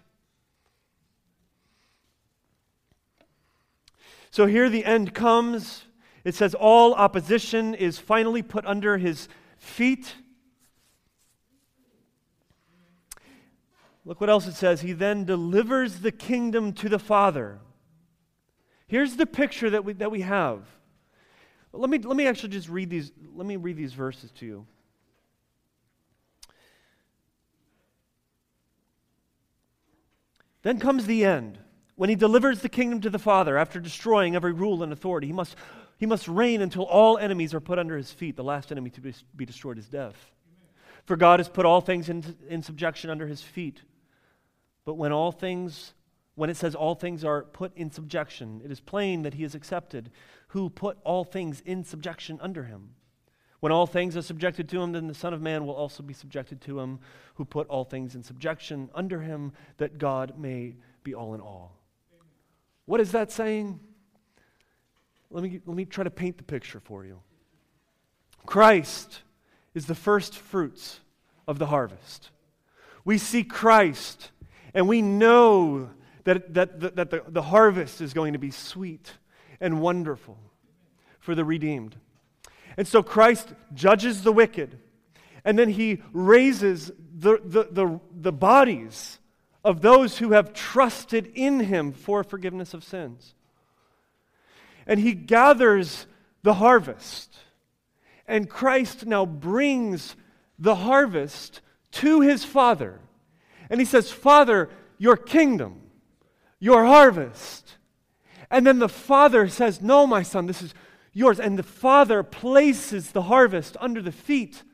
So 4.31 4.47
here 4.47 4.69
the 4.69 4.85
end 4.85 5.15
comes. 5.15 5.85
It 6.25 6.35
says, 6.35 6.55
All 6.55 6.95
opposition 6.95 7.75
is 7.75 7.99
finally 7.99 8.43
put 8.43 8.65
under 8.65 8.99
his 8.99 9.29
feet. 9.59 10.15
Look 14.11 14.21
what 14.21 14.29
else 14.29 14.49
it 14.49 14.55
says. 14.55 14.81
He 14.81 14.93
then 14.93 15.25
delivers 15.25 16.01
the 16.01 16.11
kingdom 16.11 16.73
to 16.73 16.89
the 16.89 16.99
Father. 16.99 17.61
Here's 18.89 19.15
the 19.15 19.25
picture 19.25 19.71
that 19.71 19.85
we, 19.85 19.93
that 19.93 20.11
we 20.11 20.23
have. 20.23 20.65
Let 21.73 21.89
me, 21.89 21.99
let 21.99 22.17
me 22.17 22.27
actually 22.27 22.49
just 22.49 22.69
read 22.69 22.91
these, 22.91 23.13
let 23.37 23.47
me 23.47 23.55
read 23.55 23.77
these 23.77 23.93
verses 23.93 24.33
to 24.33 24.47
you. 24.47 24.67
Then 30.63 30.81
comes 30.81 31.07
the 31.07 31.25
end. 31.25 31.61
When 31.95 32.11
he 32.11 32.17
delivers 32.17 32.63
the 32.63 32.69
kingdom 32.69 33.01
to 33.03 33.11
the 33.11 33.19
Father 33.21 33.57
after 33.57 33.79
destroying 33.79 34.35
every 34.35 34.53
rule 34.53 34.83
and 34.83 34.93
authority, 34.93 35.29
he 35.29 35.33
must, 35.33 35.55
he 35.99 36.07
must 36.07 36.27
reign 36.27 36.63
until 36.63 36.83
all 36.83 37.17
enemies 37.17 37.55
are 37.55 37.61
put 37.61 37.79
under 37.79 37.97
his 37.97 38.11
feet. 38.11 38.35
The 38.35 38.43
last 38.43 38.73
enemy 38.73 38.91
to 38.91 39.01
be, 39.01 39.15
be 39.37 39.47
destroyed 39.47 39.79
is 39.79 39.87
death. 39.87 40.17
For 41.07 41.17
God 41.17 41.39
has 41.39 41.49
put 41.49 41.65
all 41.65 41.81
things 41.81 42.09
in, 42.09 42.25
in 42.49 42.65
subjection 42.65 43.09
under 43.09 43.29
his 43.29 43.41
feet. 43.41 43.83
But 44.85 44.95
when 44.95 45.13
all 45.13 45.33
things, 45.33 45.95
when 46.35 46.51
it 46.51 46.57
says 46.57 46.75
all 46.75 46.95
things 46.95 47.25
are 47.25 47.43
put 47.43 47.77
in 47.77 47.91
subjection, 47.91 48.61
it 48.65 48.71
is 48.71 48.81
plain 48.81 49.23
that 49.23 49.35
he 49.35 49.45
is 49.45 49.55
accepted 49.55 50.11
who 50.49 50.69
put 50.69 50.99
all 51.05 51.25
things 51.25 51.61
in 51.61 51.85
subjection 51.85 52.39
under 52.43 52.65
him. 52.65 52.91
When 53.61 53.73
all 53.73 53.87
things 53.87 54.17
are 54.17 54.23
subjected 54.23 54.69
to 54.71 54.81
him, 54.81 54.93
then 54.93 55.07
the 55.07 55.15
Son 55.15 55.35
of 55.35 55.43
Man 55.43 55.67
will 55.67 55.75
also 55.75 56.03
be 56.03 56.15
subjected 56.15 56.61
to 56.63 56.81
him 56.81 56.99
who 57.35 57.45
put 57.45 57.69
all 57.69 57.85
things 57.85 58.15
in 58.15 58.23
subjection 58.23 58.89
under 58.95 59.21
him, 59.21 59.53
that 59.77 59.99
God 59.99 60.39
may 60.39 60.77
be 61.05 61.15
all 61.15 61.35
in 61.35 61.41
all. 61.41 61.77
What 62.87 63.01
is 63.01 63.13
that 63.13 63.31
saying? 63.31 63.79
Let 65.31 65.45
me, 65.45 65.61
let 65.65 65.77
me 65.77 65.85
try 65.85 66.05
to 66.05 66.11
paint 66.11 66.39
the 66.39 66.43
picture 66.43 66.81
for 66.81 67.05
you. 67.05 67.21
Christ 68.47 69.21
is 69.75 69.87
the 69.87 69.95
first 69.95 70.35
fruits 70.35 71.01
of 71.47 71.59
the 71.59 71.67
harvest. 71.67 72.31
We 73.05 73.19
see 73.19 73.45
Christ 73.45 74.31
and 74.75 74.89
we 74.89 75.03
know 75.03 75.91
that, 76.25 76.55
that, 76.55 76.81
that, 76.81 76.97
that 76.97 77.11
the, 77.11 77.23
the 77.27 77.43
harvest 77.43 78.01
is 78.01 78.13
going 78.13 78.33
to 78.35 78.39
be 78.39 78.51
sweet 78.51 79.13
and 79.61 79.81
wonderful 79.81 80.39
for 81.19 81.35
the 81.35 81.45
redeemed. 81.45 81.97
And 82.77 82.87
so 82.87 83.03
Christ 83.03 83.53
judges 83.75 84.23
the 84.23 84.33
wicked, 84.33 84.79
and 85.45 85.59
then 85.59 85.71
he 85.71 86.03
raises 86.13 86.93
the, 87.15 87.41
the, 87.45 87.69
the, 87.71 88.01
the 88.13 88.33
bodies 88.33 89.19
of 89.65 89.83
those 89.83 90.19
who 90.19 90.33
have 90.33 90.55
trusted 90.55 91.31
in 91.35 91.61
him 91.61 91.93
for 91.93 92.25
forgiveness 92.25 92.73
of 92.73 92.85
sins. 92.85 93.35
And 94.87 94.99
he 94.99 95.13
gathers 95.13 96.07
the 96.43 96.55
harvest. 96.55 97.37
And 98.27 98.49
Christ 98.49 99.07
now 99.07 99.27
brings 99.27 100.17
the 100.59 100.77
harvest 100.77 101.61
to 101.93 102.21
his 102.21 102.45
Father. 102.45 103.01
And 103.71 103.81
he 103.81 103.87
says, 103.87 104.11
Father, 104.11 104.69
your 104.99 105.17
kingdom, 105.17 105.81
your 106.59 106.85
harvest. 106.85 107.77
And 108.51 108.67
then 108.67 108.81
the 108.81 108.89
Father 108.89 109.49
says, 109.49 109.81
No, 109.81 110.07
my 110.07 110.23
son, 110.23 110.47
this 110.47 110.61
is 110.61 110.75
yours. 111.13 111.41
And 111.41 111.59
the 111.59 111.63
Father 111.63 112.23
places 112.23 113.13
the 113.13 113.23
harvest 113.23 113.77
under 113.81 114.03
the 114.03 114.13
feet 114.13 114.65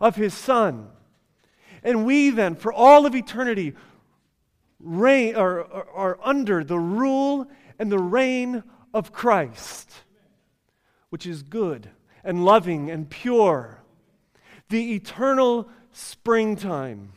of 0.00 0.16
his 0.16 0.34
Son. 0.34 0.88
And 1.84 2.04
we 2.04 2.30
then, 2.30 2.56
for 2.56 2.72
all 2.72 3.06
of 3.06 3.14
eternity, 3.14 3.74
reign, 4.80 5.36
are, 5.36 5.60
are, 5.60 5.88
are 5.94 6.18
under 6.22 6.64
the 6.64 6.78
rule 6.78 7.46
and 7.78 7.90
the 7.90 7.98
reign 7.98 8.62
of 8.92 9.12
Christ, 9.12 9.90
which 11.10 11.26
is 11.26 11.42
good 11.42 11.90
and 12.24 12.44
loving 12.44 12.90
and 12.90 13.08
pure. 13.08 13.82
The 14.68 14.94
eternal 14.94 15.68
springtime, 15.92 17.12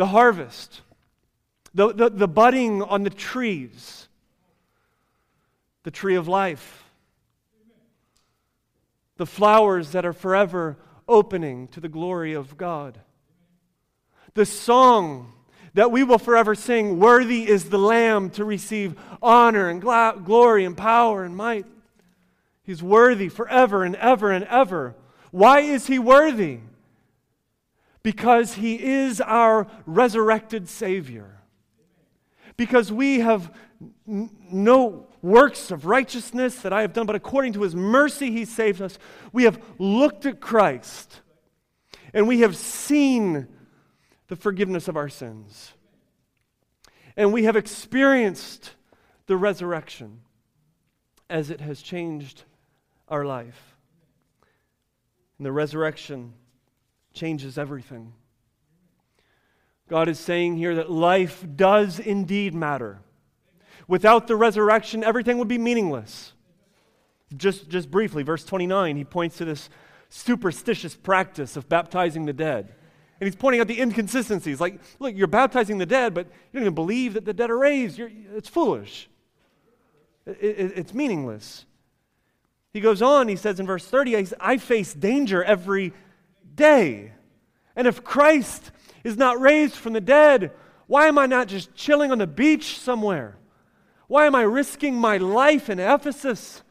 the 0.00 0.06
harvest, 0.06 0.80
the, 1.74 1.92
the, 1.92 2.08
the 2.08 2.26
budding 2.26 2.82
on 2.82 3.02
the 3.02 3.10
trees, 3.10 4.08
the 5.82 5.90
tree 5.90 6.14
of 6.14 6.26
life, 6.26 6.84
the 9.18 9.26
flowers 9.26 9.92
that 9.92 10.06
are 10.06 10.14
forever 10.14 10.78
opening 11.06 11.68
to 11.68 11.80
the 11.80 11.88
glory 11.90 12.32
of 12.32 12.56
God, 12.56 12.98
the 14.32 14.46
song 14.46 15.34
that 15.74 15.92
we 15.92 16.02
will 16.02 16.16
forever 16.16 16.54
sing, 16.54 16.98
Worthy 16.98 17.46
is 17.46 17.68
the 17.68 17.76
Lamb 17.76 18.30
to 18.30 18.44
receive 18.46 18.98
honor 19.20 19.68
and 19.68 19.82
glory 19.82 20.64
and 20.64 20.78
power 20.78 21.24
and 21.24 21.36
might. 21.36 21.66
He's 22.62 22.82
worthy 22.82 23.28
forever 23.28 23.84
and 23.84 23.96
ever 23.96 24.30
and 24.30 24.46
ever. 24.46 24.94
Why 25.30 25.60
is 25.60 25.88
he 25.88 25.98
worthy? 25.98 26.60
Because 28.02 28.54
he 28.54 28.82
is 28.82 29.20
our 29.20 29.66
resurrected 29.86 30.68
Savior. 30.68 31.42
Because 32.56 32.90
we 32.90 33.20
have 33.20 33.54
n- 34.08 34.30
no 34.50 35.06
works 35.22 35.70
of 35.70 35.84
righteousness 35.84 36.62
that 36.62 36.72
I 36.72 36.80
have 36.80 36.92
done, 36.92 37.06
but 37.06 37.16
according 37.16 37.52
to 37.54 37.62
his 37.62 37.74
mercy 37.74 38.30
he 38.30 38.44
saved 38.44 38.80
us. 38.80 38.98
We 39.32 39.44
have 39.44 39.62
looked 39.78 40.26
at 40.26 40.40
Christ 40.40 41.20
and 42.12 42.26
we 42.26 42.40
have 42.40 42.56
seen 42.56 43.48
the 44.28 44.36
forgiveness 44.36 44.88
of 44.88 44.96
our 44.96 45.08
sins. 45.08 45.72
And 47.16 47.32
we 47.32 47.44
have 47.44 47.56
experienced 47.56 48.72
the 49.26 49.36
resurrection 49.36 50.20
as 51.28 51.50
it 51.50 51.60
has 51.60 51.82
changed 51.82 52.44
our 53.08 53.24
life. 53.24 53.76
And 55.38 55.46
the 55.46 55.52
resurrection 55.52 56.34
changes 57.12 57.58
everything. 57.58 58.12
God 59.88 60.08
is 60.08 60.20
saying 60.20 60.56
here 60.56 60.76
that 60.76 60.90
life 60.90 61.44
does 61.56 61.98
indeed 61.98 62.54
matter. 62.54 63.00
Without 63.88 64.28
the 64.28 64.36
resurrection, 64.36 65.02
everything 65.02 65.38
would 65.38 65.48
be 65.48 65.58
meaningless. 65.58 66.32
Just, 67.36 67.68
just 67.68 67.90
briefly, 67.90 68.22
verse 68.22 68.44
29, 68.44 68.96
he 68.96 69.04
points 69.04 69.38
to 69.38 69.44
this 69.44 69.68
superstitious 70.08 70.94
practice 70.94 71.56
of 71.56 71.68
baptizing 71.68 72.24
the 72.24 72.32
dead. 72.32 72.74
And 73.20 73.26
he's 73.26 73.36
pointing 73.36 73.60
out 73.60 73.66
the 73.66 73.80
inconsistencies. 73.80 74.60
Like, 74.60 74.80
look, 74.98 75.14
you're 75.16 75.26
baptizing 75.26 75.78
the 75.78 75.86
dead, 75.86 76.14
but 76.14 76.26
you 76.26 76.60
don't 76.60 76.62
even 76.62 76.74
believe 76.74 77.14
that 77.14 77.24
the 77.24 77.34
dead 77.34 77.50
are 77.50 77.58
raised. 77.58 77.98
You're, 77.98 78.10
it's 78.34 78.48
foolish. 78.48 79.10
It, 80.24 80.38
it, 80.40 80.72
it's 80.76 80.94
meaningless. 80.94 81.66
He 82.72 82.80
goes 82.80 83.02
on, 83.02 83.26
he 83.26 83.36
says 83.36 83.58
in 83.58 83.66
verse 83.66 83.84
30, 83.84 84.34
I 84.38 84.58
face 84.58 84.94
danger 84.94 85.42
every 85.42 85.92
day. 86.54 87.12
And 87.76 87.86
if 87.86 88.04
Christ 88.04 88.70
is 89.04 89.16
not 89.16 89.40
raised 89.40 89.74
from 89.74 89.92
the 89.92 90.00
dead, 90.00 90.52
why 90.86 91.06
am 91.06 91.18
I 91.18 91.26
not 91.26 91.48
just 91.48 91.74
chilling 91.74 92.12
on 92.12 92.18
the 92.18 92.26
beach 92.26 92.78
somewhere? 92.78 93.36
Why 94.08 94.26
am 94.26 94.34
I 94.34 94.42
risking 94.42 94.96
my 94.96 95.18
life 95.18 95.70
in 95.70 95.78
Ephesus? 95.78 96.62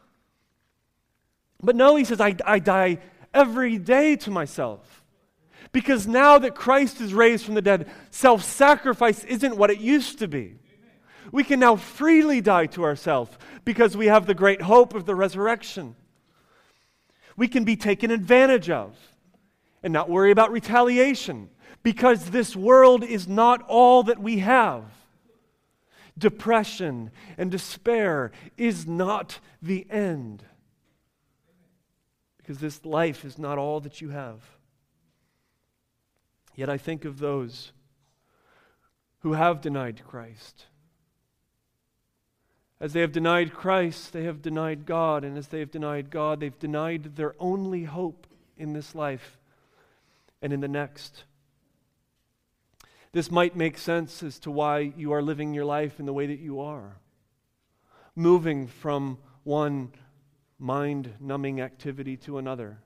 But 1.62 1.76
no, 1.76 1.96
he 1.96 2.04
says, 2.04 2.20
I, 2.20 2.36
I 2.46 2.60
die 2.60 3.00
every 3.34 3.78
day 3.78 4.16
to 4.18 4.32
myself. 4.32 5.06
Because 5.72 6.08
now 6.08 6.40
that 6.40 6.56
Christ 6.56 7.00
is 7.00 7.14
raised 7.14 7.46
from 7.46 7.54
the 7.54 7.62
dead, 7.62 7.90
self 8.12 8.44
sacrifice 8.44 9.24
isn't 9.24 9.56
what 9.56 9.70
it 9.70 9.80
used 9.80 10.20
to 10.20 10.28
be. 10.28 10.56
We 11.32 11.44
can 11.44 11.60
now 11.60 11.76
freely 11.76 12.42
die 12.42 12.66
to 12.68 12.84
ourselves 12.84 13.38
because 13.64 13.96
we 13.96 14.08
have 14.08 14.26
the 14.26 14.34
great 14.34 14.62
hope 14.62 14.96
of 14.96 15.06
the 15.06 15.16
resurrection. 15.16 15.96
We 17.38 17.48
can 17.48 17.64
be 17.64 17.76
taken 17.76 18.10
advantage 18.10 18.70
of 18.70 18.98
and 19.84 19.94
not 19.94 20.10
worry 20.10 20.32
about 20.32 20.52
retaliation 20.52 21.50
because 21.84 22.30
this 22.30 22.56
world 22.56 23.04
is 23.04 23.28
not 23.28 23.62
all 23.68 24.04
that 24.04 24.20
we 24.20 24.40
have. 24.40 24.84
Depression 26.18 27.12
and 27.38 27.50
despair 27.50 28.32
is 28.58 28.86
not 28.86 29.40
the 29.62 29.88
end 29.90 30.44
because 32.38 32.60
this 32.60 32.84
life 32.86 33.24
is 33.24 33.38
not 33.38 33.58
all 33.58 33.80
that 33.80 34.02
you 34.02 34.10
have. 34.10 34.42
Yet 36.56 36.70
I 36.70 36.78
think 36.78 37.06
of 37.06 37.20
those 37.20 37.72
who 39.20 39.34
have 39.34 39.62
denied 39.62 40.02
Christ. 40.06 40.66
As 42.82 42.94
they 42.94 43.02
have 43.02 43.12
denied 43.12 43.54
Christ, 43.54 44.14
they 44.14 44.24
have 44.24 44.42
denied 44.42 44.86
God. 44.86 45.24
And 45.24 45.38
as 45.38 45.48
they 45.48 45.60
have 45.60 45.72
denied 45.72 46.10
God, 46.10 46.40
they've 46.40 46.60
denied 46.60 47.16
their 47.16 47.36
only 47.40 47.84
hope 47.84 48.26
in 48.58 48.74
this 48.74 48.96
life 48.96 49.39
and 50.42 50.54
in 50.54 50.60
the 50.60 50.68
next. 50.68 51.24
This 53.12 53.32
might 53.32 53.56
make 53.56 53.78
sense 53.78 54.22
as 54.22 54.40
to 54.40 54.52
why 54.52 54.94
you 54.96 55.12
are 55.12 55.22
living 55.22 55.54
your 55.54 55.66
life 55.66 56.00
in 56.00 56.06
the 56.06 56.14
way 56.14 56.28
that 56.28 56.40
you 56.40 56.62
are. 56.62 56.98
moving 58.16 58.68
from 58.68 59.18
one 59.44 59.92
mind 60.60 61.14
numbing 61.20 61.62
activity 61.62 62.18
to 62.18 62.38
another, 62.38 62.80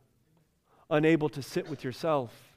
unable 0.90 1.28
to 1.28 1.42
sit 1.42 1.68
with 1.68 1.84
yourself, 1.84 2.56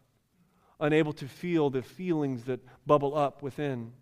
unable 0.78 1.12
to 1.14 1.26
feel 1.26 1.70
the 1.70 1.82
feelings 1.82 2.44
that 2.44 2.60
bubble 2.86 3.16
up 3.16 3.42
within, 3.42 3.92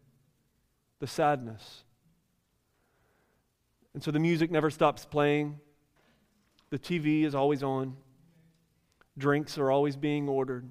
the 0.99 1.07
sadness. 1.07 1.85
And 3.95 4.03
so 4.03 4.11
the 4.11 4.19
music 4.19 4.51
never 4.51 4.71
stops 4.71 5.05
playing, 5.05 5.61
the 6.71 6.79
TV 6.79 7.23
is 7.23 7.35
always 7.35 7.63
on, 7.63 7.97
drinks 9.17 9.57
are 9.57 9.71
always 9.71 9.95
being 9.95 10.29
ordered, 10.29 10.69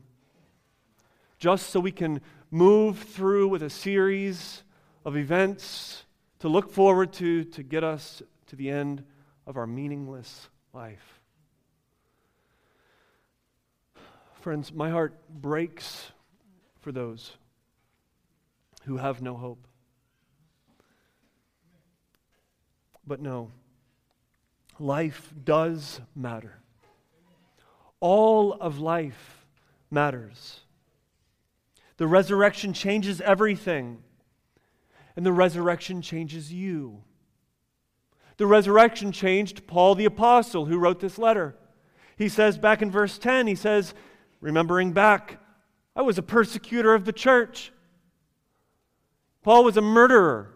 just 1.44 1.72
so 1.72 1.80
we 1.82 1.92
can 1.92 2.22
move 2.52 3.00
through 3.00 3.50
with 3.50 3.62
a 3.62 3.70
series 3.70 4.64
of 5.04 5.18
events 5.18 6.06
to 6.40 6.48
look 6.48 6.72
forward 6.72 7.12
to 7.12 7.44
to 7.44 7.62
get 7.62 7.84
us 7.84 8.24
to 8.46 8.56
the 8.56 8.70
end 8.70 9.04
of 9.46 9.58
our 9.58 9.68
meaningless 9.68 10.48
life. 10.72 11.20
Friends, 14.40 14.72
my 14.72 14.90
heart 14.90 15.20
breaks 15.30 16.14
for 16.80 16.94
those 16.94 17.34
who 18.86 18.96
have 18.96 19.22
no 19.22 19.36
hope. 19.36 19.68
But 23.06 23.20
no, 23.20 23.52
life 24.80 25.34
does 25.44 26.00
matter. 26.16 26.62
All 28.00 28.54
of 28.54 28.80
life 28.80 29.46
matters. 29.92 30.62
The 31.98 32.08
resurrection 32.08 32.74
changes 32.74 33.22
everything, 33.22 34.00
and 35.16 35.26
the 35.26 35.34
resurrection 35.34 36.02
changes 36.02 36.52
you. 36.52 37.04
The 38.38 38.48
resurrection 38.48 39.12
changed 39.12 39.68
Paul 39.68 39.96
the 39.96 40.06
Apostle, 40.06 40.66
who 40.66 40.80
wrote 40.80 41.00
this 41.00 41.18
letter. 41.18 41.56
He 42.18 42.30
says 42.30 42.58
back 42.58 42.82
in 42.82 42.90
verse 42.90 43.18
10, 43.18 43.48
he 43.48 43.56
says, 43.56 43.94
remembering 44.42 44.92
back, 44.92 45.40
I 45.96 46.02
was 46.02 46.18
a 46.18 46.24
persecutor 46.24 46.94
of 46.94 47.06
the 47.06 47.14
church. 47.14 47.72
Paul 49.44 49.64
was 49.64 49.78
a 49.78 49.82
murderer. 49.82 50.52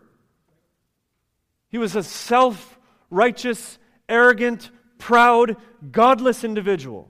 He 1.70 1.78
was 1.78 1.96
a 1.96 2.04
self 2.04 2.80
righteous, 3.10 3.78
arrogant, 4.10 4.72
proud, 4.98 5.58
godless 5.92 6.44
individual. 6.44 7.10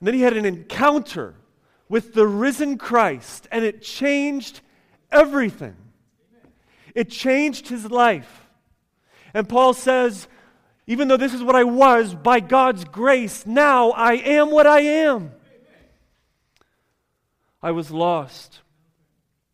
And 0.00 0.06
then 0.06 0.14
he 0.14 0.22
had 0.22 0.36
an 0.36 0.44
encounter 0.44 1.34
with 1.92 2.14
the 2.14 2.26
risen 2.26 2.78
Christ, 2.78 3.46
and 3.52 3.66
it 3.66 3.82
changed 3.82 4.62
everything. 5.10 5.76
It 6.94 7.10
changed 7.10 7.68
his 7.68 7.90
life. 7.90 8.46
And 9.34 9.46
Paul 9.46 9.74
says, 9.74 10.26
even 10.86 11.08
though 11.08 11.18
this 11.18 11.34
is 11.34 11.42
what 11.42 11.54
I 11.54 11.64
was, 11.64 12.14
by 12.14 12.40
God's 12.40 12.86
grace, 12.86 13.44
now 13.44 13.90
I 13.90 14.14
am 14.14 14.50
what 14.50 14.66
I 14.66 14.80
am. 14.80 15.32
I 17.62 17.72
was 17.72 17.90
lost. 17.90 18.62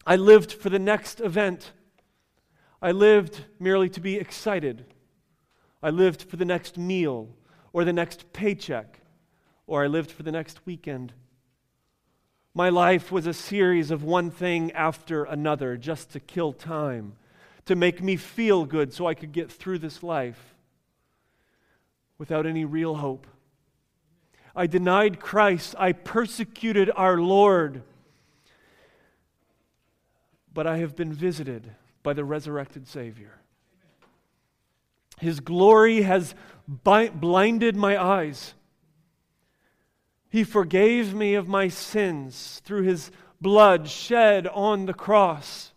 I 0.06 0.14
lived 0.14 0.52
for 0.52 0.70
the 0.70 0.78
next 0.78 1.18
event. 1.18 1.72
I 2.80 2.92
lived 2.92 3.46
merely 3.58 3.88
to 3.88 4.00
be 4.00 4.14
excited. 4.14 4.84
I 5.82 5.90
lived 5.90 6.22
for 6.22 6.36
the 6.36 6.44
next 6.44 6.78
meal 6.78 7.30
or 7.72 7.84
the 7.84 7.92
next 7.92 8.32
paycheck, 8.32 9.00
or 9.66 9.82
I 9.82 9.88
lived 9.88 10.12
for 10.12 10.22
the 10.22 10.30
next 10.30 10.64
weekend. 10.66 11.14
My 12.58 12.70
life 12.70 13.12
was 13.12 13.28
a 13.28 13.32
series 13.32 13.92
of 13.92 14.02
one 14.02 14.32
thing 14.32 14.72
after 14.72 15.22
another 15.22 15.76
just 15.76 16.10
to 16.10 16.18
kill 16.18 16.52
time 16.52 17.12
to 17.66 17.76
make 17.76 18.02
me 18.02 18.16
feel 18.16 18.64
good 18.64 18.92
so 18.92 19.06
I 19.06 19.14
could 19.14 19.30
get 19.30 19.48
through 19.48 19.78
this 19.78 20.02
life 20.02 20.56
without 22.18 22.46
any 22.46 22.64
real 22.64 22.96
hope. 22.96 23.28
I 24.56 24.66
denied 24.66 25.20
Christ. 25.20 25.76
I 25.78 25.92
persecuted 25.92 26.90
our 26.96 27.20
Lord. 27.20 27.84
But 30.52 30.66
I 30.66 30.78
have 30.78 30.96
been 30.96 31.12
visited 31.12 31.76
by 32.02 32.12
the 32.12 32.24
resurrected 32.24 32.88
Savior. 32.88 33.38
His 35.20 35.38
glory 35.38 36.02
has 36.02 36.34
blinded 36.66 37.76
my 37.76 38.02
eyes. 38.02 38.54
He 40.28 40.44
forgave 40.44 41.14
me 41.14 41.34
of 41.34 41.48
my 41.48 41.68
sins 41.68 42.60
through 42.64 42.82
his 42.82 43.10
blood 43.40 43.88
shed 43.88 44.46
on 44.46 44.86
the 44.86 44.94
cross. 44.94 45.72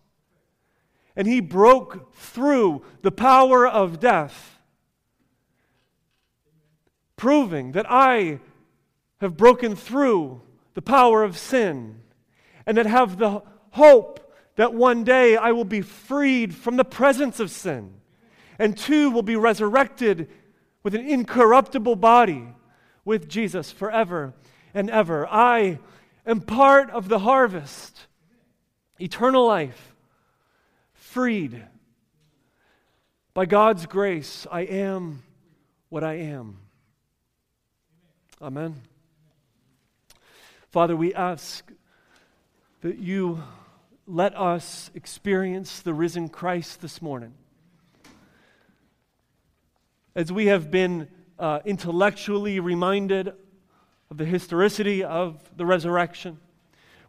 And 1.15 1.27
he 1.27 1.39
broke 1.39 2.13
through 2.15 2.83
the 3.01 3.11
power 3.11 3.67
of 3.67 3.99
death, 3.99 4.59
proving 7.15 7.73
that 7.73 7.85
I 7.89 8.39
have 9.19 9.37
broken 9.37 9.75
through 9.75 10.41
the 10.73 10.81
power 10.81 11.23
of 11.23 11.37
sin 11.37 12.01
and 12.65 12.77
that 12.77 12.85
have 12.85 13.17
the 13.17 13.43
hope 13.71 14.33
that 14.55 14.73
one 14.73 15.03
day 15.03 15.35
I 15.37 15.51
will 15.51 15.65
be 15.65 15.81
freed 15.81 16.55
from 16.55 16.77
the 16.77 16.85
presence 16.85 17.39
of 17.39 17.51
sin 17.51 17.93
and 18.57 18.77
two 18.77 19.11
will 19.11 19.23
be 19.23 19.35
resurrected 19.35 20.29
with 20.83 20.95
an 20.95 21.07
incorruptible 21.07 21.95
body 21.95 22.47
with 23.05 23.27
Jesus 23.27 23.71
forever 23.71 24.33
and 24.73 24.89
ever. 24.89 25.27
I 25.27 25.79
am 26.25 26.41
part 26.41 26.89
of 26.89 27.09
the 27.09 27.19
harvest, 27.19 28.07
eternal 28.99 29.45
life 29.45 29.93
freed. 30.93 31.63
By 33.33 33.45
God's 33.45 33.85
grace, 33.85 34.45
I 34.51 34.61
am 34.61 35.23
what 35.89 36.03
I 36.03 36.15
am. 36.15 36.57
Amen. 38.41 38.81
Father, 40.69 40.95
we 40.95 41.13
ask 41.13 41.69
that 42.81 42.97
you 42.97 43.43
let 44.07 44.35
us 44.37 44.89
experience 44.95 45.81
the 45.81 45.93
risen 45.93 46.29
Christ 46.29 46.81
this 46.81 47.01
morning. 47.01 47.33
As 50.15 50.31
we 50.31 50.47
have 50.47 50.71
been 50.71 51.07
uh, 51.41 51.59
intellectually 51.65 52.59
reminded 52.59 53.33
of 54.11 54.17
the 54.17 54.25
historicity 54.25 55.03
of 55.03 55.41
the 55.57 55.65
resurrection, 55.65 56.39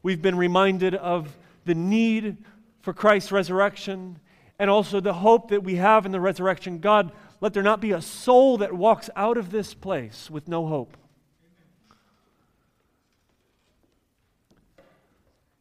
we've 0.02 0.22
been 0.22 0.36
reminded 0.36 0.94
of 0.94 1.36
the 1.66 1.74
need 1.74 2.38
for 2.80 2.94
Christ's 2.94 3.30
resurrection 3.30 4.18
and 4.58 4.70
also 4.70 5.00
the 5.00 5.12
hope 5.12 5.50
that 5.50 5.62
we 5.62 5.76
have 5.76 6.06
in 6.06 6.12
the 6.12 6.20
resurrection. 6.20 6.78
God, 6.78 7.12
let 7.40 7.52
there 7.52 7.62
not 7.62 7.80
be 7.80 7.92
a 7.92 8.00
soul 8.00 8.56
that 8.58 8.72
walks 8.72 9.10
out 9.14 9.36
of 9.36 9.50
this 9.50 9.74
place 9.74 10.30
with 10.30 10.48
no 10.48 10.66
hope. 10.66 10.96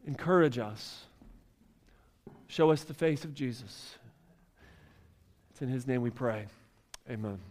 Encourage 0.08 0.58
us. 0.58 1.06
Show 2.48 2.72
us 2.72 2.84
the 2.84 2.94
face 2.94 3.24
of 3.26 3.34
Jesus. 3.34 3.96
It's 5.52 5.62
in 5.62 5.68
his 5.68 5.88
name 5.88 6.02
we 6.02 6.10
pray. 6.10 6.48
Amen. 7.10 7.51